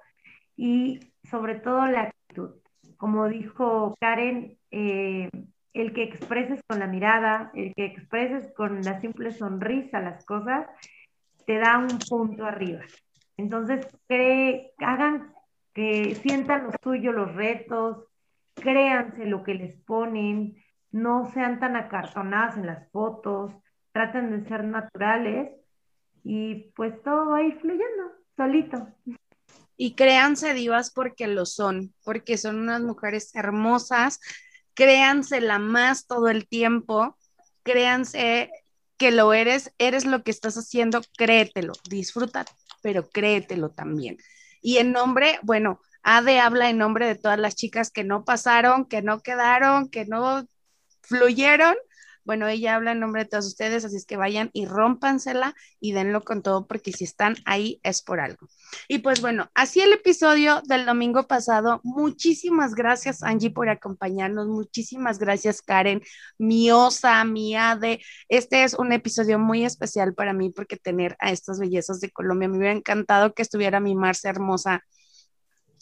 y 0.56 1.00
sobre 1.28 1.56
todo 1.56 1.86
la 1.86 2.02
actitud. 2.02 2.50
Como 2.96 3.28
dijo 3.28 3.96
Karen, 4.00 4.58
eh, 4.70 5.28
el 5.72 5.92
que 5.92 6.04
expreses 6.04 6.60
con 6.68 6.78
la 6.78 6.86
mirada, 6.86 7.50
el 7.54 7.74
que 7.74 7.86
expreses 7.86 8.52
con 8.54 8.82
la 8.82 9.00
simple 9.00 9.32
sonrisa 9.32 10.00
las 10.00 10.24
cosas, 10.24 10.66
te 11.46 11.58
da 11.58 11.78
un 11.78 11.98
punto 12.08 12.44
arriba. 12.44 12.82
Entonces, 13.36 13.86
hagan 14.78 15.32
que 15.74 16.14
sientan 16.16 16.64
lo 16.64 16.72
suyo 16.82 17.12
los 17.12 17.34
retos, 17.34 18.04
créanse 18.62 19.26
lo 19.26 19.42
que 19.42 19.54
les 19.54 19.76
ponen, 19.82 20.56
no 20.90 21.30
sean 21.32 21.58
tan 21.60 21.76
acartonadas 21.76 22.56
en 22.56 22.66
las 22.66 22.90
fotos, 22.90 23.52
traten 23.92 24.30
de 24.30 24.48
ser 24.48 24.64
naturales 24.64 25.52
y 26.24 26.72
pues 26.76 27.02
todo 27.02 27.30
va 27.30 27.38
a 27.38 27.42
ir 27.42 27.58
fluyendo 27.60 28.12
solito. 28.36 28.88
Y 29.76 29.94
créanse 29.94 30.54
divas 30.54 30.92
porque 30.92 31.26
lo 31.26 31.44
son, 31.44 31.92
porque 32.04 32.38
son 32.38 32.60
unas 32.60 32.82
mujeres 32.82 33.34
hermosas, 33.34 34.20
créanse 34.74 35.40
la 35.40 35.58
más 35.58 36.06
todo 36.06 36.28
el 36.28 36.46
tiempo, 36.46 37.16
créanse 37.62 38.50
que 38.96 39.10
lo 39.10 39.32
eres, 39.32 39.72
eres 39.78 40.04
lo 40.04 40.22
que 40.22 40.30
estás 40.30 40.56
haciendo, 40.56 41.00
créetelo, 41.16 41.72
disfruta, 41.90 42.44
pero 42.82 43.08
créetelo 43.08 43.70
también. 43.70 44.18
Y 44.60 44.78
en 44.78 44.92
nombre, 44.92 45.40
bueno, 45.42 45.80
Ade 46.02 46.40
habla 46.40 46.70
en 46.70 46.78
nombre 46.78 47.06
de 47.06 47.14
todas 47.14 47.38
las 47.38 47.54
chicas 47.54 47.90
que 47.90 48.04
no 48.04 48.24
pasaron, 48.24 48.86
que 48.86 49.02
no 49.02 49.20
quedaron, 49.20 49.88
que 49.88 50.04
no 50.06 50.46
fluyeron. 51.02 51.76
Bueno, 52.24 52.46
ella 52.46 52.76
habla 52.76 52.92
en 52.92 53.00
nombre 53.00 53.24
de 53.24 53.28
todos 53.28 53.46
ustedes, 53.46 53.84
así 53.84 53.96
es 53.96 54.06
que 54.06 54.16
vayan 54.16 54.50
y 54.52 54.66
rómpansela 54.66 55.54
y 55.80 55.92
denlo 55.92 56.22
con 56.22 56.42
todo, 56.42 56.68
porque 56.68 56.92
si 56.92 57.02
están 57.02 57.34
ahí 57.46 57.80
es 57.82 58.00
por 58.00 58.20
algo. 58.20 58.46
Y 58.86 58.98
pues 58.98 59.20
bueno, 59.20 59.50
así 59.54 59.80
el 59.80 59.92
episodio 59.92 60.62
del 60.66 60.86
domingo 60.86 61.26
pasado. 61.26 61.80
Muchísimas 61.82 62.74
gracias, 62.76 63.24
Angie, 63.24 63.50
por 63.50 63.68
acompañarnos. 63.68 64.46
Muchísimas 64.46 65.18
gracias, 65.18 65.62
Karen, 65.62 66.00
mi 66.38 66.70
osa, 66.70 67.24
mi 67.24 67.56
ade. 67.56 68.00
Este 68.28 68.62
es 68.62 68.74
un 68.74 68.92
episodio 68.92 69.40
muy 69.40 69.64
especial 69.64 70.14
para 70.14 70.32
mí 70.32 70.50
porque 70.50 70.76
tener 70.76 71.16
a 71.18 71.32
estas 71.32 71.58
bellezas 71.58 71.98
de 72.00 72.10
Colombia, 72.10 72.48
me 72.48 72.58
hubiera 72.58 72.74
encantado 72.74 73.34
que 73.34 73.42
estuviera 73.42 73.80
mi 73.80 73.96
Marce 73.96 74.28
hermosa. 74.28 74.84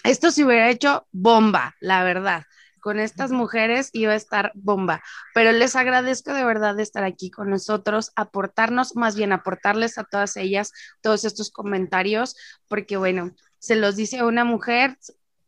Esto 0.05 0.30
se 0.30 0.44
hubiera 0.44 0.70
hecho 0.70 1.07
bomba, 1.12 1.74
la 1.80 2.05
verdad 2.05 2.44
con 2.80 2.98
estas 2.98 3.30
mujeres 3.30 3.90
iba 3.92 4.12
a 4.12 4.16
estar 4.16 4.53
bomba. 4.55 5.03
Pero 5.34 5.53
les 5.53 5.76
agradezco 5.76 6.32
de 6.32 6.44
verdad 6.44 6.74
de 6.74 6.82
estar 6.82 7.05
aquí 7.05 7.30
con 7.30 7.51
nosotros, 7.51 8.12
aportarnos, 8.16 8.96
más 8.96 9.16
bien 9.16 9.32
aportarles 9.32 9.98
a 9.98 10.05
todas 10.05 10.36
ellas 10.36 10.72
todos 11.01 11.24
estos 11.24 11.51
comentarios, 11.51 12.36
porque 12.68 12.96
bueno, 12.96 13.32
se 13.59 13.76
los 13.76 13.96
dice 13.96 14.24
una 14.24 14.44
mujer, 14.44 14.96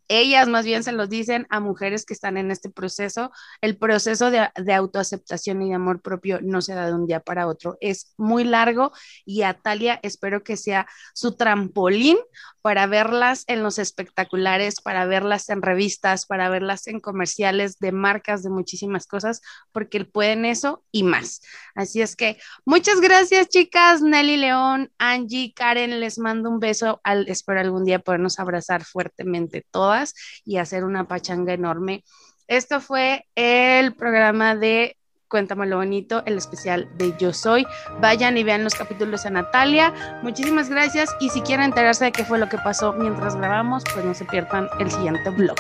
ellas 0.09 0.46
más 0.46 0.66
bien 0.66 0.84
se 0.84 0.92
los 0.92 1.09
dicen 1.09 1.46
a 1.48 1.59
mujeres 1.61 2.05
que 2.05 2.12
están 2.12 2.36
en 2.36 2.50
este 2.50 2.68
proceso. 2.68 3.32
El 3.62 3.78
proceso 3.78 4.30
de, 4.30 4.50
de, 4.57 4.74
autoaceptación 4.74 5.62
y 5.62 5.70
de 5.70 5.76
amor 5.76 6.03
propio 6.03 6.40
no 6.42 6.61
se 6.61 6.74
da 6.74 6.86
de 6.86 6.94
un 6.94 7.07
día 7.07 7.20
para 7.20 7.46
otro, 7.46 7.78
es 7.80 8.12
muy 8.18 8.44
largo 8.44 8.92
y 9.24 9.42
a 9.42 9.55
Talia 9.55 9.98
espero 10.03 10.42
que 10.42 10.59
sea 10.59 10.86
su 11.14 11.34
trampolín 11.36 12.18
para 12.62 12.86
verlas 12.86 13.44
en 13.48 13.62
los 13.62 13.78
espectaculares, 13.78 14.80
para 14.80 15.04
verlas 15.04 15.48
en 15.50 15.60
revistas, 15.62 16.26
para 16.26 16.48
verlas 16.48 16.86
en 16.86 17.00
comerciales 17.00 17.78
de 17.78 17.92
marcas, 17.92 18.42
de 18.42 18.50
muchísimas 18.50 19.06
cosas, 19.06 19.42
porque 19.72 20.04
pueden 20.04 20.44
eso 20.44 20.84
y 20.92 21.02
más. 21.02 21.42
Así 21.74 22.00
es 22.00 22.16
que 22.16 22.38
muchas 22.64 23.00
gracias, 23.00 23.48
chicas. 23.48 24.00
Nelly 24.00 24.36
León, 24.36 24.92
Angie, 24.98 25.52
Karen, 25.54 26.00
les 26.00 26.18
mando 26.18 26.48
un 26.48 26.60
beso. 26.60 27.00
Al, 27.04 27.28
espero 27.28 27.60
algún 27.60 27.84
día 27.84 27.98
podernos 27.98 28.38
abrazar 28.38 28.84
fuertemente 28.84 29.66
todas 29.70 30.14
y 30.44 30.58
hacer 30.58 30.84
una 30.84 31.08
pachanga 31.08 31.52
enorme. 31.52 32.04
Esto 32.46 32.80
fue 32.80 33.26
el 33.34 33.94
programa 33.94 34.54
de 34.54 34.96
Cuéntame 35.33 35.66
lo 35.66 35.78
bonito, 35.78 36.22
el 36.26 36.37
especial 36.37 36.87
de 36.99 37.16
Yo 37.16 37.33
Soy. 37.33 37.66
Vayan 38.03 38.37
y 38.37 38.45
vean 38.45 38.64
los 38.64 38.74
capítulos 38.74 39.24
a 39.24 39.30
Natalia. 39.30 39.95
Muchísimas 40.22 40.68
gracias 40.68 41.09
y 41.20 41.30
si 41.30 41.41
quieren 41.41 41.64
enterarse 41.64 42.05
de 42.05 42.12
qué 42.12 42.22
fue 42.22 42.39
lo 42.39 42.51
que 42.51 42.59
pasó 42.59 42.93
mientras 42.93 43.35
grabamos, 43.35 43.83
pues 43.95 44.05
no 44.05 44.12
se 44.12 44.26
pierdan 44.26 44.68
el 44.78 44.91
siguiente 44.91 45.30
vlog. 45.30 45.57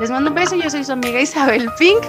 Les 0.00 0.10
mando 0.10 0.30
un 0.30 0.34
beso, 0.34 0.56
yo 0.56 0.68
soy 0.68 0.82
su 0.82 0.90
amiga 0.90 1.20
Isabel 1.20 1.70
Pink. 1.78 2.02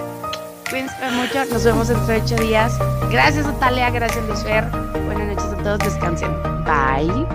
Cuídense 0.68 1.10
mucho, 1.12 1.44
nos 1.44 1.62
vemos 1.64 1.86
dentro 1.86 2.06
de 2.08 2.20
ocho 2.20 2.34
días. 2.34 2.76
Gracias 3.12 3.46
Natalia, 3.46 3.90
gracias 3.90 4.26
Lucifer. 4.26 4.64
Buenas 5.06 5.36
noches 5.36 5.52
a 5.52 5.62
todos, 5.62 5.78
descansen. 5.78 6.32
Bye. 6.64 7.26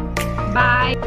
Bye. 0.54 1.00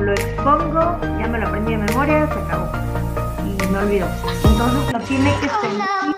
Lo 0.00 0.12
expongo, 0.12 0.98
ya 1.18 1.28
me 1.28 1.38
lo 1.38 1.46
aprendí 1.46 1.72
de 1.72 1.78
memoria, 1.78 2.26
se 2.26 2.32
acabó. 2.32 2.68
Y 3.46 3.72
me 3.72 3.78
olvidó. 3.78 4.06
Entonces 4.44 4.92
lo 4.92 5.00
tiene 5.00 5.30
que 5.40 5.48
sentir. 5.48 6.09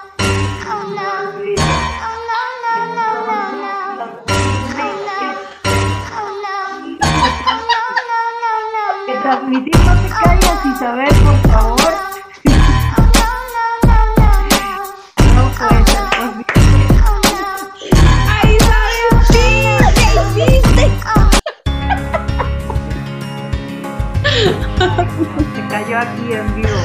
Transmitir 9.33 9.75
no 9.79 9.93
te 9.95 10.09
calles 10.09 10.65
Isabel 10.75 11.15
por 11.25 11.39
favor 11.51 11.93
no 15.35 15.45
puede 15.57 15.81
ser 15.87 16.05
posible 16.11 16.47
ay 18.29 18.49
Isabel 18.57 19.09
sí 19.31 19.47
¿qué 20.35 20.45
hiciste? 20.45 20.85
se 25.55 25.61
cayó 25.69 25.97
aquí 25.99 26.27
en 26.33 26.47
vivo 26.57 26.81